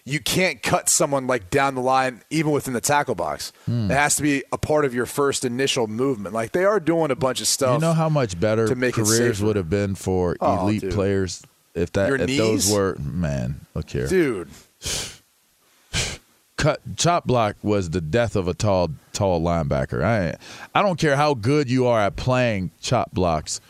you 0.07 0.19
can't 0.19 0.61
cut 0.61 0.87
someone 0.87 1.25
like 1.25 1.49
down 1.49 1.73
the 1.75 1.81
line, 1.81 2.21
even 2.29 2.51
within 2.51 2.73
the 2.73 2.81
tackle 2.81 3.15
box. 3.15 3.51
Hmm. 3.65 3.89
It 3.89 3.95
has 3.95 4.15
to 4.17 4.21
be 4.21 4.43
a 4.51 4.57
part 4.57 4.85
of 4.85 4.93
your 4.93 5.07
first 5.07 5.43
initial 5.43 5.87
movement. 5.87 6.35
Like 6.35 6.51
they 6.51 6.63
are 6.65 6.79
doing 6.79 7.09
a 7.11 7.15
bunch 7.15 7.41
of 7.41 7.47
stuff. 7.47 7.73
you 7.75 7.81
know 7.81 7.93
how 7.93 8.09
much 8.09 8.39
better 8.39 8.67
to 8.67 8.75
make 8.75 8.93
careers 8.95 9.41
would 9.41 9.55
have 9.55 9.69
been 9.69 9.95
for 9.95 10.35
Oh, 10.41 10.61
elite 10.61 10.81
dude. 10.81 10.93
players 10.93 11.41
if 11.73 11.91
that 11.93 12.07
Your 12.09 12.17
if 12.17 12.37
those 12.37 12.71
were 12.71 12.95
man. 12.99 13.61
Look 13.73 13.89
here, 13.89 14.07
dude. 14.07 14.49
Cut 16.57 16.79
chop 16.95 17.25
block 17.25 17.55
was 17.61 17.89
the 17.89 18.01
death 18.01 18.35
of 18.35 18.47
a 18.47 18.53
tall 18.53 18.91
tall 19.13 19.41
linebacker. 19.41 20.03
I 20.03 20.35
I 20.73 20.81
don't 20.81 20.99
care 20.99 21.15
how 21.15 21.33
good 21.33 21.69
you 21.69 21.87
are 21.87 21.99
at 21.99 22.15
playing 22.15 22.71
chop 22.81 23.11
blocks. 23.11 23.61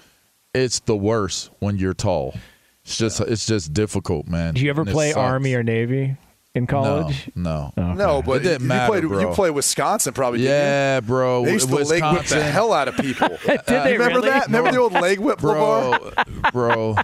It's 0.54 0.80
the 0.82 0.96
worst 0.96 1.50
when 1.60 1.78
you're 1.78 1.94
tall. 1.94 2.36
It's 2.84 2.98
just 2.98 3.20
it's 3.22 3.46
just 3.46 3.74
difficult, 3.74 4.28
man. 4.28 4.54
Did 4.54 4.64
you 4.64 4.70
ever 4.70 4.82
And 4.82 4.92
play 4.92 5.10
sucks. 5.12 5.18
Army 5.18 5.54
or 5.56 5.64
Navy 5.64 6.16
in 6.54 6.68
college? 6.68 7.30
No, 7.36 7.74
Oh, 7.76 7.94
No, 7.94 8.22
but 8.22 8.38
It 8.38 8.44
didn't 8.44 8.62
you, 8.62 8.68
matter, 8.70 8.92
played, 8.92 9.04
you 9.04 9.10
bro. 9.10 9.34
played 9.34 9.52
Wisconsin 9.52 10.14
probably. 10.14 10.40
didn't 10.40 10.52
Yeah, 10.54 11.00
bro. 11.02 11.44
They 11.44 11.54
used 11.54 11.68
to 11.68 11.76
leg 11.76 12.02
whip 12.04 12.26
the 12.28 12.42
hell 12.44 12.72
out 12.72 12.88
of 12.88 12.96
people. 12.96 13.28
Did 13.46 13.62
they 13.68 13.94
Remember 13.94 14.20
really? 14.20 14.30
that? 14.30 14.46
Remember 14.46 14.72
the 14.72 14.78
old 14.80 14.94
leg 14.94 15.20
whip, 15.20 15.40
bro, 15.40 16.12
bro. 16.54 16.96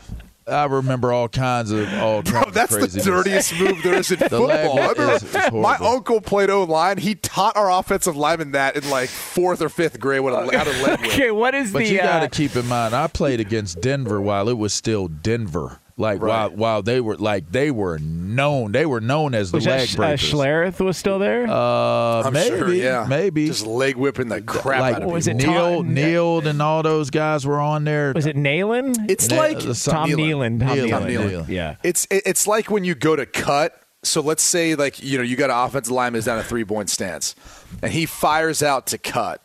I 0.51 0.65
remember 0.65 1.11
all 1.13 1.27
kinds 1.29 1.71
of 1.71 1.91
all 1.95 2.21
kinds 2.23 2.31
Bro, 2.31 2.41
of 2.43 2.53
that's 2.53 2.75
the 2.93 3.01
dirtiest 3.01 3.57
move 3.59 3.81
there 3.83 3.95
is 3.95 4.11
in 4.11 4.19
The 4.29 4.39
leg 4.39 4.67
football. 4.67 4.87
whip 4.87 4.97
Remember, 4.97 5.15
is- 5.15 5.23
is 5.35 5.51
my 5.51 5.75
uncle 5.77 6.21
played 6.21 6.49
O 6.49 6.63
line. 6.63 6.97
He 6.97 7.15
taught 7.15 7.55
our 7.57 7.71
offensive 7.71 8.15
lineman 8.15 8.51
that 8.51 8.75
in 8.75 8.89
like 8.89 9.09
fourth 9.09 9.61
or 9.61 9.69
fifth 9.69 9.99
grade 9.99 10.21
what 10.21 10.33
a, 10.33 10.57
how 10.57 10.63
to 10.63 10.83
leg. 10.83 10.99
Okay, 11.07 11.31
what 11.31 11.53
is 11.55 11.71
But 11.73 11.79
the? 11.79 11.89
you 11.89 11.97
got 11.97 12.19
to 12.19 12.25
uh, 12.25 12.29
keep 12.29 12.55
in 12.55 12.67
mind, 12.67 12.93
I 12.93 13.07
played 13.07 13.39
against 13.39 13.81
Denver 13.81 14.21
while 14.21 14.47
it 14.49 14.57
was 14.57 14.73
still 14.73 15.07
Denver. 15.07 15.79
Like 15.97 16.21
while 16.21 16.49
Right. 16.49 16.57
while 16.57 16.81
they 16.81 17.01
were 17.01 17.15
like 17.17 17.51
they 17.51 17.69
were 17.71 17.99
known, 17.99 18.71
they 18.71 18.85
were 18.85 19.01
known 19.01 19.35
as 19.35 19.51
the 19.51 19.57
was 19.57 19.65
that 19.65 19.79
leg 19.79 19.87
Sch- 19.89 19.93
uh, 19.95 19.97
breakers. 19.97 20.31
Schlereth 20.33 20.79
was 20.79 20.97
still 20.97 21.19
there? 21.19 21.47
Uh, 21.47 22.23
I'm 22.23 22.33
maybe, 22.33 22.57
sure, 22.57 22.73
yeah. 22.73 23.05
maybe. 23.09 23.47
Just 23.47 23.65
leg 23.67 23.95
whipping 23.97 24.29
the 24.29 24.41
crap 24.41 24.81
like 24.81 24.95
out 24.95 25.03
of 25.03 25.11
was 25.11 25.27
people. 25.27 25.41
it 25.41 25.47
Neil, 25.47 25.75
Tom- 25.83 25.93
Neil, 25.93 26.47
and 26.47 26.61
all 26.61 26.81
those 26.83 27.09
guys 27.09 27.45
were 27.45 27.59
on 27.59 27.83
there. 27.83 28.13
was 28.15 28.25
it 28.25 28.35
Nayland? 28.35 29.09
It's 29.09 29.29
Ne- 29.29 29.37
like 29.37 29.59
the 29.59 29.73
Tom 29.73 30.09
Nealon. 30.09 30.59
Tom 30.59 30.77
Nealon, 30.77 30.89
Nealon. 30.89 31.29
Nealon. 31.31 31.47
Yeah. 31.49 31.75
it's 31.83 32.07
it's 32.09 32.47
like 32.47 32.69
when 32.71 32.83
you 32.83 32.95
go 32.95 33.15
to 33.15 33.25
cut. 33.25 33.77
So 34.03 34.21
let's 34.21 34.41
say 34.41 34.73
like 34.73 35.03
you 35.03 35.17
know 35.19 35.23
you 35.23 35.35
got 35.35 35.51
an 35.51 35.57
offensive 35.57 35.91
lineman 35.91 36.17
is 36.19 36.25
down 36.25 36.39
a 36.39 36.43
three 36.43 36.65
point 36.65 36.89
stance, 36.89 37.35
and 37.83 37.91
he 37.91 38.07
fires 38.07 38.63
out 38.63 38.87
to 38.87 38.97
cut, 38.97 39.43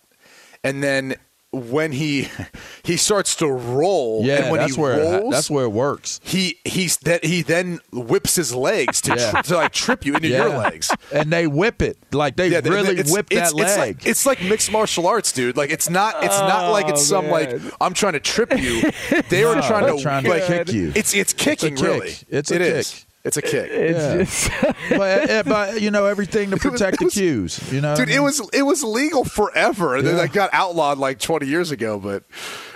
and 0.64 0.82
then 0.82 1.16
when 1.56 1.92
he 1.92 2.28
he 2.82 2.96
starts 2.96 3.34
to 3.36 3.48
roll, 3.48 4.24
yeah, 4.24 4.42
and 4.42 4.50
when 4.50 4.60
that's 4.60 4.74
he 4.74 4.80
where 4.80 4.92
it, 5.00 5.20
rolls, 5.20 5.32
that's 5.34 5.50
where 5.50 5.64
it 5.64 5.72
works. 5.72 6.20
he 6.22 6.58
he's 6.64 6.96
that 6.98 7.24
he 7.24 7.42
then 7.42 7.80
whips 7.92 8.34
his 8.36 8.54
legs 8.54 9.00
to, 9.02 9.14
Yeah. 9.16 9.30
tri- 9.30 9.42
to 9.42 9.56
like 9.56 9.72
trip 9.72 10.04
you 10.06 10.14
into 10.14 10.28
your 10.28 10.48
legs. 10.50 10.90
and 11.12 11.32
they 11.32 11.46
whip 11.46 11.82
it 11.82 11.96
like 12.12 12.36
they 12.36 12.48
Yeah, 12.48 12.60
really 12.64 12.90
it's- 12.98 13.10
whip 13.12 13.26
it's, 13.30 13.52
that 13.52 13.60
it's 13.60 13.76
leg. 13.76 13.78
Like, 13.96 14.06
it's 14.06 14.26
like 14.26 14.42
mixed 14.42 14.70
martial 14.70 15.06
arts, 15.06 15.32
dude. 15.32 15.56
Like 15.56 15.70
it's 15.70 15.88
not 15.88 16.22
it's 16.22 16.38
not 16.38 16.66
oh, 16.66 16.72
like 16.72 16.88
it's 16.88 17.00
Oh, 17.12 17.20
some 17.22 17.28
like. 17.28 17.50
I'm 17.80 17.94
trying 17.94 18.12
to 18.14 18.20
trip 18.20 18.52
you. 18.58 18.90
They 19.30 19.44
are 19.44 19.54
No, 19.56 19.62
trying 19.62 19.96
to 19.96 20.02
trying 20.02 20.24
to 20.24 20.30
like, 20.30 20.44
kick 20.46 20.72
you. 20.72 20.92
It's 20.94 21.14
it's 21.14 21.32
kicking 21.32 21.76
kick. 21.76 21.84
really. 21.84 22.14
It's 22.28 22.50
a 22.50 22.56
It 22.56 22.58
kick. 22.58 22.74
is. 22.74 23.05
It's 23.26 23.36
a 23.36 23.42
kick. 23.42 23.70
It's 23.70 23.98
Yeah. 23.98 24.16
just 24.18 24.50
but, 24.90 25.30
eh, 25.30 25.42
but 25.42 25.82
you 25.82 25.90
know 25.90 26.06
everything 26.06 26.50
to 26.52 26.56
protect 26.56 26.94
it 26.94 26.98
the 27.00 27.04
was- 27.06 27.14
cues. 27.14 27.72
You 27.72 27.80
know, 27.80 27.90
what 27.90 28.00
I 28.00 28.04
Dude, 28.04 28.14
it 28.14 28.20
was 28.20 28.40
it 28.52 28.62
was 28.62 28.82
legal 28.84 29.24
forever, 29.24 29.96
and 29.96 30.06
then 30.06 30.16
Yeah. 30.16 30.24
it 30.24 30.32
got 30.32 30.50
outlawed 30.52 30.98
like 30.98 31.18
20 31.18 31.46
years 31.46 31.70
ago. 31.70 31.98
But 31.98 32.22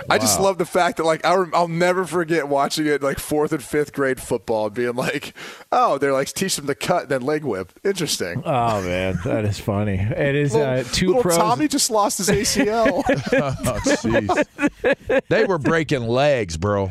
I 0.09 0.19
just 0.19 0.41
love 0.41 0.59
the 0.59 0.65
fact 0.67 0.97
that 0.97 1.05
like 1.05 1.25
I 1.25 1.35
rem- 1.35 1.53
I'll 1.55 1.69
never 1.69 2.05
forget 2.05 2.49
watching 2.49 2.87
it 2.87 3.03
like 3.03 3.19
fourth 3.19 3.53
and 3.53 3.63
fifth 3.63 3.93
grade 3.93 4.21
football, 4.21 4.69
being 4.71 4.95
like, 4.97 5.35
oh, 5.73 5.98
they're 5.98 6.13
like 6.13 6.29
teach 6.33 6.57
them 6.57 6.67
to 6.67 6.75
cut, 6.75 7.03
and 7.03 7.09
then 7.11 7.23
leg 7.23 7.44
whip. 7.44 7.73
Interesting. 7.85 8.42
oh 8.44 8.83
man, 8.83 9.19
that 9.25 9.44
is 9.44 9.59
funny. 9.61 9.98
It 9.98 10.35
is 10.35 10.55
uh, 10.55 10.59
Little- 10.59 10.92
two 10.92 11.07
little 11.09 11.23
pros. 11.23 11.37
Tommy 11.37 11.69
just 11.69 11.90
lost 11.90 12.19
his 12.19 12.29
ACL. 12.29 13.05
Oh, 13.33 13.79
jeez. 13.85 15.23
they 15.29 15.44
were 15.44 15.59
breaking 15.59 16.03
legs, 16.09 16.57
bro. 16.57 16.90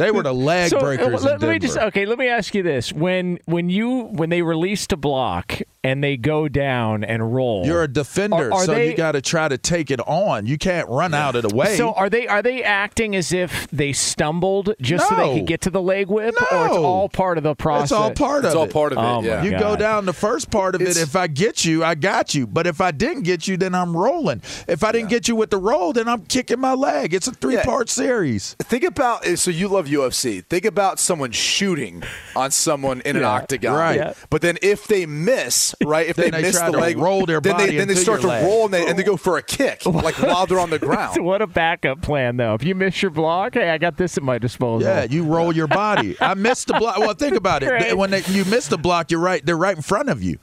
They 0.00 0.10
were 0.10 0.22
the 0.22 0.34
leg 0.34 0.70
so, 0.70 0.78
uh, 0.78 0.80
breakers. 0.80 1.24
let, 1.24 1.40
let 1.40 1.50
me 1.50 1.58
just 1.58 1.76
okay. 1.76 2.06
Let 2.06 2.18
me 2.18 2.28
ask 2.28 2.54
you 2.54 2.62
this: 2.62 2.92
when 2.92 3.38
when 3.44 3.70
you 3.70 4.04
when 4.04 4.30
they 4.30 4.42
released 4.42 4.90
to 4.90 4.96
block 4.96 5.60
and 5.82 6.04
they 6.04 6.16
go 6.16 6.46
down 6.46 7.02
and 7.04 7.34
roll. 7.34 7.64
You're 7.64 7.84
a 7.84 7.88
defender, 7.88 8.50
Are- 8.50 8.52
are 8.52 8.64
so 8.66 8.74
they- 8.74 8.90
you 8.90 8.96
got 8.96 9.12
to 9.12 9.22
try 9.22 9.48
to 9.48 9.56
take 9.56 9.90
it 9.90 10.00
on. 10.06 10.46
You 10.46 10.58
can't 10.58 10.88
run 10.88 11.14
out 11.14 11.36
of 11.36 11.48
the 11.48 11.54
way. 11.54 11.76
So 11.76 11.92
are 11.92 12.10
they 12.10 12.26
are 12.28 12.42
they 12.42 12.62
acting 12.62 13.16
as 13.16 13.32
if 13.32 13.66
they 13.70 13.92
stumbled 13.92 14.74
just 14.80 15.08
so 15.08 15.16
they 15.16 15.38
could 15.38 15.46
get 15.46 15.62
to 15.62 15.70
the 15.70 15.80
leg 15.80 16.08
whip, 16.08 16.34
or 16.52 16.66
it's 16.66 16.76
all 16.76 17.08
part 17.08 17.38
of 17.38 17.44
the 17.44 17.54
process? 17.54 17.84
It's 17.84 17.92
all 17.92 18.10
part 18.12 18.40
of 18.40 18.44
it. 18.44 18.48
It's 18.48 18.56
all 18.56 18.66
part 18.66 18.92
of 18.92 18.98
it. 18.98 19.00
Oh, 19.00 19.22
my 19.22 19.42
You 19.42 19.58
go 19.58 19.74
down 19.76 20.04
the 20.04 20.12
first 20.12 20.50
part 20.50 20.74
of 20.74 20.82
it. 20.82 20.96
If 20.98 21.16
I 21.16 21.26
get 21.26 21.64
you, 21.64 21.82
I 21.82 21.94
got 21.94 22.34
you. 22.34 22.46
But 22.46 22.66
if 22.66 22.80
I 22.80 22.90
didn't 22.90 23.22
get 23.22 23.48
you, 23.48 23.56
then 23.56 23.74
I'm 23.74 23.96
rolling. 23.96 24.42
If 24.68 24.84
I 24.84 24.92
didn't 24.92 25.08
get 25.08 25.28
you 25.28 25.36
with 25.36 25.50
the 25.50 25.58
roll, 25.58 25.92
then 25.92 26.08
I'm 26.08 26.26
kicking 26.26 26.60
my 26.60 26.74
leg. 26.74 27.14
It's 27.14 27.26
a 27.26 27.32
three 27.32 27.56
part 27.58 27.88
series. 27.88 28.54
Think 28.60 28.84
about 28.84 29.26
eh, 29.26 29.36
so 29.36 29.50
you 29.50 29.68
love 29.68 29.86
UFC. 29.86 30.44
Think 30.44 30.64
about 30.66 30.98
someone 31.00 31.30
shooting 31.32 32.02
on 32.36 32.50
someone 32.50 33.00
in 33.02 33.16
an 33.16 33.24
octagon, 33.24 33.74
right. 33.74 33.96
Yeah. 33.96 34.12
But 34.28 34.42
then 34.42 34.58
if 34.62 34.86
they 34.86 35.06
miss, 35.06 35.69
right? 35.84 36.06
If 36.06 36.16
they, 36.16 36.30
they 36.30 36.42
miss 36.42 36.58
the 36.58 36.70
to 36.70 36.78
leg, 36.78 36.98
roll 36.98 37.26
their 37.26 37.40
then 37.40 37.52
body 37.52 37.66
they 37.66 37.76
then 37.76 37.88
they 37.88 37.92
into 37.92 38.02
start 38.02 38.20
to 38.22 38.26
leg. 38.28 38.44
roll 38.44 38.66
and 38.66 38.74
they, 38.74 38.86
and 38.86 38.98
they 38.98 39.02
go 39.02 39.16
for 39.16 39.38
a 39.38 39.42
kick, 39.42 39.84
like 39.86 40.18
while 40.20 40.46
they're 40.46 40.60
on 40.60 40.70
the 40.70 40.78
ground. 40.78 41.24
what 41.24 41.42
a 41.42 41.46
backup 41.46 42.02
plan, 42.02 42.36
though. 42.36 42.54
If 42.54 42.64
you 42.64 42.74
miss 42.74 43.02
your 43.02 43.10
block, 43.10 43.54
hey, 43.54 43.70
I 43.70 43.78
got 43.78 43.96
this 43.96 44.16
at 44.16 44.22
my 44.22 44.38
disposal. 44.38 44.88
Yeah, 44.88 45.04
you 45.04 45.24
roll 45.24 45.54
your 45.54 45.66
body. 45.66 46.16
I 46.20 46.34
missed 46.34 46.68
the 46.68 46.74
block. 46.74 46.98
Well, 46.98 47.14
think 47.14 47.36
about 47.36 47.62
it. 47.62 47.70
Right. 47.80 47.96
When 47.96 48.10
they, 48.10 48.22
you 48.24 48.44
miss 48.46 48.66
the 48.66 48.78
block, 48.78 49.12
you're 49.12 49.20
right. 49.20 49.44
They're 49.46 49.56
right 49.56 49.76
in 49.76 49.82
front 49.82 50.08
of 50.08 50.22
you. 50.22 50.38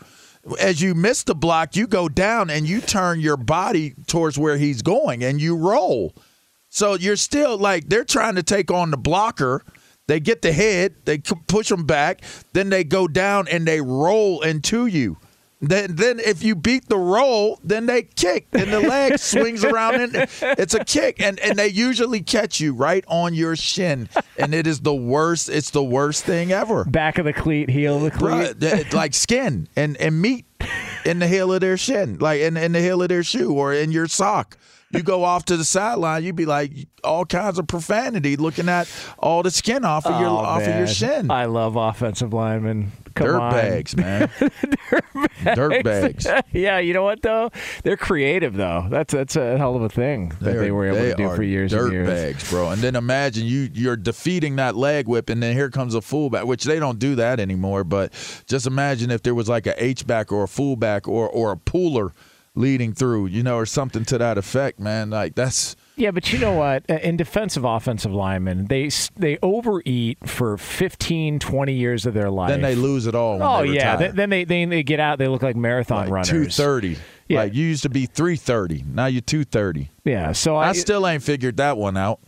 As 0.62 0.82
you 0.82 0.96
miss 0.96 1.24
the 1.24 1.36
block, 1.36 1.76
you 1.76 1.88
go 1.88 2.08
down 2.08 2.50
and 2.50 2.68
you 2.68 2.80
turn 2.80 3.20
your 3.20 3.36
body 3.36 3.96
towards 4.08 4.38
where 4.40 4.58
he's 4.58 4.82
going, 4.82 5.24
and 5.24 5.42
you 5.42 5.58
roll. 5.58 6.16
So 6.70 6.94
you're 6.96 7.18
still 7.18 7.58
like 7.58 7.90
they're 7.90 8.06
trying 8.06 8.36
to 8.36 8.44
take 8.44 8.72
on 8.72 8.92
the 8.92 8.98
blocker. 8.98 9.64
They 10.08 10.20
get 10.20 10.42
the 10.42 10.54
head, 10.54 10.96
they 11.06 11.18
push 11.20 11.68
them 11.68 11.86
back, 11.86 12.22
then 12.54 12.70
they 12.70 12.84
go 12.84 13.08
down 13.08 13.48
and 13.50 13.68
they 13.68 13.82
roll 13.82 14.42
into 14.42 14.86
you. 14.86 15.18
Then, 15.60 15.96
then 15.96 16.20
if 16.20 16.44
you 16.44 16.56
beat 16.56 16.88
the 16.88 16.98
roll, 16.98 17.60
then 17.64 17.88
they 17.88 18.04
kick, 18.04 18.48
and 18.54 18.72
the 18.72 18.80
leg 18.80 19.18
swings 19.20 19.64
around, 19.66 19.96
and 19.96 20.12
it's 20.42 20.76
a 20.76 20.86
kick, 20.86 21.20
and 21.20 21.40
and 21.40 21.58
they 21.58 21.68
usually 21.68 22.22
catch 22.22 22.60
you 22.60 22.76
right 22.76 23.04
on 23.08 23.34
your 23.34 23.56
shin, 23.56 24.08
and 24.38 24.54
it 24.54 24.68
is 24.68 24.82
the 24.82 24.94
worst. 24.94 25.50
It's 25.50 25.72
the 25.72 25.84
worst 25.84 26.26
thing 26.26 26.52
ever. 26.52 26.86
Back 26.86 27.18
of 27.18 27.26
the 27.26 27.34
cleat, 27.34 27.72
heel 27.72 27.96
of 27.96 28.04
the 28.04 28.12
cleat. 28.12 28.60
Bruh, 28.60 28.94
like 28.94 29.16
skin 29.16 29.68
and 29.76 29.98
and 29.98 30.22
meat 30.22 30.46
in 31.06 31.18
the 31.18 31.28
heel 31.28 31.52
of 31.52 31.62
their 31.62 31.78
shin, 31.78 32.20
like 32.20 32.40
in 32.42 32.56
in 32.56 32.74
the 32.74 32.82
heel 32.82 33.02
of 33.02 33.10
their 33.10 33.24
shoe 33.24 33.52
or 33.52 33.74
in 33.74 33.92
your 33.92 34.08
sock. 34.08 34.58
You 34.92 35.04
go 35.04 35.24
off 35.26 35.44
to 35.46 35.58
the 35.58 35.66
sideline, 35.66 36.24
you'd 36.24 36.38
be 36.38 36.46
like 36.46 36.72
all 37.04 37.26
kinds 37.26 37.60
of 37.60 37.68
profanity, 37.68 38.38
looking 38.38 38.70
at 38.70 38.90
all 39.20 39.44
the 39.44 39.52
skin 39.52 39.84
off 39.84 40.06
of 40.06 40.20
your 40.22 40.30
Oh, 40.30 40.38
off 40.38 40.62
of 40.62 40.76
your 40.76 40.88
shin. 40.88 41.30
I 41.30 41.46
love 41.46 41.76
offensive 41.76 42.32
linemen. 42.34 42.94
Come 43.14 43.28
Dirt 43.28 43.40
on. 43.42 43.52
bags, 43.52 43.98
man. 43.98 44.30
Dirt 45.56 45.84
bags. 45.84 46.28
yeah, 46.54 46.80
you 46.80 46.94
know 46.94 47.04
what 47.04 47.22
though? 47.22 47.50
They're 47.84 47.98
creative 47.98 48.54
though. 48.56 48.86
That's 48.90 49.14
that's 49.14 49.36
a 49.36 49.58
hell 49.58 49.76
of 49.76 49.82
a 49.82 49.90
thing 49.90 50.30
that 50.30 50.40
they, 50.42 50.54
They're- 50.54 50.74
were 50.74 50.86
able 50.88 50.98
they 50.98 51.10
to 51.12 51.16
do 51.16 51.24
are 51.30 51.36
for 51.36 51.44
years 51.44 51.72
dirt 51.72 51.86
and 51.86 51.94
years. 51.94 52.08
bags, 52.08 52.50
bro. 52.50 52.70
And 52.70 52.82
then 52.82 52.96
imagine 52.96 53.46
you 53.46 53.70
you're 53.74 53.96
defeating 53.98 54.56
that 54.58 54.76
leg 54.76 55.08
whip, 55.08 55.30
and 55.30 55.42
then 55.42 55.54
here 55.56 55.70
comes 55.70 55.96
a 55.96 56.02
fullback, 56.02 56.46
which 56.46 56.64
they 56.64 56.80
don't 56.80 57.00
do 57.00 57.16
that 57.16 57.40
anymore. 57.40 57.84
But 57.84 58.14
just 58.48 58.68
imagine 58.68 59.10
if 59.12 59.24
there 59.24 59.36
was 59.36 59.50
like 59.50 59.68
a 59.68 59.84
H 59.84 60.06
back 60.08 60.32
or 60.32 60.44
a 60.44 60.48
fullback 60.48 61.08
or 61.08 61.28
or 61.30 61.52
a 61.52 61.58
pooler 61.58 62.12
leading 62.58 62.94
through, 62.94 63.28
you 63.28 63.44
know, 63.44 63.56
or 63.56 63.66
something 63.66 64.04
to 64.06 64.18
that 64.18 64.38
effect, 64.38 64.80
man. 64.80 65.10
Like 65.10 65.36
that's 65.36 65.76
Yeah, 65.96 66.12
but 66.12 66.34
you 66.34 66.40
know 66.40 66.54
what? 66.54 66.84
Uh, 66.90 66.96
in 66.96 67.16
defensive 67.16 67.64
offensive 67.64 68.12
linemen, 68.12 68.66
they 68.66 68.90
they 69.16 69.38
overeat 69.42 70.18
for 70.28 70.58
15, 70.58 71.40
20 71.40 71.74
years 71.74 72.06
of 72.06 72.14
their 72.14 72.30
life. 72.30 72.50
then 72.50 72.62
they 72.62 72.76
lose 72.76 73.06
it 73.06 73.16
all. 73.16 73.34
When 73.34 73.42
oh 73.44 73.62
they 73.62 73.76
yeah. 73.76 73.96
Th- 73.96 74.12
then 74.12 74.30
they, 74.30 74.44
they 74.44 74.66
they 74.66 74.84
get 74.84 75.00
out. 75.00 75.20
They 75.20 75.28
look 75.28 75.44
like 75.44 75.56
marathon 75.56 76.10
runners. 76.10 76.30
two 76.30 76.46
thirty. 76.46 76.98
Yeah. 77.28 77.42
Like 77.42 77.54
you 77.54 77.66
used 77.66 77.84
to 77.84 77.90
be 77.90 78.06
three 78.08 78.36
thirty. 78.36 78.84
Now 78.88 79.06
you're 79.06 79.22
two 79.22 79.44
thirty. 79.44 79.92
Yeah. 80.04 80.32
So 80.32 80.56
I, 80.56 80.70
I, 80.70 80.74
still 80.74 81.06
ain't 81.08 81.24
figured 81.24 81.58
that 81.58 81.78
one 81.78 81.96
out. 81.96 82.20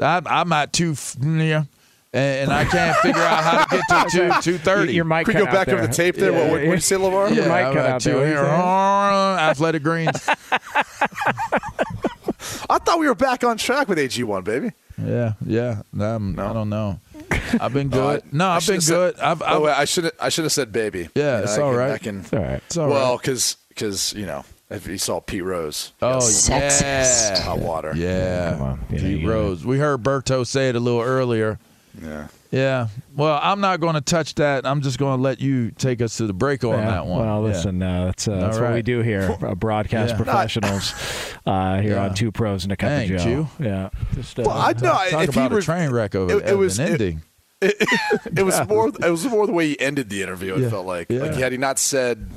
I, 0.00 0.20
I'm 0.26 0.52
at 0.52 0.72
two. 0.72 0.96
Yeah. 1.20 1.64
And, 2.12 2.50
and 2.50 2.52
I 2.52 2.64
can't 2.64 2.96
figure 2.98 3.20
out 3.20 3.44
how 3.44 3.64
to 3.64 3.76
get 3.76 3.86
to 3.88 4.06
two 4.42 4.52
two 4.52 4.58
thirty. 4.58 4.94
Your 4.94 5.04
mic 5.04 5.26
Can 5.26 5.34
we 5.34 5.40
cut 5.40 5.46
go 5.46 5.52
back 5.52 5.68
over 5.68 5.86
the 5.86 5.92
tape 5.92 6.16
there? 6.16 6.32
What- 6.32 6.42
what- 6.44 6.50
what'd 6.52 6.72
you 6.74 6.80
say, 6.80 6.96
LeVar? 6.96 7.34
Your 7.34 7.44
Yeah, 7.44 7.48
mic 7.54 7.66
I'm 7.66 7.74
cut 7.74 7.84
at 7.86 7.90
out 7.92 8.00
two 8.00 8.12
there. 8.12 8.26
Here. 8.26 8.38
Athletic 8.38 9.82
greens. 9.82 10.28
I 12.70 12.78
thought 12.78 12.98
we 12.98 13.06
were 13.08 13.14
back 13.14 13.44
on 13.44 13.56
track 13.56 13.88
with 13.88 13.98
AG1, 13.98 14.44
baby. 14.44 14.72
Yeah, 15.02 15.34
yeah. 15.44 15.82
Um, 15.98 16.38
I 16.38 16.52
don't 16.52 16.68
know. 16.70 17.00
I've 17.60 17.72
been 17.72 17.90
Oh, 17.94 18.08
I- 18.08 18.14
good. 18.20 18.32
no, 18.32 18.46
I 18.48 18.56
I've 18.56 18.66
been 18.66 18.80
should've 18.80 18.88
good. 19.14 19.16
said- 19.16 19.24
I've, 19.24 19.42
oh, 19.42 19.46
I've 19.46 19.62
wait, 19.62 19.72
I 19.72 19.84
should 19.84 20.10
I 20.20 20.28
should 20.28 20.44
have 20.44 20.52
said 20.52 20.72
baby. 20.72 21.08
Yeah, 21.14 21.24
You 21.24 21.38
know, 21.38 21.42
it's 21.44 21.58
I 21.58 21.62
all 21.62 21.70
can- 21.70 21.78
right. 21.78 21.90
I 21.92 21.98
can, 21.98 22.20
It's 22.20 22.32
all 22.32 22.38
right. 22.40 22.62
It's 22.66 22.76
all 22.76 22.88
well, 22.88 23.12
right. 23.16 23.22
because 23.68 24.14
you 24.14 24.26
know 24.26 24.44
if 24.70 24.86
you 24.86 24.98
saw 24.98 25.20
Pete 25.20 25.44
Rose. 25.44 25.92
Oh 26.02 26.14
yes. 26.26 26.88
yeah, 26.90 27.42
hot 27.42 27.58
water. 27.58 27.92
Yeah, 27.94 28.52
Come 28.54 28.62
on. 28.62 28.80
You 28.90 28.98
Pete 28.98 29.20
you- 29.20 29.30
Rose. 29.30 29.64
We 29.64 29.78
heard 29.78 30.02
Berto 30.02 30.46
say 30.46 30.68
it 30.68 30.76
a 30.76 30.80
little 30.80 31.00
earlier. 31.00 31.58
Yeah. 32.02 32.28
Yeah. 32.50 32.88
Well, 33.16 33.38
I'm 33.42 33.60
not 33.60 33.80
going 33.80 33.94
to 33.94 34.00
touch 34.00 34.34
that. 34.36 34.64
I'm 34.66 34.80
just 34.80 34.98
going 34.98 35.18
to 35.18 35.22
let 35.22 35.40
you 35.40 35.70
take 35.72 36.00
us 36.00 36.16
to 36.18 36.26
the 36.26 36.32
break 36.32 36.64
on 36.64 36.70
Yeah, 36.78 36.90
that 36.90 37.06
one. 37.06 37.26
Well, 37.26 37.36
Yeah. 37.42 37.48
listen, 37.48 37.82
uh, 37.82 38.06
that's, 38.06 38.26
uh, 38.28 38.38
that's 38.40 38.56
All 38.56 38.64
what 38.64 38.74
we 38.74 38.82
do 38.82 39.00
here, 39.02 39.36
uh, 39.42 39.54
broadcast 39.54 40.10
Yeah. 40.16 40.16
professionals 40.16 40.94
uh, 41.44 41.80
here 41.80 41.92
Yeah. 41.94 42.04
on 42.04 42.14
Two 42.14 42.32
Pros 42.32 42.64
and 42.64 42.72
a 42.72 42.76
Cup 42.76 42.88
Thank 42.90 43.10
of 43.12 43.20
Joe. 43.22 43.28
you. 43.28 43.48
Yeah, 43.66 43.90
just 44.14 44.38
uh, 44.38 44.44
Well, 44.46 44.56
I 44.56 44.72
know 44.72 44.78
Talk 45.10 45.28
if 45.28 45.34
he 45.34 45.40
about 45.40 45.52
a 45.52 45.54
was, 45.56 45.64
train 45.66 45.90
wreck 45.90 46.14
of, 46.14 46.30
it- 46.30 46.36
it 46.36 46.44
of 46.54 46.58
was- 46.58 46.78
an 46.78 46.86
it- 46.86 46.90
ending. 46.92 47.22
it 47.60 48.42
was 48.44 48.66
more 48.68 48.88
it 48.88 49.10
was 49.10 49.26
more 49.26 49.46
the 49.46 49.52
way 49.52 49.68
he 49.68 49.80
ended 49.80 50.08
the 50.08 50.22
interview. 50.22 50.54
It 50.54 50.60
Yeah. 50.60 50.70
felt 50.70 50.86
like 50.86 51.08
Yeah. 51.10 51.22
like 51.22 51.34
had 51.34 51.52
he 51.52 51.58
not 51.58 51.78
said, 51.78 52.30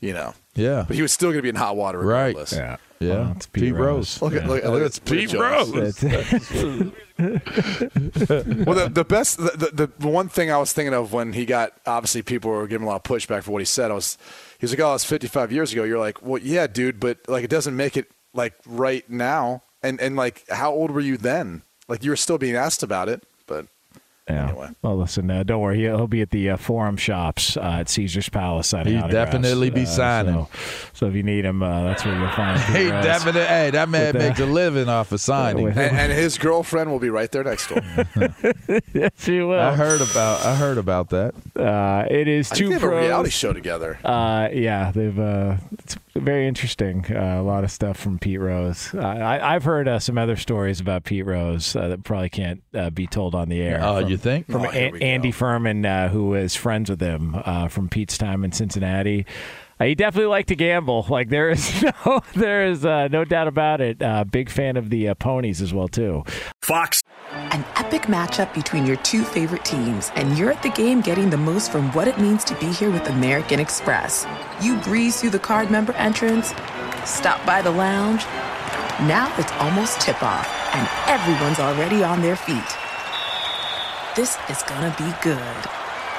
you 0.00 0.14
know, 0.14 0.34
yeah. 0.54 0.84
but 0.86 0.96
he 0.96 1.02
was 1.02 1.12
still 1.12 1.28
going 1.30 1.38
to 1.38 1.42
be 1.42 1.48
in 1.48 1.54
hot 1.54 1.76
water 1.76 1.98
Right. 1.98 2.28
regardless. 2.28 2.52
yeah, 2.52 2.76
Yeah. 3.00 3.08
Well, 3.14 3.32
it's 3.36 3.46
Pete, 3.46 3.64
Pete 3.64 3.74
Rose. 3.74 4.20
Rose. 4.20 4.22
Look 4.22 4.42
at 4.42 4.48
look, 4.48 4.64
look 4.64 4.80
at 4.80 4.86
It's 4.86 4.98
Pete 4.98 5.28
Jones. 5.30 6.02
Rose. 6.02 6.92
well, 7.18 8.74
the, 8.74 8.90
the 8.92 9.04
best, 9.08 9.36
the, 9.38 9.70
the, 9.72 9.90
the 9.98 10.08
one 10.08 10.28
thing 10.28 10.50
I 10.50 10.58
was 10.58 10.72
thinking 10.72 10.94
of 10.94 11.12
when 11.12 11.32
he 11.32 11.44
got, 11.44 11.72
obviously 11.86 12.22
people 12.22 12.50
were 12.50 12.66
giving 12.66 12.86
a 12.86 12.90
lot 12.90 12.96
of 12.96 13.02
pushback 13.02 13.42
for 13.42 13.52
what 13.52 13.60
he 13.60 13.64
said. 13.66 13.90
I 13.90 13.94
was, 13.94 14.18
he 14.58 14.64
was 14.64 14.72
like, 14.72 14.80
"Oh, 14.80 14.94
it's 14.94 15.04
55 15.04 15.52
years 15.52 15.72
ago." 15.72 15.84
You're 15.84 15.98
like, 15.98 16.22
"Well, 16.22 16.40
yeah, 16.42 16.66
dude, 16.66 16.98
but 17.00 17.18
like 17.28 17.44
it 17.44 17.50
doesn't 17.50 17.76
make 17.76 17.96
it 17.96 18.10
like 18.32 18.54
right 18.66 19.08
now." 19.10 19.62
And 19.82 20.00
and 20.00 20.16
like, 20.16 20.44
how 20.48 20.72
old 20.72 20.90
were 20.90 21.00
you 21.00 21.16
then? 21.16 21.62
Like 21.88 22.02
you 22.04 22.10
were 22.10 22.16
still 22.16 22.38
being 22.38 22.56
asked 22.56 22.82
about 22.82 23.08
it, 23.08 23.22
but 23.46 23.66
Yeah. 24.28 24.48
Anyway. 24.48 24.68
Well, 24.80 24.96
listen, 24.96 25.30
uh, 25.30 25.42
don't 25.42 25.60
worry. 25.60 25.80
He'll, 25.80 25.98
he'll 25.98 26.06
be 26.06 26.22
at 26.22 26.30
the 26.30 26.48
uh, 26.50 26.56
Forum 26.56 26.96
Shops 26.96 27.58
uh, 27.58 27.60
at 27.80 27.90
Caesar's 27.90 28.30
Palace 28.30 28.68
signing 28.68 28.98
He'd 29.02 29.10
definitely 29.10 29.68
be 29.68 29.82
Uh, 29.82 29.86
signing. 29.86 30.34
So, 30.34 30.48
so 30.94 31.06
if 31.08 31.14
you 31.14 31.22
need 31.22 31.44
him, 31.44 31.62
uh, 31.62 31.84
that's 31.84 32.06
where 32.06 32.18
you'll 32.18 32.30
find 32.30 32.58
him. 32.62 32.84
He 32.84 32.88
definitely. 32.90 33.42
Hey, 33.44 33.70
that 33.72 33.90
man 33.90 34.14
With, 34.14 34.22
uh, 34.24 34.28
makes 34.28 34.40
a 34.40 34.46
living 34.46 34.88
off 34.88 35.12
of 35.12 35.20
signing. 35.20 35.64
with- 35.64 35.76
and, 35.76 35.94
and 35.94 36.10
his 36.12 36.38
girlfriend 36.38 36.90
will 36.90 36.98
be 37.00 37.10
right 37.10 37.30
there 37.32 37.44
next 37.44 37.68
to 37.68 37.80
him. 37.82 38.80
yes, 38.94 39.28
you 39.28 39.48
will. 39.48 39.60
I 39.60 39.74
heard 39.76 40.00
about. 40.00 40.42
I 40.42 40.54
heard 40.54 40.78
about 40.78 41.10
that. 41.10 41.34
Uh, 41.54 42.06
it 42.10 42.26
is 42.26 42.50
I 42.50 42.54
think 42.54 42.58
two 42.64 42.68
they 42.68 42.74
have 42.74 42.82
a 42.84 42.88
reality 42.96 43.28
show 43.30 43.52
together. 43.52 43.98
Uh, 44.02 44.48
yeah, 44.52 44.90
they've. 44.90 45.18
Uh, 45.18 45.56
it's 45.80 45.96
very 46.16 46.46
interesting. 46.48 47.04
Uh, 47.10 47.40
a 47.40 47.42
lot 47.42 47.64
of 47.64 47.70
stuff 47.70 47.98
from 47.98 48.18
Pete 48.18 48.40
Rose. 48.40 48.94
Uh, 48.94 49.00
I, 49.00 49.54
I've 49.54 49.64
heard 49.64 49.86
uh, 49.88 49.98
some 49.98 50.16
other 50.16 50.36
stories 50.36 50.80
about 50.80 51.04
Pete 51.04 51.26
Rose 51.26 51.74
uh, 51.76 51.88
that 51.88 52.04
probably 52.04 52.30
can't 52.30 52.62
uh, 52.72 52.88
be 52.90 53.06
told 53.06 53.34
on 53.34 53.48
the 53.48 53.60
air. 53.60 53.80
Oh, 53.82 54.00
from, 54.00 54.13
you 54.14 54.18
think? 54.18 54.46
From 54.46 54.62
Oh, 54.62 54.68
here 54.70 54.94
A- 54.96 55.02
Andy 55.02 55.30
Furman, 55.30 55.84
uh, 55.84 56.08
who 56.08 56.34
is 56.34 56.54
friends 56.56 56.90
with 56.90 57.00
him 57.00 57.36
uh, 57.44 57.68
from 57.68 57.88
Pete's 57.88 58.16
time 58.18 58.44
in 58.44 58.52
Cincinnati. 58.52 59.26
Uh, 59.80 59.86
he 59.86 59.94
definitely 59.96 60.28
liked 60.28 60.48
to 60.48 60.54
gamble. 60.56 61.04
Like 61.10 61.28
there 61.30 61.50
is 61.50 61.82
no, 62.06 62.20
there 62.34 62.66
is 62.66 62.84
uh, 62.86 63.08
no 63.08 63.24
doubt 63.24 63.48
about 63.48 63.80
it. 63.80 64.00
Uh, 64.02 64.24
big 64.24 64.48
fan 64.48 64.76
of 64.76 64.88
the 64.90 65.08
uh, 65.08 65.14
ponies 65.14 65.60
as 65.60 65.74
well 65.74 65.88
too. 65.88 66.22
Fox 66.62 67.02
An 67.32 67.64
epic 67.76 68.02
matchup 68.02 68.54
between 68.54 68.86
your 68.86 68.96
two 68.98 69.24
favorite 69.24 69.64
teams, 69.64 70.10
and 70.14 70.38
you're 70.38 70.52
at 70.52 70.62
the 70.62 70.70
game 70.70 71.00
getting 71.00 71.28
the 71.30 71.36
most 71.36 71.72
from 71.72 71.90
what 71.92 72.06
it 72.08 72.18
means 72.20 72.44
to 72.44 72.54
be 72.56 72.66
here 72.66 72.90
with 72.90 73.08
American 73.08 73.58
Express. 73.60 74.26
You 74.62 74.76
breeze 74.78 75.20
through 75.20 75.30
the 75.30 75.38
card 75.40 75.70
member 75.70 75.92
entrance, 75.94 76.54
stop 77.04 77.44
by 77.44 77.60
the 77.62 77.70
lounge. 77.72 78.24
Now 79.08 79.32
it's 79.38 79.50
almost 79.54 80.00
tip 80.00 80.22
off, 80.22 80.46
and 80.74 80.88
everyone's 81.10 81.58
already 81.58 82.04
on 82.04 82.22
their 82.22 82.36
feet. 82.36 82.62
This 84.16 84.38
is 84.48 84.62
gonna 84.62 84.94
be 84.96 85.12
good. 85.22 85.40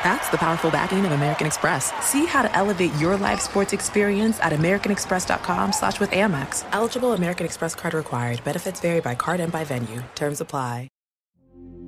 That's 0.04 0.28
the 0.28 0.38
powerful 0.38 0.70
backing 0.70 1.06
of 1.06 1.14
American 1.14 1.48
Express. 1.48 1.94
See 2.06 2.26
how 2.26 2.42
to 2.42 2.54
elevate 2.54 2.94
your 2.96 3.16
live 3.16 3.40
sports 3.40 3.72
experience 3.72 4.38
at 4.42 4.52
americanexpress.com 4.52 5.72
slash 5.72 6.02
with 6.02 6.12
Amex. 6.12 6.66
Eligible 6.74 7.14
American 7.14 7.46
Express 7.46 7.74
card 7.74 7.94
required. 7.94 8.44
Benefits 8.44 8.82
vary 8.82 9.00
by 9.00 9.16
card 9.16 9.40
and 9.40 9.50
by 9.50 9.64
venue. 9.64 10.04
Terms 10.14 10.42
apply. 10.42 10.90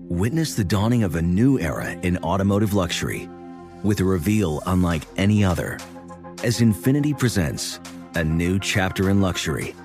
Witness 0.09 0.55
the 0.55 0.63
dawning 0.63 1.03
of 1.03 1.15
a 1.15 1.21
new 1.21 1.59
era 1.59 1.91
in 1.91 2.17
automotive 2.19 2.73
luxury 2.73 3.27
with 3.83 3.99
a 3.99 4.05
reveal 4.05 4.63
unlike 4.65 5.03
any 5.17 5.43
other 5.43 5.77
as 6.41 6.61
Infiniti 6.61 7.17
presents 7.19 7.81
a 8.15 8.23
new 8.23 8.59
chapter 8.59 9.09
in 9.09 9.19
luxury, 9.19 9.75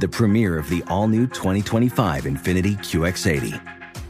the 0.00 0.08
premiere 0.08 0.58
of 0.58 0.68
the 0.68 0.82
all 0.88 1.06
new 1.06 1.28
2025 1.28 2.24
Infiniti 2.24 2.76
QX80. 2.78 3.79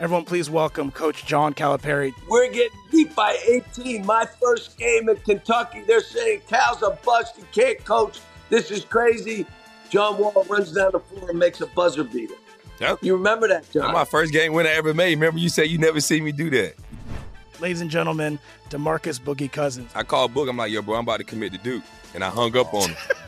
Everyone, 0.00 0.24
please 0.24 0.48
welcome 0.48 0.92
Coach 0.92 1.26
John 1.26 1.52
Calipari. 1.52 2.14
We're 2.28 2.52
getting 2.52 2.78
beat 2.92 3.16
by 3.16 3.36
18. 3.48 4.06
My 4.06 4.26
first 4.40 4.78
game 4.78 5.08
in 5.08 5.16
Kentucky, 5.16 5.82
they're 5.88 6.00
saying 6.00 6.42
Cal's 6.48 6.82
a 6.82 6.96
bust. 7.04 7.36
He 7.36 7.42
can't 7.50 7.84
coach. 7.84 8.20
This 8.48 8.70
is 8.70 8.84
crazy. 8.84 9.44
John 9.90 10.16
Wall 10.18 10.46
runs 10.48 10.70
down 10.70 10.92
the 10.92 11.00
floor 11.00 11.30
and 11.30 11.38
makes 11.38 11.60
a 11.62 11.66
buzzer 11.66 12.04
beater. 12.04 12.36
Yep. 12.80 12.98
You 13.02 13.16
remember 13.16 13.48
that, 13.48 13.68
John? 13.72 13.82
That's 13.82 13.92
my 13.92 14.04
first 14.04 14.32
game 14.32 14.52
win 14.52 14.68
I 14.68 14.70
ever 14.70 14.94
made. 14.94 15.16
Remember 15.16 15.40
you 15.40 15.48
said 15.48 15.64
you 15.64 15.78
never 15.78 16.00
see 16.00 16.20
me 16.20 16.30
do 16.30 16.48
that. 16.50 16.74
Ladies 17.58 17.80
and 17.80 17.90
gentlemen, 17.90 18.38
DeMarcus 18.70 19.18
Boogie 19.20 19.50
Cousins. 19.50 19.90
I 19.96 20.04
called 20.04 20.32
Book. 20.32 20.48
I'm 20.48 20.56
like, 20.56 20.70
yo, 20.70 20.80
bro, 20.80 20.94
I'm 20.94 21.02
about 21.02 21.16
to 21.16 21.24
commit 21.24 21.50
to 21.54 21.58
Duke. 21.58 21.82
And 22.14 22.22
I 22.22 22.30
hung 22.30 22.56
up 22.56 22.72
on 22.72 22.90
him. 22.90 22.96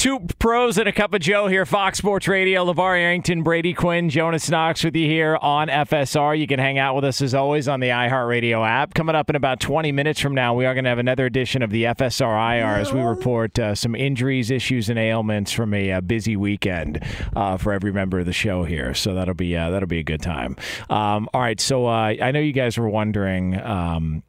Two 0.00 0.18
pros 0.38 0.78
and 0.78 0.88
a 0.88 0.92
cup 0.92 1.12
of 1.12 1.20
Joe 1.20 1.46
here, 1.46 1.66
Fox 1.66 1.98
Sports 1.98 2.26
Radio. 2.26 2.64
LeVar 2.64 2.98
Arrington, 2.98 3.42
Brady 3.42 3.74
Quinn, 3.74 4.08
Jonas 4.08 4.48
Knox 4.48 4.82
with 4.82 4.96
you 4.96 5.06
here 5.06 5.36
on 5.42 5.68
FSR. 5.68 6.38
You 6.38 6.46
can 6.46 6.58
hang 6.58 6.78
out 6.78 6.94
with 6.94 7.04
us 7.04 7.20
as 7.20 7.34
always 7.34 7.68
on 7.68 7.80
the 7.80 7.88
iHeartRadio 7.88 8.66
app. 8.66 8.94
Coming 8.94 9.14
up 9.14 9.28
in 9.28 9.36
about 9.36 9.60
20 9.60 9.92
minutes 9.92 10.18
from 10.18 10.34
now, 10.34 10.54
we 10.54 10.64
are 10.64 10.72
going 10.72 10.84
to 10.84 10.88
have 10.88 10.98
another 10.98 11.26
edition 11.26 11.60
of 11.60 11.68
the 11.68 11.84
FSR 11.84 12.56
IR 12.56 12.80
as 12.80 12.94
we 12.94 13.02
report 13.02 13.58
uh, 13.58 13.74
some 13.74 13.94
injuries, 13.94 14.50
issues, 14.50 14.88
and 14.88 14.98
ailments 14.98 15.52
from 15.52 15.74
a 15.74 15.92
uh, 15.92 16.00
busy 16.00 16.34
weekend 16.34 17.04
uh, 17.36 17.58
for 17.58 17.74
every 17.74 17.92
member 17.92 18.20
of 18.20 18.24
the 18.24 18.32
show 18.32 18.64
here. 18.64 18.94
So 18.94 19.12
that'll 19.12 19.34
be 19.34 19.54
uh, 19.54 19.68
that'll 19.68 19.86
be 19.86 19.98
a 19.98 20.02
good 20.02 20.22
time. 20.22 20.56
Um, 20.88 21.28
all 21.34 21.42
right, 21.42 21.60
so 21.60 21.86
uh, 21.86 22.14
I 22.22 22.30
know 22.30 22.40
you 22.40 22.54
guys 22.54 22.78
were 22.78 22.88
wondering. 22.88 23.60
Um, 23.60 24.22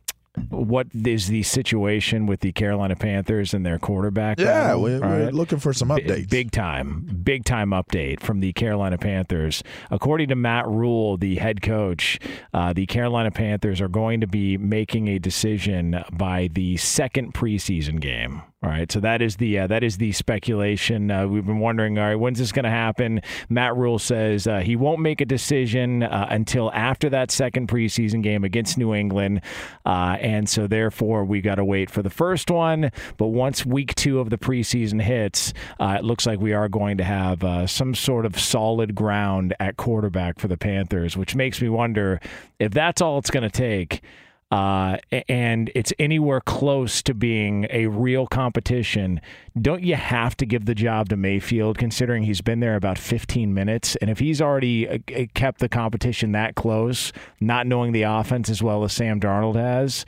what 0.50 0.88
is 0.94 1.28
the 1.28 1.44
situation 1.44 2.26
with 2.26 2.42
the 2.42 2.52
Carolina 2.52 2.96
Panthers 2.96 3.54
and 3.54 3.66
their 3.66 3.80
quarterback? 3.80 4.40
Yeah, 4.40 4.76
we, 4.76 5.00
we're 5.00 5.26
right? 5.26 5.34
looking 5.34 5.60
for 5.60 5.74
some 5.74 5.90
updates. 5.90 6.30
Big 6.30 6.52
time, 6.52 7.08
big 7.24 7.46
time 7.46 7.70
update 7.72 8.20
from 8.20 8.40
the 8.40 8.54
Carolina 8.54 8.98
Panthers. 8.98 9.64
According 9.90 10.30
to 10.30 10.36
Matt 10.36 10.68
Rhule, 10.68 11.18
the 11.18 11.36
head 11.36 11.62
coach, 11.62 12.20
uh, 12.54 12.74
the 12.74 12.86
Carolina 12.86 13.32
Panthers 13.32 13.82
are 13.82 13.90
going 13.90 14.22
to 14.22 14.28
be 14.28 14.58
making 14.58 15.08
a 15.08 15.20
decision 15.20 16.04
by 16.12 16.50
the 16.54 16.78
second 16.78 17.34
preseason 17.34 18.00
game. 18.00 18.42
All 18.64 18.70
right, 18.70 18.92
so 18.92 19.00
that 19.00 19.24
is 19.24 19.38
the 19.38 19.58
uh, 19.58 19.68
that 19.68 19.84
is 19.84 19.98
the 19.98 20.12
speculation. 20.12 21.10
Uh, 21.10 21.26
we've 21.26 21.48
been 21.48 21.58
wondering, 21.58 21.98
all 21.98 22.06
right, 22.06 22.16
when's 22.16 22.38
this 22.38 22.52
going 22.52 22.66
to 22.66 22.70
happen? 22.70 23.22
Matt 23.50 23.76
Rhule 23.76 23.98
says 23.98 24.46
uh, 24.46 24.60
he 24.60 24.76
won't 24.76 25.00
make 25.00 25.20
a 25.20 25.26
decision 25.26 26.04
uh, 26.04 26.28
until 26.30 26.72
after 26.72 27.10
that 27.10 27.32
second 27.32 27.70
preseason 27.70 28.22
game 28.22 28.44
against 28.44 28.78
New 28.78 28.94
England, 28.94 29.42
uh, 29.84 30.18
and 30.20 30.48
so 30.48 30.68
therefore 30.68 31.26
we 31.26 31.42
got 31.42 31.56
to 31.56 31.66
wait 31.66 31.90
for 31.90 32.04
the 32.04 32.12
first 32.12 32.52
one. 32.52 32.92
But 33.18 33.28
once 33.30 33.66
week 33.66 33.96
two 33.96 34.20
of 34.20 34.30
the 34.30 34.38
preseason 34.38 35.02
hits, 35.02 35.56
uh, 35.80 35.96
it 35.98 36.04
looks 36.04 36.28
like 36.28 36.40
we 36.40 36.54
are 36.54 36.70
going 36.70 36.98
to 37.00 37.04
have 37.04 37.68
some 37.68 37.96
sort 37.96 38.28
of 38.28 38.40
solid 38.40 38.94
ground 38.94 39.56
at 39.60 39.78
quarterback 39.78 40.38
for 40.38 40.48
the 40.48 40.58
Panthers, 40.58 41.18
which 41.18 41.36
makes 41.36 41.64
me 41.64 41.70
wonder 41.70 42.20
if 42.60 42.72
that's 42.72 43.02
all 43.02 43.18
it's 43.18 43.32
going 43.32 43.42
to 43.42 43.50
take 43.50 44.04
uh, 44.52 44.98
and 45.30 45.72
it's 45.74 45.94
anywhere 45.98 46.42
close 46.42 47.02
to 47.04 47.14
being 47.14 47.68
a 47.70 47.88
real 47.88 48.28
competition, 48.28 49.22
don't 49.60 49.82
you 49.82 49.96
have 49.96 50.36
to 50.38 50.46
give 50.46 50.66
the 50.66 50.76
job 50.76 51.08
to 51.10 51.16
Mayfield, 51.16 51.78
considering 51.78 52.24
he's 52.24 52.42
been 52.42 52.60
there 52.60 52.76
about 52.76 52.98
15 52.98 53.54
minutes? 53.54 53.96
And 53.98 54.10
if 54.10 54.20
he's 54.20 54.42
already 54.42 54.90
uh, 54.90 54.98
uh, 55.16 55.26
kept 55.34 55.60
the 55.60 55.70
competition 55.70 56.34
that 56.34 56.56
close, 56.56 57.14
not 57.40 57.66
knowing 57.66 57.94
the 57.94 58.04
offense 58.04 58.50
as 58.50 58.62
well 58.62 58.84
as 58.84 58.92
Sam 58.92 59.22
Darnold 59.22 59.56
has, 59.56 60.06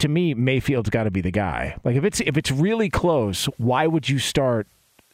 to 0.00 0.08
me, 0.08 0.34
Mayfield's 0.34 0.90
got 0.90 1.04
to 1.04 1.10
be 1.10 1.22
the 1.22 1.30
guy. 1.30 1.76
Like 1.84 1.96
if 1.96 2.04
it's 2.04 2.20
if 2.20 2.36
it's 2.36 2.50
really 2.50 2.90
close, 2.90 3.46
why 3.56 3.86
would 3.86 4.08
you 4.08 4.18
start 4.18 4.66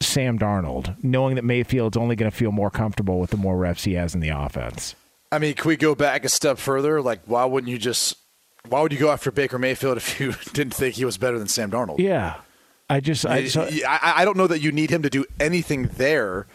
Sam 0.03 0.39
Darnold, 0.39 0.97
knowing 1.05 1.37
that 1.37 1.45
Mayfield's 1.45 1.97
only 1.97 2.17
going 2.17 2.31
to 2.31 2.37
feel 2.37 2.51
more 2.51 2.71
comfortable 2.71 3.21
with 3.21 3.31
the 3.31 3.37
more 3.37 3.57
reps 3.57 3.85
he 3.85 3.93
has 3.95 4.15
in 4.15 4.21
the 4.21 4.31
offense? 4.31 4.97
I 5.31 5.39
mean, 5.39 5.55
can 5.55 5.69
we 5.69 5.77
go 5.77 5.95
back 5.95 6.25
a 6.25 6.29
step 6.29 6.59
further? 6.59 7.01
Like, 7.01 7.21
why 7.27 7.45
wouldn't 7.45 7.71
you 7.71 7.79
just? 7.79 8.17
Why 8.69 8.83
would 8.83 8.93
you 8.93 8.99
go 8.99 9.11
after 9.11 9.31
Baker 9.31 9.59
Mayfield 9.59 9.97
if 9.97 10.21
you 10.21 10.35
didn't 10.53 10.75
think 10.75 10.95
he 10.95 11.05
was 11.05 11.17
better 11.17 11.39
than 11.39 11.49
Sam 11.49 11.71
Darnold? 11.71 11.99
Yeah, 11.99 12.37
I 12.89 13.01
just 13.01 13.25
I, 13.27 13.47
so, 13.47 13.69
I, 13.87 14.15
I 14.17 14.25
don't 14.25 14.37
know 14.37 14.47
that 14.47 14.61
you 14.61 14.73
need 14.73 14.91
him 14.91 15.03
to 15.03 15.11
do 15.11 15.25
anything 15.39 15.85
there. 15.97 16.47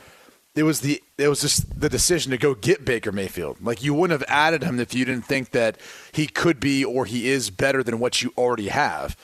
It 0.53 0.64
was 0.64 0.82
the 0.82 1.01
it 1.18 1.28
was 1.28 1.41
just 1.41 1.80
the 1.80 1.89
decision 1.89 2.32
to 2.32 2.38
go 2.38 2.53
get 2.53 2.86
Baker 2.86 3.12
Mayfield. 3.12 3.58
Like 3.62 3.84
you 3.84 3.93
wouldn't 3.93 4.20
have 4.20 4.30
added 4.30 4.64
him 4.64 4.80
if 4.80 4.93
you 4.93 5.06
didn't 5.06 5.26
think 5.26 5.51
that 5.51 5.78
he 6.14 6.28
could 6.28 6.60
be 6.60 6.86
or 6.86 7.06
he 7.06 7.28
is 7.28 7.49
better 7.49 7.84
than 7.84 7.99
what 7.99 8.22
you 8.22 8.34
already 8.38 8.70
have. 8.70 9.18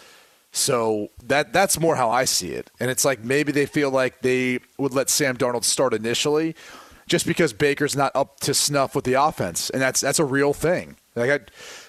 So 0.51 1.09
that 1.23 1.53
that's 1.53 1.79
more 1.79 1.95
how 1.95 2.09
I 2.09 2.25
see 2.25 2.51
it. 2.51 2.69
And 2.79 2.91
it's 2.91 3.05
like 3.05 3.23
maybe 3.23 3.51
they 3.51 3.65
feel 3.65 3.89
like 3.89 4.21
they 4.21 4.59
would 4.77 4.93
let 4.93 5.09
Sam 5.09 5.37
Darnold 5.37 5.63
start 5.63 5.93
initially 5.93 6.55
just 7.07 7.25
because 7.25 7.53
Baker's 7.53 7.95
not 7.95 8.11
up 8.15 8.39
to 8.41 8.53
snuff 8.53 8.95
with 8.95 9.05
the 9.05 9.13
offense. 9.13 9.69
And 9.69 9.81
that's 9.81 10.01
that's 10.01 10.19
a 10.19 10.25
real 10.25 10.53
thing. 10.53 10.97
Like 11.15 11.29
I 11.29 11.39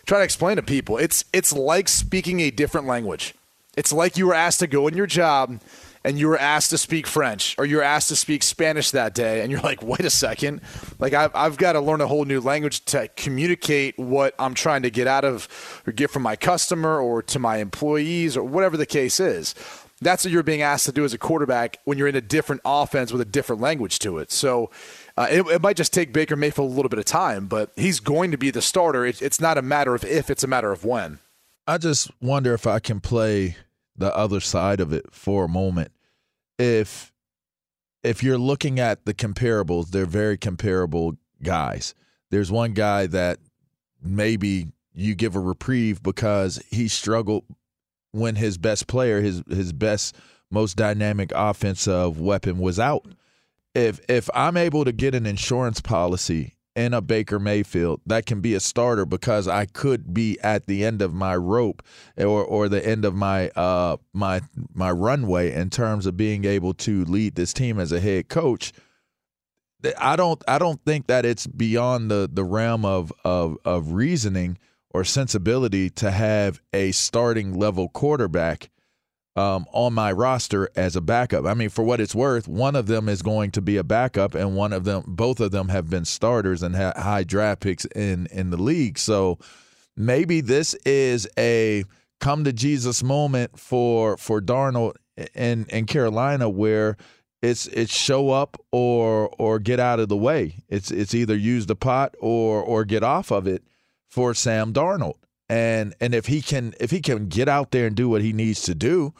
try 0.07 0.19
to 0.19 0.25
explain 0.25 0.57
to 0.57 0.63
people, 0.63 0.99
it's 0.99 1.25
it's 1.33 1.53
like 1.53 1.89
speaking 1.89 2.41
a 2.41 2.51
different 2.51 2.87
language. 2.87 3.35
It's 3.77 3.93
like 3.93 4.17
you 4.17 4.27
were 4.27 4.35
asked 4.35 4.61
to 4.61 4.67
go 4.67 4.87
in 4.89 4.95
your 4.95 5.07
job 5.07 5.61
and 6.05 6.19
you 6.19 6.29
were 6.29 6.39
asked 6.39 6.71
to 6.71 6.79
speak 6.79 7.07
French 7.07 7.55
or 7.59 7.65
you 7.65 7.77
were 7.77 7.83
asked 7.83 8.09
to 8.09 8.17
speak 8.17 8.43
Spanish 8.43 8.91
that 8.91 9.15
day, 9.15 9.41
and 9.41 9.51
you're 9.51 9.61
like, 9.61 9.83
wait 9.83 10.05
a 10.05 10.11
second, 10.11 10.61
like 10.99 11.13
I've, 11.13 11.31
I've 11.35 11.57
got 11.57 11.73
to 11.73 11.81
learn 11.81 12.01
a 12.01 12.07
whole 12.07 12.25
new 12.25 12.41
language 12.41 12.85
to 12.87 13.09
communicate 13.17 13.99
what 13.99 14.35
I'm 14.39 14.55
trying 14.55 14.83
to 14.83 14.91
get 14.91 15.07
out 15.07 15.25
of 15.25 15.49
or 15.87 15.93
get 15.93 16.11
from 16.11 16.23
my 16.23 16.37
customer 16.37 17.01
or 17.01 17.23
to 17.23 17.39
my 17.39 17.59
employees 17.59 18.37
or 18.37 18.43
whatever 18.43 18.77
the 18.77 18.87
case 18.87 19.21
is. 19.21 19.55
That's 20.01 20.25
what 20.25 20.33
you're 20.33 20.43
being 20.43 20.63
asked 20.63 20.87
to 20.87 20.93
do 20.93 21.05
as 21.05 21.15
a 21.15 21.19
quarterback 21.19 21.79
when 21.85 21.97
you're 21.97 22.09
in 22.09 22.17
a 22.17 22.21
different 22.21 22.61
offense 22.65 23.13
with 23.13 23.21
a 23.21 23.25
different 23.25 23.63
language 23.63 24.01
to 24.01 24.19
it. 24.19 24.33
So 24.33 24.71
Uh, 25.17 25.29
it, 25.31 25.47
it, 25.47 25.63
might 25.63 25.77
just 25.77 25.93
take 25.93 26.13
Baker 26.13 26.37
Mayfield 26.37 26.71
a 26.71 26.75
little 26.75 26.89
bit 26.89 26.99
of 26.99 27.05
time, 27.05 27.47
but 27.47 27.71
he's 27.77 28.01
going 28.01 28.31
to 28.31 28.39
be 28.39 28.51
the 28.51 28.63
starter. 28.63 29.05
It, 29.05 29.21
it's 29.21 29.41
not 29.41 29.59
a 29.59 29.63
matter 29.63 29.95
of 29.95 30.05
if; 30.05 30.31
it's 30.31 30.43
a 30.43 30.47
matter 30.47 30.73
of 30.73 30.85
when. 30.85 31.19
I 31.67 31.79
just 31.79 32.11
wonder 32.21 32.55
if 32.55 32.67
I 32.67 32.79
can 32.79 33.01
play 33.01 33.57
the 33.97 34.15
other 34.17 34.41
side 34.41 34.81
of 34.81 34.93
it 34.93 35.07
for 35.13 35.45
a 35.45 35.49
moment. 35.49 35.93
If 36.59 37.13
if 38.03 38.23
you're 38.23 38.39
looking 38.39 38.81
at 38.81 39.05
the 39.05 39.15
comparables, 39.15 39.91
they're 39.91 40.07
very 40.07 40.37
comparable 40.37 41.17
guys. 41.43 41.95
There's 42.31 42.51
one 42.51 42.73
guy 42.73 43.07
that 43.09 43.39
maybe 44.03 44.69
you 44.95 45.15
give 45.15 45.37
a 45.37 45.41
reprieve 45.41 46.03
because 46.03 46.63
he 46.71 46.89
struggled 46.89 47.45
when 48.13 48.37
his 48.37 48.59
best 48.59 48.87
player, 48.87 49.21
his 49.21 49.43
his 49.49 49.73
best, 49.73 50.17
most 50.51 50.77
dynamic 50.77 51.33
offensive 51.35 52.19
weapon 52.19 52.59
was 52.59 52.81
out. 52.81 53.07
If 53.75 54.01
if 54.09 54.29
I'm 54.35 54.57
able 54.57 54.85
to 54.85 54.93
get 54.93 55.15
an 55.15 55.27
insurance 55.27 55.81
policy 55.81 56.57
in 56.75 56.95
a 56.95 57.01
Baker 57.01 57.39
Mayfield 57.39 58.01
that 58.07 58.27
can 58.27 58.41
be 58.41 58.55
a 58.55 58.61
starter 58.61 59.05
because 59.05 59.47
I 59.47 59.67
could 59.67 60.15
be 60.15 60.39
at 60.41 60.67
the 60.67 60.85
end 60.85 61.03
of 61.03 61.13
my 61.13 61.37
rope 61.37 61.83
or 62.17 62.45
or 62.45 62.69
the 62.69 62.87
end 62.87 63.05
of 63.05 63.15
my 63.15 63.51
uh 63.51 63.97
my 64.13 64.43
my 64.75 64.91
runway 64.91 65.53
in 65.53 65.71
terms 65.71 66.07
of 66.07 66.17
being 66.17 66.45
able 66.45 66.75
to 66.75 67.05
lead 67.05 67.35
this 67.35 67.53
team 67.53 67.79
as 67.79 67.93
a 67.93 68.01
head 68.01 68.29
coach. 68.29 68.73
I 69.99 70.17
don't 70.17 70.43
I 70.47 70.59
don't 70.59 70.81
think 70.85 71.09
that 71.09 71.27
it's 71.27 71.47
beyond 71.47 72.11
the 72.11 72.29
the 72.33 72.45
realm 72.45 72.85
of 72.85 73.13
of 73.25 73.57
of 73.65 73.93
reasoning 73.93 74.59
or 74.91 75.05
sensibility 75.05 75.91
to 75.91 76.11
have 76.11 76.61
a 76.73 76.93
starting 76.93 77.55
level 77.55 77.89
quarterback 77.89 78.71
um, 79.37 79.67
on 79.73 79.95
my 79.95 80.13
roster 80.13 80.69
as 80.77 80.97
a 80.97 81.01
backup. 81.01 81.47
I 81.47 81.55
mean, 81.55 81.71
for 81.71 81.83
what 81.83 82.01
it's 82.01 82.15
worth, 82.15 82.47
one 82.47 82.77
of 82.77 82.87
them 82.87 83.09
is 83.09 83.23
going 83.23 83.51
to 83.53 83.63
be 83.63 83.77
a 83.77 83.85
backup, 83.85 84.35
and 84.35 84.57
one 84.57 84.73
of 84.73 84.85
them, 84.85 85.05
both 85.07 85.41
of 85.41 85.53
them, 85.53 85.69
have 85.69 85.89
been 85.89 86.05
starters 86.05 86.63
and 86.63 86.77
ha- 86.77 86.95
high 86.97 87.25
draft 87.25 87.63
picks 87.63 87.85
in 87.87 88.27
in 88.27 88.51
the 88.51 88.57
league. 88.57 88.99
So 88.99 89.39
maybe 89.97 90.41
this 90.41 90.75
is 90.85 91.27
a 91.39 91.85
come 92.21 92.45
to 92.45 92.53
Jesus 92.53 93.03
moment 93.03 93.59
for 93.59 94.17
for 94.17 94.41
Darnold 94.41 94.97
in 95.35 95.67
in 95.67 95.87
Carolina, 95.87 96.49
where 96.49 96.97
it's 97.41 97.67
it's 97.69 97.95
show 97.95 98.31
up 98.31 98.57
or 98.71 99.31
or 99.39 99.59
get 99.59 99.81
out 99.81 99.99
of 99.99 100.09
the 100.09 100.17
way. 100.17 100.57
It's 100.69 100.91
it's 100.91 101.15
either 101.15 101.37
use 101.37 101.67
the 101.67 101.77
pot 101.77 102.15
or 102.21 102.63
or 102.63 102.85
get 102.85 103.03
off 103.03 103.31
of 103.31 103.47
it 103.47 103.65
for 104.09 104.35
Sam 104.35 104.73
Darnold. 104.73 105.17
And 105.53 105.95
and 106.01 106.15
if 106.15 106.29
he 106.29 106.41
can 106.41 106.73
if 106.81 106.91
he 106.91 107.03
can 107.03 107.27
get 107.27 107.47
out 107.47 107.73
there 107.73 107.87
and 107.87 107.95
do 107.95 108.09
what 108.09 108.23
he 108.23 108.33
needs 108.33 108.63
to 108.63 108.75
do, 108.75 109.13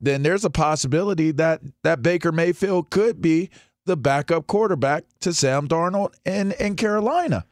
then 0.00 0.22
there's 0.22 0.42
a 0.42 0.48
possibility 0.48 1.32
that 1.32 1.60
that 1.84 2.00
Baker 2.00 2.32
Mayfield 2.32 2.88
could 2.88 3.20
be 3.20 3.50
the 3.84 3.94
backup 3.94 4.46
quarterback 4.46 5.04
to 5.20 5.34
Sam 5.34 5.68
Darnold 5.68 6.14
in 6.24 6.52
in 6.52 6.76
Carolina. 6.76 7.44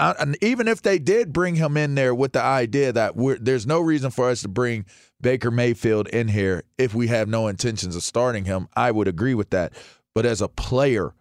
Uh, 0.00 0.14
and 0.18 0.36
even 0.42 0.66
if 0.66 0.82
they 0.82 0.98
did 0.98 1.32
bring 1.32 1.54
him 1.54 1.76
in 1.76 1.94
there 1.94 2.12
with 2.12 2.32
the 2.32 2.42
idea 2.42 2.92
that 2.92 3.14
there's 3.40 3.64
no 3.64 3.78
reason 3.78 4.10
for 4.10 4.28
us 4.28 4.42
to 4.42 4.48
bring 4.48 4.84
Baker 5.20 5.52
Mayfield 5.52 6.08
in 6.08 6.26
here 6.26 6.64
if 6.78 6.94
we 6.94 7.06
have 7.06 7.28
no 7.28 7.46
intentions 7.46 7.94
of 7.94 8.02
starting 8.02 8.44
him, 8.44 8.66
I 8.74 8.90
would 8.90 9.06
agree 9.06 9.34
with 9.34 9.50
that. 9.50 9.72
But 10.16 10.26
as 10.26 10.42
a 10.42 10.48
player, 10.48 11.14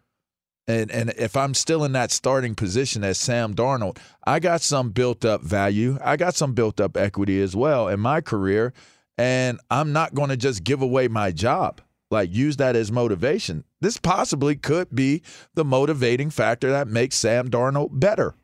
and 0.68 0.92
and 0.92 1.14
if 1.18 1.36
I'm 1.36 1.54
still 1.54 1.84
in 1.84 1.92
that 1.94 2.12
starting 2.12 2.56
position 2.56 3.04
as 3.04 3.18
Sam 3.18 3.54
Darnold, 3.54 3.98
I 4.26 4.40
got 4.40 4.62
some 4.62 4.90
built 4.90 5.26
up 5.26 5.42
value. 5.42 5.98
I 6.04 6.18
got 6.18 6.36
some 6.36 6.54
built 6.54 6.80
up 6.80 6.98
equity 6.98 7.42
as 7.42 7.56
well 7.56 7.88
in 7.88 8.00
my 8.00 8.22
career, 8.22 8.74
and 9.18 9.60
I'm 9.70 9.92
not 9.92 10.14
going 10.14 10.30
to 10.30 10.38
just 10.38 10.64
give 10.64 10.82
away 10.82 11.08
my 11.08 11.32
job. 11.32 11.82
Like 12.10 12.34
use 12.34 12.58
that 12.58 12.76
as 12.76 12.92
motivation. 12.92 13.64
This 13.80 13.98
possibly 13.98 14.56
could 14.56 14.94
be 14.94 15.24
the 15.54 15.64
motivating 15.66 16.30
factor 16.30 16.70
that 16.72 16.88
makes 16.88 17.16
Sam 17.16 17.50
Darnold 17.50 18.00
better. 18.00 18.36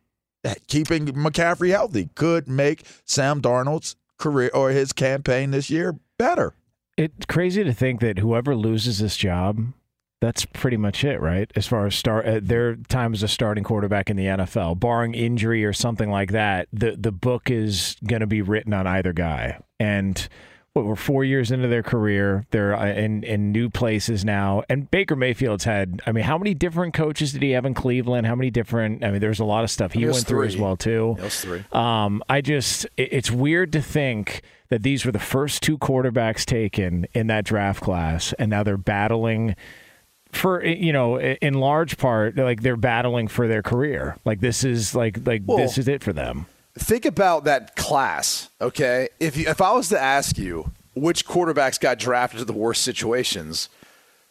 Keeping 0.68 1.08
McCaffrey 1.08 1.72
healthy 1.72 2.10
could 2.16 2.48
make 2.48 2.84
Sam 3.04 3.42
Darnold's 3.42 3.98
career 4.18 4.50
or 4.54 4.72
his 4.72 4.94
campaign 4.94 5.52
this 5.52 5.70
year 5.70 6.00
better. 6.18 6.54
It's 6.98 7.26
crazy 7.26 7.64
to 7.64 7.74
think 7.74 8.00
that 8.00 8.20
whoever 8.20 8.56
loses 8.56 9.00
this 9.00 9.18
job 9.18 9.74
that's 10.20 10.46
pretty 10.46 10.78
much 10.78 11.04
it, 11.04 11.22
right? 11.22 11.52
As 11.56 11.68
far 11.68 11.86
as 11.86 11.96
start 11.96 12.26
uh, 12.26 12.40
their 12.42 12.76
time 12.76 13.14
as 13.14 13.24
a 13.24 13.28
starting 13.28 13.64
quarterback 13.64 14.10
in 14.10 14.18
the 14.18 14.26
NFL, 14.26 14.80
barring 14.80 15.14
injury 15.14 15.64
or 15.64 15.74
something 15.74 16.10
like 16.10 16.32
that, 16.32 16.68
the 16.74 16.96
the 16.98 17.12
book 17.12 17.52
is 17.52 17.96
going 18.06 18.22
to 18.22 18.28
be 18.28 18.42
written 18.42 18.74
on 18.74 18.88
either 18.88 19.14
guy. 19.14 19.60
And 19.80 20.28
what 20.74 20.86
we're 20.86 20.96
four 20.96 21.24
years 21.24 21.52
into 21.52 21.68
their 21.68 21.84
career, 21.84 22.46
they're 22.50 22.76
uh, 22.76 22.88
in 22.88 23.24
in 23.24 23.52
new 23.52 23.70
places 23.70 24.26
now. 24.26 24.64
And 24.70 24.90
Baker 24.90 25.16
Mayfield's 25.16 25.66
had, 25.66 26.02
I 26.08 26.12
mean, 26.12 26.24
how 26.24 26.38
many 26.38 26.56
different 26.56 26.96
coaches 26.96 27.32
did 27.34 27.44
he 27.44 27.52
have 27.52 27.66
in 27.66 27.76
Cleveland? 27.76 28.26
How 28.26 28.36
many 28.36 28.50
different? 28.50 29.04
I 29.04 29.12
mean, 29.12 29.20
there's 29.20 29.40
a 29.40 29.46
lot 29.46 29.64
of 29.64 29.70
stuff 29.70 29.94
he 29.94 30.06
went 30.06 30.26
through 30.26 30.46
as 30.46 30.58
well 30.58 30.78
too. 30.78 31.16
Was 31.20 31.42
three. 31.42 31.64
Um, 31.72 32.24
I 32.28 32.42
just, 32.42 32.86
it, 32.98 33.10
it's 33.12 33.30
weird 33.30 33.72
to 33.74 33.82
think 33.82 34.42
that 34.70 34.82
these 34.82 35.06
were 35.06 35.12
the 35.12 35.20
first 35.20 35.62
two 35.62 35.78
quarterbacks 35.78 36.44
taken 36.44 37.06
in 37.14 37.28
that 37.28 37.46
draft 37.46 37.82
class, 37.82 38.34
and 38.34 38.50
now 38.50 38.64
they're 38.64 38.78
battling 38.78 39.56
for 40.38 40.64
you 40.64 40.94
know 40.94 41.20
in 41.20 41.56
large 41.56 41.98
part 41.98 42.38
like 42.38 42.62
they're 42.62 42.78
battling 42.78 43.28
for 43.28 43.48
their 43.48 43.64
career. 43.64 44.18
Like 44.26 44.40
this 44.40 44.64
is 44.64 44.96
like 44.96 45.26
like 45.26 45.44
well, 45.46 45.58
this 45.58 45.78
is 45.78 45.88
it 45.88 46.04
for 46.04 46.14
them. 46.14 46.46
think 46.78 47.06
about 47.06 47.44
that 47.46 47.76
class 47.76 48.50
okay? 48.62 49.10
If 49.20 49.36
you, 49.36 49.50
if 49.50 49.62
i 49.62 49.72
was 49.72 49.90
to 49.90 50.00
ask 50.00 50.38
you 50.38 50.72
which 50.96 51.26
quarterbacks 51.26 51.80
got 51.80 52.00
drafted 52.00 52.40
to 52.40 52.46
the 52.46 52.54
worst 52.54 52.84
situations 52.84 53.70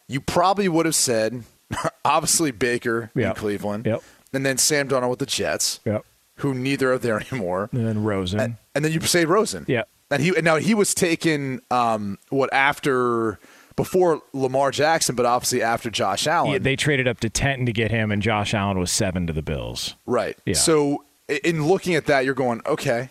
you 0.07 0.21
probably 0.21 0.69
would 0.69 0.85
have 0.85 0.95
said 0.95 1.43
obviously 2.05 2.51
baker 2.51 3.11
yep. 3.15 3.35
in 3.35 3.39
cleveland 3.41 3.85
yep. 3.85 4.01
and 4.33 4.45
then 4.45 4.57
sam 4.57 4.87
darnold 4.87 5.09
with 5.09 5.19
the 5.19 5.25
jets 5.25 5.81
yep. 5.85 6.05
who 6.37 6.53
neither 6.53 6.93
are 6.93 6.97
there 6.97 7.19
anymore. 7.31 7.69
And 7.71 7.85
then 7.85 8.03
rosen. 8.03 8.39
And, 8.39 8.55
and 8.73 8.85
then 8.85 8.91
you 8.91 9.01
say 9.01 9.25
rosen. 9.25 9.65
Yeah 9.67 9.83
and 10.09 10.23
he 10.23 10.31
now 10.41 10.55
he 10.57 10.73
was 10.73 10.93
taken 10.93 11.61
um, 11.71 12.17
what 12.29 12.51
after 12.53 13.39
before 13.77 14.21
Lamar 14.33 14.71
Jackson, 14.71 15.15
but 15.15 15.25
obviously 15.25 15.61
after 15.61 15.89
Josh 15.89 16.27
Allen. 16.27 16.51
Yeah, 16.51 16.57
they 16.57 16.75
traded 16.75 17.07
up 17.07 17.21
to 17.21 17.29
10 17.29 17.67
to 17.67 17.71
get 17.71 17.91
him, 17.91 18.11
and 18.11 18.21
Josh 18.21 18.53
Allen 18.53 18.77
was 18.77 18.91
seven 18.91 19.25
to 19.27 19.33
the 19.33 19.43
Bills. 19.43 19.95
Right. 20.05 20.37
Yeah. 20.45 20.55
So 20.55 21.05
in 21.29 21.65
looking 21.65 21.95
at 21.95 22.07
that, 22.07 22.25
you're 22.25 22.33
going, 22.33 22.61
okay. 22.65 23.09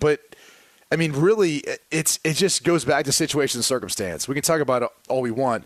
But, 0.00 0.20
I 0.90 0.96
mean, 0.96 1.12
really, 1.12 1.62
it's 1.90 2.18
it 2.24 2.34
just 2.34 2.64
goes 2.64 2.84
back 2.84 3.04
to 3.04 3.12
situation 3.12 3.58
and 3.58 3.64
circumstance. 3.64 4.26
We 4.26 4.34
can 4.34 4.42
talk 4.42 4.60
about 4.60 4.82
it 4.82 4.88
all 5.08 5.20
we 5.20 5.30
want 5.30 5.64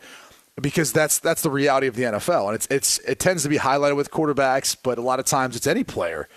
because 0.60 0.92
that's 0.92 1.18
that's 1.18 1.42
the 1.42 1.50
reality 1.50 1.86
of 1.86 1.94
the 1.94 2.02
NFL, 2.04 2.46
and 2.46 2.54
it's 2.54 2.66
it's 2.70 2.98
it 3.00 3.18
tends 3.18 3.42
to 3.44 3.48
be 3.48 3.58
highlighted 3.58 3.96
with 3.96 4.10
quarterbacks, 4.10 4.76
but 4.80 4.98
a 4.98 5.02
lot 5.02 5.18
of 5.18 5.26
times 5.26 5.56
it's 5.56 5.66
any 5.66 5.84
player. 5.84 6.28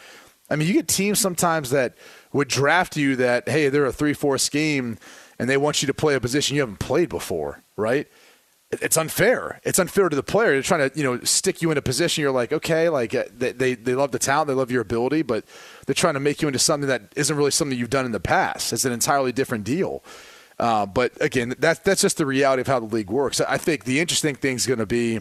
I 0.49 0.55
mean, 0.55 0.67
you 0.67 0.73
get 0.73 0.87
teams 0.87 1.19
sometimes 1.19 1.69
that 1.69 1.95
would 2.33 2.47
draft 2.47 2.97
you 2.97 3.15
that 3.17 3.47
hey, 3.47 3.69
they're 3.69 3.85
a 3.85 3.93
three 3.93 4.13
four 4.13 4.37
scheme 4.37 4.97
and 5.43 5.49
they 5.49 5.57
want 5.57 5.81
you 5.81 5.87
to 5.87 5.93
play 5.93 6.15
a 6.15 6.21
position 6.21 6.55
you 6.55 6.61
haven't 6.61 6.79
played 6.79 7.09
before, 7.09 7.65
right? 7.75 8.07
It's 8.71 8.95
unfair. 8.95 9.59
It's 9.65 9.77
unfair 9.77 10.07
to 10.07 10.15
the 10.15 10.23
player. 10.23 10.51
They're 10.51 10.61
trying 10.61 10.89
to, 10.89 10.97
you 10.97 11.03
know, 11.03 11.19
stick 11.25 11.61
you 11.61 11.69
in 11.69 11.77
a 11.77 11.81
position. 11.81 12.21
You're 12.21 12.31
like, 12.31 12.53
okay, 12.53 12.87
like 12.87 13.13
uh, 13.13 13.25
they, 13.29 13.51
they, 13.51 13.75
they 13.75 13.93
love 13.93 14.13
the 14.13 14.19
talent, 14.19 14.47
they 14.47 14.53
love 14.53 14.71
your 14.71 14.81
ability, 14.81 15.21
but 15.21 15.43
they're 15.85 15.93
trying 15.93 16.13
to 16.13 16.21
make 16.21 16.41
you 16.41 16.47
into 16.47 16.59
something 16.59 16.87
that 16.87 17.11
isn't 17.17 17.35
really 17.35 17.51
something 17.51 17.77
you've 17.77 17.89
done 17.89 18.05
in 18.05 18.13
the 18.13 18.21
past. 18.21 18.71
It's 18.71 18.85
an 18.85 18.93
entirely 18.93 19.33
different 19.33 19.65
deal. 19.65 20.01
Uh, 20.57 20.85
but 20.85 21.11
again, 21.19 21.55
that's 21.59 21.81
that's 21.81 22.03
just 22.03 22.15
the 22.15 22.25
reality 22.25 22.61
of 22.61 22.67
how 22.67 22.79
the 22.79 22.85
league 22.85 23.11
works. 23.11 23.41
I 23.41 23.57
think 23.57 23.83
the 23.83 23.99
interesting 23.99 24.35
thing 24.35 24.55
is 24.55 24.65
going 24.65 24.79
to 24.79 24.85
be, 24.85 25.19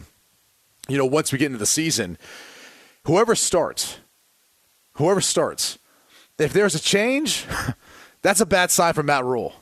you 0.89 0.99
know, 0.99 1.05
once 1.07 1.33
we 1.33 1.39
get 1.39 1.47
into 1.47 1.59
the 1.59 1.67
season, 1.67 2.17
whoever 3.07 3.35
starts, 3.35 3.99
whoever 4.93 5.21
starts, 5.21 5.81
if 6.39 6.53
there's 6.53 6.77
a 6.77 6.81
change, 6.81 7.45
that's 8.23 8.41
a 8.41 8.47
bad 8.47 8.71
sign 8.71 8.93
for 8.93 9.03
Matt 9.03 9.25
Rhule 9.25 9.53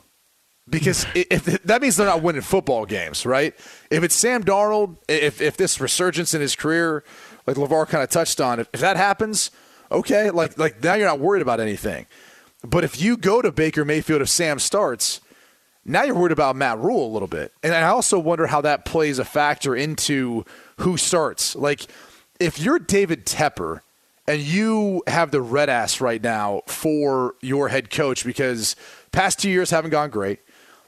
because 0.71 1.05
if 1.13 1.43
that 1.63 1.81
means 1.81 1.97
they're 1.97 2.07
not 2.07 2.23
winning 2.23 2.41
football 2.41 2.85
games, 2.85 3.25
right? 3.25 3.53
If 3.91 4.03
it's 4.03 4.15
Sam 4.15 4.43
Darnold, 4.43 4.95
if 5.07 5.41
if 5.41 5.57
this 5.57 5.79
resurgence 5.79 6.33
in 6.33 6.41
his 6.41 6.55
career, 6.55 7.03
like 7.45 7.57
LeVar 7.57 7.87
kind 7.89 8.03
of 8.03 8.09
touched 8.09 8.39
on, 8.39 8.59
if, 8.59 8.69
if 8.73 8.79
that 8.79 8.97
happens, 8.97 9.51
okay, 9.91 10.31
like 10.31 10.57
like 10.57 10.81
now 10.81 10.93
you're 10.93 11.07
not 11.07 11.19
worried 11.19 11.41
about 11.41 11.59
anything. 11.59 12.07
But 12.63 12.83
if 12.83 13.01
you 13.01 13.17
go 13.17 13.41
to 13.41 13.51
Baker 13.51 13.83
Mayfield 13.83 14.21
if 14.21 14.29
Sam 14.29 14.59
starts, 14.59 15.19
now 15.83 16.03
you're 16.03 16.15
worried 16.15 16.31
about 16.31 16.55
Matt 16.55 16.77
Rhule 16.77 17.05
a 17.05 17.11
little 17.11 17.27
bit. 17.27 17.51
And 17.63 17.73
I 17.73 17.83
also 17.83 18.17
wonder 18.17 18.47
how 18.47 18.61
that 18.61 18.85
plays 18.85 19.19
a 19.19 19.25
factor 19.25 19.75
into 19.75 20.45
who 20.77 20.95
starts. 20.95 21.55
Like 21.55 21.87
if 22.39 22.59
you're 22.59 22.79
David 22.79 23.25
Tepper 23.25 23.81
and 24.27 24.41
you 24.41 25.03
have 25.07 25.31
the 25.31 25.41
red 25.41 25.69
ass 25.69 25.99
right 25.99 26.21
now 26.21 26.61
for 26.67 27.35
your 27.41 27.67
head 27.67 27.89
coach 27.89 28.23
because 28.23 28.75
past 29.11 29.39
two 29.39 29.49
years 29.49 29.71
haven't 29.71 29.91
gone 29.91 30.11
great 30.11 30.39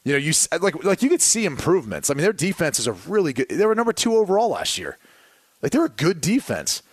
you 0.04 0.12
know, 0.12 0.18
you 0.18 0.34
uh, 0.52 0.60
like 0.62 0.84
like 0.84 1.02
you 1.02 1.10
could 1.10 1.22
see 1.22 1.46
improvements. 1.46 2.10
I 2.10 2.14
mean, 2.14 2.24
their 2.24 2.34
defense 2.34 2.80
is 2.80 2.88
a 2.88 2.94
really 2.94 3.34
good. 3.34 3.50
They 3.50 3.66
were 3.66 3.76
number 3.76 3.94
two 3.94 4.16
overall 4.18 4.50
last 4.50 4.78
year. 4.78 4.98
Like 5.62 5.72
they're 5.72 5.86
a 5.86 5.90
good 5.90 6.20
defense, 6.20 6.84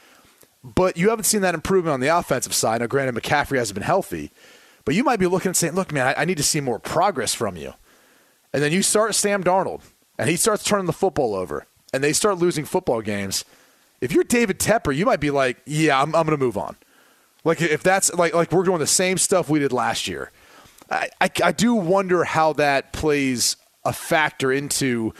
but 0.62 0.96
you 0.96 1.10
haven't 1.10 1.24
seen 1.24 1.40
that 1.40 1.54
improvement 1.54 1.92
on 1.92 2.00
the 2.00 2.08
offensive 2.08 2.54
side. 2.54 2.80
Now, 2.80 2.86
granted, 2.86 3.20
McCaffrey 3.20 3.58
hasn't 3.58 3.74
been 3.74 3.82
healthy, 3.82 4.30
but 4.84 4.94
you 4.94 5.02
might 5.02 5.18
be 5.18 5.26
looking 5.26 5.48
and 5.50 5.56
saying, 5.56 5.74
"Look, 5.74 5.92
man, 5.92 6.06
I, 6.06 6.22
I 6.22 6.24
need 6.24 6.36
to 6.36 6.44
see 6.44 6.60
more 6.60 6.78
progress 6.78 7.34
from 7.34 7.56
you." 7.56 7.74
And 8.52 8.62
then 8.62 8.72
you 8.72 8.82
start 8.82 9.14
Sam 9.14 9.42
Darnold, 9.42 9.82
and 10.18 10.28
he 10.28 10.36
starts 10.36 10.64
turning 10.64 10.86
the 10.86 10.92
football 10.92 11.34
over, 11.34 11.66
and 11.92 12.02
they 12.02 12.12
start 12.12 12.38
losing 12.38 12.64
football 12.64 13.00
games. 13.00 13.44
If 14.00 14.12
you're 14.12 14.24
David 14.24 14.58
Tepper, 14.58 14.94
you 14.94 15.04
might 15.04 15.20
be 15.20 15.30
like, 15.30 15.58
yeah, 15.66 16.00
I'm, 16.00 16.14
I'm 16.14 16.24
going 16.26 16.38
to 16.38 16.44
move 16.44 16.56
on. 16.56 16.76
Like 17.44 17.60
if 17.60 17.82
that's 17.82 18.12
like 18.14 18.34
like 18.34 18.52
we're 18.52 18.64
doing 18.64 18.78
the 18.80 18.86
same 18.86 19.18
stuff 19.18 19.48
we 19.48 19.58
did 19.58 19.72
last 19.72 20.06
year. 20.06 20.30
I, 20.90 21.30
I, 21.42 21.52
do 21.52 21.74
wonder 21.74 22.24
how 22.24 22.52
that 22.54 22.92
plays 22.92 23.56
a 23.84 23.92
factor 23.92 24.52
into 24.52 25.14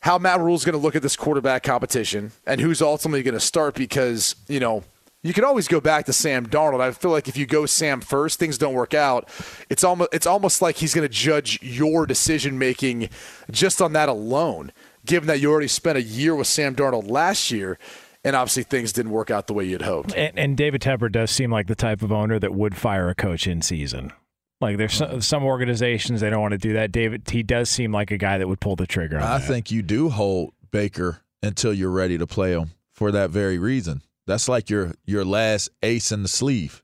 how 0.00 0.18
Matt 0.18 0.40
Rhule's 0.40 0.64
going 0.64 0.74
to 0.74 0.80
look 0.80 0.96
at 0.96 1.02
this 1.02 1.16
quarterback 1.16 1.62
competition 1.62 2.32
and 2.46 2.60
who's 2.60 2.82
ultimately 2.82 3.22
going 3.22 3.34
to 3.34 3.40
start 3.40 3.74
because, 3.74 4.34
you 4.48 4.58
know, 4.58 4.82
you 5.22 5.32
can 5.32 5.44
always 5.44 5.68
go 5.68 5.80
back 5.80 6.06
to 6.06 6.12
Sam 6.12 6.46
Darnold. 6.46 6.80
I 6.80 6.92
feel 6.92 7.10
like 7.10 7.28
if 7.28 7.36
you 7.36 7.46
go 7.46 7.66
Sam 7.66 8.00
first, 8.00 8.38
things 8.38 8.56
don't 8.58 8.74
work 8.74 8.94
out. 8.94 9.28
It's 9.68 9.82
almost 9.82 10.10
it's 10.12 10.26
almost 10.26 10.62
like 10.62 10.76
he's 10.76 10.94
going 10.94 11.06
to 11.06 11.12
judge 11.12 11.60
your 11.62 12.06
decision 12.06 12.58
making 12.58 13.10
just 13.50 13.82
on 13.82 13.92
that 13.94 14.08
alone, 14.08 14.72
given 15.04 15.26
that 15.26 15.40
you 15.40 15.50
already 15.50 15.68
spent 15.68 15.98
a 15.98 16.02
year 16.02 16.34
with 16.36 16.46
Sam 16.46 16.74
Darnold 16.74 17.10
last 17.10 17.50
year 17.50 17.78
and 18.24 18.36
obviously 18.36 18.62
things 18.62 18.92
didn't 18.92 19.12
work 19.12 19.30
out 19.30 19.46
the 19.46 19.54
way 19.54 19.64
you'd 19.64 19.82
hoped. 19.82 20.14
And, 20.14 20.38
and 20.38 20.56
David 20.56 20.82
Tepper 20.82 21.10
does 21.10 21.30
seem 21.30 21.50
like 21.50 21.66
the 21.66 21.76
type 21.76 22.02
of 22.02 22.12
owner 22.12 22.38
that 22.38 22.54
would 22.54 22.76
fire 22.76 23.08
a 23.08 23.14
coach 23.14 23.46
in 23.46 23.62
season. 23.62 24.12
Like 24.60 24.76
there's 24.76 24.94
some, 24.94 25.20
some, 25.20 25.44
organizations 25.44 26.20
they 26.20 26.30
don't 26.30 26.40
want 26.40 26.52
to 26.52 26.58
do 26.58 26.72
that. 26.72 26.90
David, 26.90 27.28
he 27.30 27.42
does 27.42 27.70
seem 27.70 27.92
like 27.92 28.10
a 28.10 28.16
guy 28.16 28.38
that 28.38 28.48
would 28.48 28.60
pull 28.60 28.76
the 28.76 28.86
trigger. 28.86 29.18
I 29.18 29.38
that. 29.38 29.46
think 29.46 29.70
you 29.70 29.82
do 29.82 30.08
hold 30.08 30.52
Baker 30.70 31.20
until 31.42 31.72
you're 31.72 31.90
ready 31.90 32.18
to 32.18 32.26
play 32.26 32.52
him 32.52 32.72
for 32.92 33.12
that 33.12 33.30
very 33.30 33.58
reason. 33.58 34.02
That's 34.26 34.48
like 34.48 34.68
your 34.68 34.92
your 35.06 35.24
last 35.24 35.70
ace 35.82 36.12
in 36.12 36.22
the 36.22 36.28
sleeve. 36.28 36.82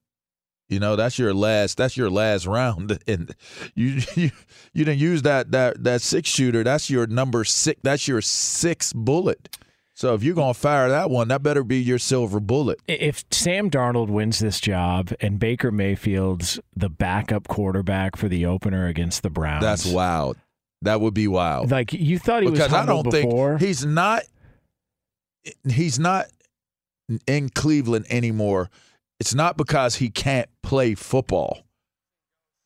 You 0.68 0.80
know, 0.80 0.96
that's 0.96 1.18
your 1.18 1.34
last 1.34 1.76
that's 1.76 1.96
your 1.96 2.10
last 2.10 2.46
round, 2.46 2.98
and 3.06 3.34
you 3.74 4.00
you 4.14 4.30
you 4.72 4.84
didn't 4.84 5.00
use 5.00 5.22
that 5.22 5.50
that 5.50 5.82
that 5.84 6.00
six 6.00 6.28
shooter. 6.28 6.64
That's 6.64 6.88
your 6.88 7.06
number 7.06 7.44
six. 7.44 7.80
That's 7.82 8.08
your 8.08 8.22
sixth 8.22 8.94
bullet. 8.94 9.56
So 9.96 10.14
if 10.14 10.24
you're 10.24 10.34
gonna 10.34 10.54
fire 10.54 10.88
that 10.88 11.08
one, 11.08 11.28
that 11.28 11.42
better 11.42 11.62
be 11.62 11.80
your 11.80 12.00
silver 12.00 12.40
bullet. 12.40 12.80
If 12.88 13.24
Sam 13.30 13.70
Darnold 13.70 14.08
wins 14.08 14.40
this 14.40 14.60
job 14.60 15.12
and 15.20 15.38
Baker 15.38 15.70
Mayfield's 15.70 16.58
the 16.74 16.88
backup 16.88 17.46
quarterback 17.46 18.16
for 18.16 18.28
the 18.28 18.44
opener 18.44 18.88
against 18.88 19.22
the 19.22 19.30
Browns, 19.30 19.62
that's 19.62 19.86
wild. 19.86 20.36
That 20.82 21.00
would 21.00 21.14
be 21.14 21.28
wild. 21.28 21.70
Like 21.70 21.92
you 21.92 22.18
thought 22.18 22.42
he 22.42 22.50
because 22.50 22.72
was 22.72 22.80
I 22.80 22.86
don't 22.86 23.08
before. 23.08 23.58
think 23.58 23.68
he's 23.68 23.86
not. 23.86 24.24
He's 25.68 25.98
not 25.98 26.26
in 27.26 27.50
Cleveland 27.50 28.06
anymore. 28.10 28.70
It's 29.20 29.34
not 29.34 29.56
because 29.56 29.96
he 29.96 30.10
can't 30.10 30.48
play 30.62 30.94
football. 30.94 31.60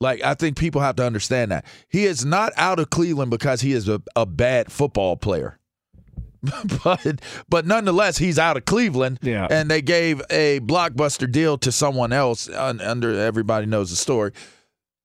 Like 0.00 0.22
I 0.22 0.34
think 0.34 0.56
people 0.56 0.80
have 0.80 0.96
to 0.96 1.04
understand 1.04 1.50
that 1.50 1.64
he 1.88 2.06
is 2.06 2.24
not 2.24 2.52
out 2.56 2.78
of 2.78 2.88
Cleveland 2.88 3.30
because 3.30 3.60
he 3.60 3.72
is 3.72 3.88
a, 3.88 4.00
a 4.16 4.24
bad 4.24 4.72
football 4.72 5.16
player. 5.16 5.57
but 6.84 7.20
but 7.48 7.66
nonetheless, 7.66 8.18
he's 8.18 8.38
out 8.38 8.56
of 8.56 8.64
Cleveland. 8.64 9.18
Yeah. 9.22 9.46
And 9.50 9.70
they 9.70 9.82
gave 9.82 10.22
a 10.30 10.60
blockbuster 10.60 11.30
deal 11.30 11.58
to 11.58 11.72
someone 11.72 12.12
else. 12.12 12.48
Under 12.48 13.18
everybody 13.18 13.66
knows 13.66 13.90
the 13.90 13.96
story. 13.96 14.32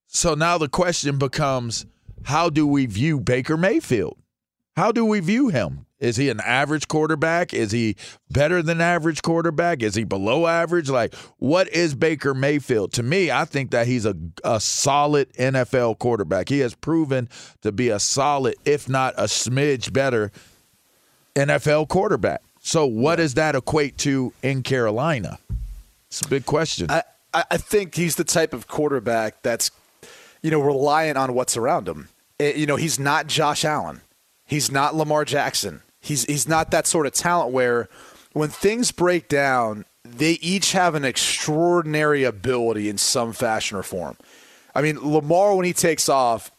So 0.08 0.36
now 0.36 0.58
the 0.58 0.70
question 0.70 1.18
becomes: 1.18 1.86
How 2.24 2.50
do 2.50 2.68
we 2.68 2.86
view 2.86 3.20
Baker 3.20 3.58
Mayfield? 3.58 4.18
How 4.76 4.92
do 4.92 5.06
we 5.06 5.20
view 5.20 5.50
him? 5.50 5.86
Is 6.00 6.18
he 6.18 6.30
an 6.30 6.42
average 6.42 6.90
quarterback? 6.90 7.54
Is 7.54 7.72
he 7.72 7.96
better 8.30 8.62
than 8.62 8.82
average 8.82 9.22
quarterback? 9.22 9.82
Is 9.82 9.96
he 9.96 10.04
below 10.04 10.48
average? 10.48 10.90
Like, 10.90 11.16
what 11.38 11.70
is 11.70 11.96
Baker 11.96 12.34
Mayfield? 12.34 12.92
To 12.94 13.04
me, 13.04 13.32
I 13.32 13.46
think 13.46 13.72
that 13.72 13.88
he's 13.88 14.06
a, 14.06 14.14
a 14.44 14.60
solid 14.60 15.32
NFL 15.36 16.00
quarterback. 16.00 16.50
He 16.50 16.60
has 16.60 16.76
proven 16.76 17.30
to 17.62 17.72
be 17.72 17.88
a 17.88 18.00
solid, 18.00 18.56
if 18.66 18.90
not 18.90 19.14
a 19.16 19.24
smidge 19.24 19.94
better 19.94 20.32
NFL 21.36 21.88
quarterback. 21.88 22.42
So, 22.60 22.86
what 22.86 23.18
does 23.18 23.34
that 23.34 23.56
equate 23.56 23.98
to 24.00 24.34
in 24.42 24.64
Carolina? 24.64 25.40
It's 26.08 26.22
a 26.22 26.28
big 26.28 26.46
question. 26.46 26.90
I, 26.90 27.04
I 27.34 27.58
think 27.58 27.96
he's 27.96 28.16
the 28.16 28.24
type 28.24 28.54
of 28.54 28.68
quarterback 28.68 29.42
that's, 29.42 29.72
you 30.42 30.52
know, 30.52 30.62
reliant 30.62 31.18
on 31.18 31.34
what's 31.34 31.58
around 31.58 31.88
him. 31.88 32.10
It, 32.40 32.56
you 32.56 32.66
know, 32.66 32.76
he's 32.76 33.00
not 33.00 33.28
Josh 33.28 33.66
Allen. 33.66 34.02
He's 34.46 34.72
not 34.72 34.96
Lamar 34.96 35.26
Jackson. 35.26 35.82
He's 36.00 36.26
he's 36.26 36.48
not 36.48 36.72
that 36.72 36.86
sort 36.86 37.08
of 37.08 37.14
talent 37.14 37.52
where 37.52 37.90
when 38.34 38.50
things 38.50 38.92
break 38.92 39.28
down, 39.28 39.86
they 40.04 40.34
each 40.34 40.74
have 40.74 40.96
an 40.96 41.06
extraordinary 41.06 42.24
ability 42.24 42.90
in 42.90 42.98
some 42.98 43.34
fashion 43.34 43.78
or 43.78 43.84
form. 43.84 44.18
I 44.76 44.82
mean, 44.82 45.00
Lamar 45.02 45.56
when 45.56 45.66
he 45.66 45.74
takes 45.74 46.10
off, 46.10 46.52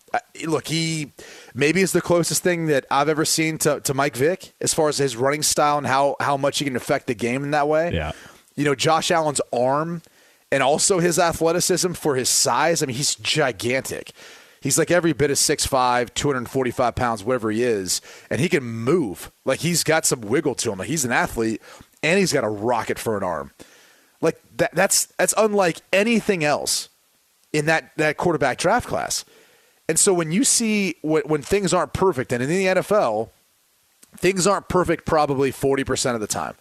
look, 0.45 0.69
he 0.69 1.13
maybe 1.55 1.81
is 1.81 1.93
the 1.93 2.01
closest 2.01 2.43
thing 2.43 2.67
that 2.67 2.85
I've 2.91 3.09
ever 3.09 3.25
seen 3.25 3.59
to, 3.59 3.81
to 3.81 3.95
Mike 3.95 4.17
Vick 4.17 4.53
as 4.61 4.75
far 4.75 4.89
as 4.89 4.99
his 4.99 5.17
running 5.17 5.43
style 5.43 5.79
and 5.79 5.87
how 5.87 6.17
how 6.21 6.37
much 6.37 6.59
he 6.59 6.65
can 6.65 6.77
affect 6.77 7.07
the 7.07 7.15
game 7.15 7.45
in 7.45 7.53
that 7.53 7.69
way. 7.69 7.93
Yeah. 7.93 8.13
You 8.57 8.65
know, 8.65 8.75
Josh 8.75 9.11
Allen's 9.11 9.41
arm 9.53 10.03
and 10.53 10.63
also 10.63 11.01
his 11.01 11.19
athleticism 11.19 11.93
for 11.93 12.17
his 12.17 12.29
size. 12.29 12.83
I 12.83 12.87
mean, 12.87 12.97
he's 12.97 13.15
gigantic. 13.17 14.13
He's 14.61 14.79
like 14.79 14.91
every 14.91 15.13
bit 15.13 15.31
of 15.31 15.37
6'5, 15.37 16.15
245 16.15 16.95
pounds, 16.95 17.23
whatever 17.23 17.51
he 17.51 17.63
is, 17.63 18.01
and 18.31 18.41
he 18.41 18.49
can 18.49 18.65
move. 18.65 19.31
Like 19.45 19.61
he's 19.61 19.85
got 19.85 20.07
some 20.07 20.23
wiggle 20.23 20.55
to 20.57 20.73
him. 20.73 20.79
Like 20.79 20.89
he's 20.89 21.05
an 21.05 21.13
athlete, 21.13 21.61
and 22.03 22.19
he's 22.19 22.33
got 22.33 22.45
a 22.45 22.49
rocket 22.49 22.99
for 22.99 23.17
an 23.17 23.23
arm. 23.23 23.51
Like 24.21 24.41
that, 24.57 24.75
that's 24.75 25.07
that's 25.19 25.35
unlike 25.37 25.79
anything 25.93 26.45
else 26.45 26.89
in 27.53 27.67
that 27.67 27.91
that 27.97 28.17
quarterback 28.17 28.57
draft 28.57 28.89
class. 28.89 29.27
And 29.89 29.99
so 29.99 30.15
when 30.15 30.33
you 30.33 30.45
see 30.45 30.97
when, 31.03 31.23
when 31.23 31.43
things 31.43 31.75
aren't 31.75 31.93
perfect, 31.93 32.33
and 32.33 32.43
in 32.43 32.49
the 32.49 32.67
NFL, 32.67 33.31
things 34.17 34.47
aren't 34.47 34.69
perfect 34.69 35.07
probably 35.07 35.53
40% 35.53 36.15
of 36.15 36.21
the 36.21 36.27
time. 36.27 36.55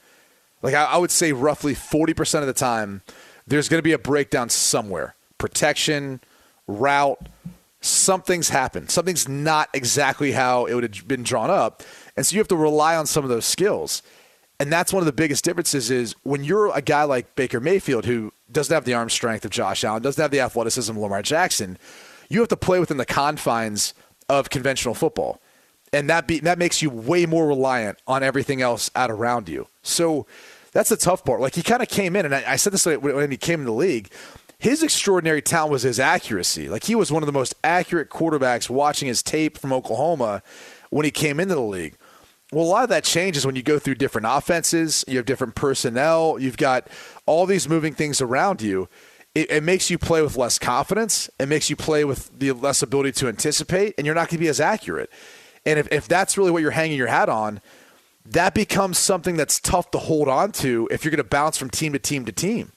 Like 0.61 0.73
I, 0.73 0.85
I 0.85 0.97
would 0.97 1.11
say 1.11 1.31
roughly 1.31 1.75
40% 1.75 2.41
of 2.41 2.47
the 2.47 2.53
time, 2.53 3.01
there's 3.47 3.69
going 3.69 3.79
to 3.79 3.83
be 3.83 3.91
a 3.91 3.99
breakdown 3.99 4.49
somewhere. 4.49 5.15
Protection, 5.37 6.21
route, 6.67 7.27
something's 7.81 8.49
happened. 8.49 8.89
Something's 8.89 9.27
not 9.27 9.69
exactly 9.73 10.31
how 10.31 10.65
it 10.65 10.73
would 10.73 10.83
have 10.83 11.07
been 11.07 11.23
drawn 11.23 11.49
up. 11.49 11.83
And 12.15 12.25
so 12.25 12.33
you 12.33 12.39
have 12.39 12.47
to 12.49 12.55
rely 12.55 12.95
on 12.95 13.05
some 13.05 13.23
of 13.23 13.29
those 13.29 13.45
skills. 13.45 14.01
And 14.59 14.71
that's 14.71 14.93
one 14.93 15.01
of 15.01 15.05
the 15.05 15.11
biggest 15.13 15.43
differences 15.43 15.91
is 15.91 16.15
when 16.23 16.43
you're 16.43 16.73
a 16.75 16.81
guy 16.81 17.03
like 17.03 17.35
Baker 17.35 17.59
Mayfield 17.59 18.05
who 18.05 18.31
doesn't 18.51 18.73
have 18.73 18.85
the 18.85 18.93
arm 18.93 19.09
strength 19.09 19.43
of 19.43 19.51
Josh 19.51 19.83
Allen, 19.83 20.01
doesn't 20.01 20.21
have 20.21 20.31
the 20.31 20.39
athleticism 20.39 20.91
of 20.91 20.97
Lamar 20.97 21.21
Jackson, 21.21 21.77
you 22.29 22.39
have 22.39 22.49
to 22.49 22.57
play 22.57 22.79
within 22.79 22.97
the 22.97 23.05
confines 23.05 23.93
of 24.29 24.49
conventional 24.49 24.93
football. 24.93 25.41
And 25.91 26.09
that 26.09 26.27
be, 26.27 26.39
that 26.39 26.57
makes 26.57 26.81
you 26.81 26.89
way 26.89 27.25
more 27.25 27.47
reliant 27.47 27.99
on 28.07 28.23
everything 28.23 28.61
else 28.61 28.89
out 28.95 29.11
around 29.11 29.47
you. 29.47 29.67
So 29.83 30.25
that's 30.71 30.89
the 30.89 30.97
tough 30.97 31.23
part. 31.23 31.39
Like 31.39 31.55
he 31.55 31.61
kind 31.61 31.83
of 31.83 31.87
came 31.87 32.15
in, 32.15 32.25
and 32.25 32.33
I, 32.33 32.43
I 32.47 32.55
said 32.55 32.73
this 32.73 32.85
when 32.85 33.29
he 33.29 33.37
came 33.37 33.59
in 33.59 33.65
the 33.65 33.71
league 33.71 34.09
his 34.63 34.81
extraordinary 34.81 35.41
talent 35.41 35.73
was 35.73 35.83
his 35.83 35.99
accuracy. 35.99 36.69
Like 36.69 36.85
he 36.85 36.95
was 36.95 37.11
one 37.11 37.21
of 37.21 37.27
the 37.27 37.33
most 37.33 37.53
accurate 37.65 38.09
quarterbacks 38.09 38.69
watching 38.69 39.09
his 39.09 39.21
tape 39.21 39.57
from 39.57 39.73
Oklahoma 39.73 40.41
when 40.89 41.03
he 41.03 41.11
came 41.11 41.41
into 41.41 41.53
the 41.53 41.59
league. 41.59 41.97
Well, 42.49 42.63
a 42.63 42.67
lot 42.67 42.83
of 42.83 42.89
that 42.89 43.03
changes 43.03 43.45
when 43.45 43.57
you 43.57 43.61
go 43.61 43.77
through 43.77 43.95
different 43.95 44.25
offenses, 44.29 45.03
you 45.05 45.17
have 45.17 45.25
different 45.25 45.55
personnel, 45.55 46.37
you've 46.39 46.55
got 46.55 46.87
all 47.25 47.45
these 47.45 47.67
moving 47.67 47.93
things 47.93 48.21
around 48.21 48.61
you. 48.61 48.87
It, 49.35 49.51
it 49.51 49.63
makes 49.63 49.89
you 49.89 49.97
play 49.97 50.21
with 50.21 50.37
less 50.37 50.59
confidence. 50.59 51.29
It 51.39 51.47
makes 51.47 51.69
you 51.69 51.75
play 51.75 52.05
with 52.05 52.37
the 52.37 52.51
less 52.51 52.81
ability 52.81 53.13
to 53.13 53.27
anticipate, 53.27 53.95
and 53.97 54.05
you're 54.05 54.15
not 54.15 54.29
going 54.29 54.37
to 54.37 54.43
be 54.43 54.47
as 54.47 54.59
accurate. 54.59 55.09
And 55.65 55.79
if, 55.79 55.91
if 55.91 56.07
that's 56.07 56.37
really 56.37 56.51
what 56.51 56.61
you're 56.61 56.71
hanging 56.71 56.97
your 56.97 57.07
hat 57.07 57.29
on, 57.29 57.61
that 58.25 58.53
becomes 58.53 58.97
something 58.97 59.35
that's 59.35 59.59
tough 59.59 59.91
to 59.91 59.97
hold 59.97 60.27
on 60.29 60.51
to 60.53 60.87
if 60.91 61.03
you're 61.03 61.11
going 61.11 61.17
to 61.17 61.23
bounce 61.23 61.57
from 61.57 61.69
team 61.69 61.93
to 61.93 61.99
team 61.99 62.25
to 62.25 62.31
team. 62.31 62.71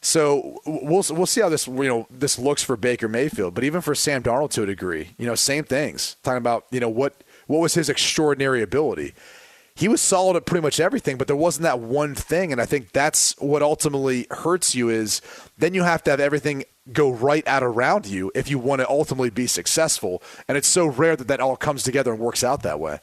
So 0.00 0.60
we'll 0.66 1.02
we'll 1.10 1.24
see 1.24 1.40
how 1.40 1.48
this 1.48 1.66
you 1.66 1.88
know 1.88 2.06
this 2.10 2.38
looks 2.38 2.62
for 2.62 2.76
Baker 2.76 3.08
Mayfield, 3.08 3.54
but 3.54 3.64
even 3.64 3.80
for 3.80 3.94
Sam 3.94 4.22
Darnold 4.22 4.50
to 4.50 4.62
a 4.62 4.66
degree, 4.66 5.14
you 5.16 5.24
know, 5.24 5.34
same 5.34 5.64
things. 5.64 6.16
Talking 6.22 6.38
about 6.38 6.66
you 6.70 6.78
know 6.78 6.90
what 6.90 7.24
what 7.46 7.60
was 7.60 7.72
his 7.72 7.88
extraordinary 7.88 8.60
ability. 8.60 9.14
He 9.76 9.88
was 9.88 10.00
solid 10.00 10.36
at 10.36 10.46
pretty 10.46 10.62
much 10.62 10.78
everything, 10.78 11.16
but 11.16 11.26
there 11.26 11.34
wasn't 11.34 11.64
that 11.64 11.80
one 11.80 12.14
thing, 12.14 12.52
and 12.52 12.60
I 12.60 12.64
think 12.64 12.92
that's 12.92 13.36
what 13.38 13.60
ultimately 13.60 14.28
hurts 14.30 14.76
you. 14.76 14.88
Is 14.88 15.20
then 15.58 15.74
you 15.74 15.82
have 15.82 16.04
to 16.04 16.12
have 16.12 16.20
everything 16.20 16.62
go 16.92 17.10
right 17.10 17.44
out 17.48 17.64
around 17.64 18.06
you 18.06 18.30
if 18.36 18.48
you 18.48 18.60
want 18.60 18.82
to 18.82 18.88
ultimately 18.88 19.30
be 19.30 19.48
successful, 19.48 20.22
and 20.46 20.56
it's 20.56 20.68
so 20.68 20.86
rare 20.86 21.16
that 21.16 21.26
that 21.26 21.40
all 21.40 21.56
comes 21.56 21.82
together 21.82 22.12
and 22.12 22.20
works 22.20 22.44
out 22.44 22.62
that 22.62 22.78
way. 22.78 23.00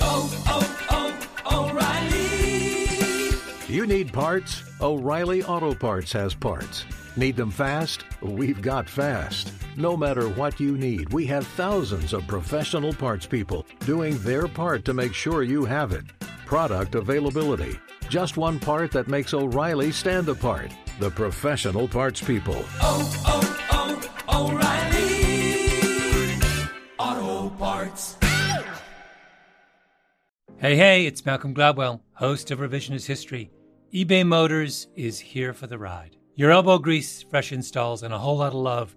Oh, 0.00 0.44
oh, 0.46 1.28
oh, 1.50 1.68
O'Reilly! 1.68 3.36
You 3.68 3.84
need 3.84 4.12
parts. 4.12 4.62
O'Reilly 4.80 5.42
Auto 5.42 5.74
Parts 5.74 6.12
has 6.12 6.32
parts. 6.32 6.84
Need 7.16 7.34
them 7.34 7.50
fast? 7.50 8.04
We've 8.22 8.62
got 8.62 8.88
fast. 8.88 9.50
No 9.78 9.96
matter 9.96 10.28
what 10.30 10.58
you 10.58 10.76
need, 10.76 11.12
we 11.12 11.24
have 11.26 11.46
thousands 11.46 12.12
of 12.12 12.26
professional 12.26 12.92
parts 12.92 13.26
people 13.26 13.64
doing 13.86 14.18
their 14.24 14.48
part 14.48 14.84
to 14.86 14.92
make 14.92 15.14
sure 15.14 15.44
you 15.44 15.64
have 15.64 15.92
it. 15.92 16.04
Product 16.46 16.96
availability. 16.96 17.78
Just 18.08 18.36
one 18.36 18.58
part 18.58 18.90
that 18.90 19.06
makes 19.06 19.32
O'Reilly 19.32 19.92
stand 19.92 20.28
apart. 20.28 20.72
The 20.98 21.10
professional 21.10 21.86
parts 21.86 22.20
people. 22.20 22.56
Oh, 22.80 23.22
oh, 23.24 24.00
oh, 24.28 24.50
O'Reilly 24.50 25.14
Auto 26.98 27.50
Parts. 27.54 28.16
Hey, 30.56 30.74
hey, 30.74 31.06
it's 31.06 31.24
Malcolm 31.24 31.54
Gladwell, 31.54 32.00
host 32.14 32.50
of 32.50 32.58
Revisionist 32.58 33.06
History. 33.06 33.52
eBay 33.94 34.26
Motors 34.26 34.88
is 34.96 35.20
here 35.20 35.52
for 35.52 35.68
the 35.68 35.78
ride. 35.78 36.16
Your 36.34 36.50
elbow 36.50 36.78
grease, 36.78 37.22
fresh 37.22 37.52
installs, 37.52 38.02
and 38.02 38.12
a 38.12 38.18
whole 38.18 38.38
lot 38.38 38.48
of 38.48 38.60
love 38.60 38.96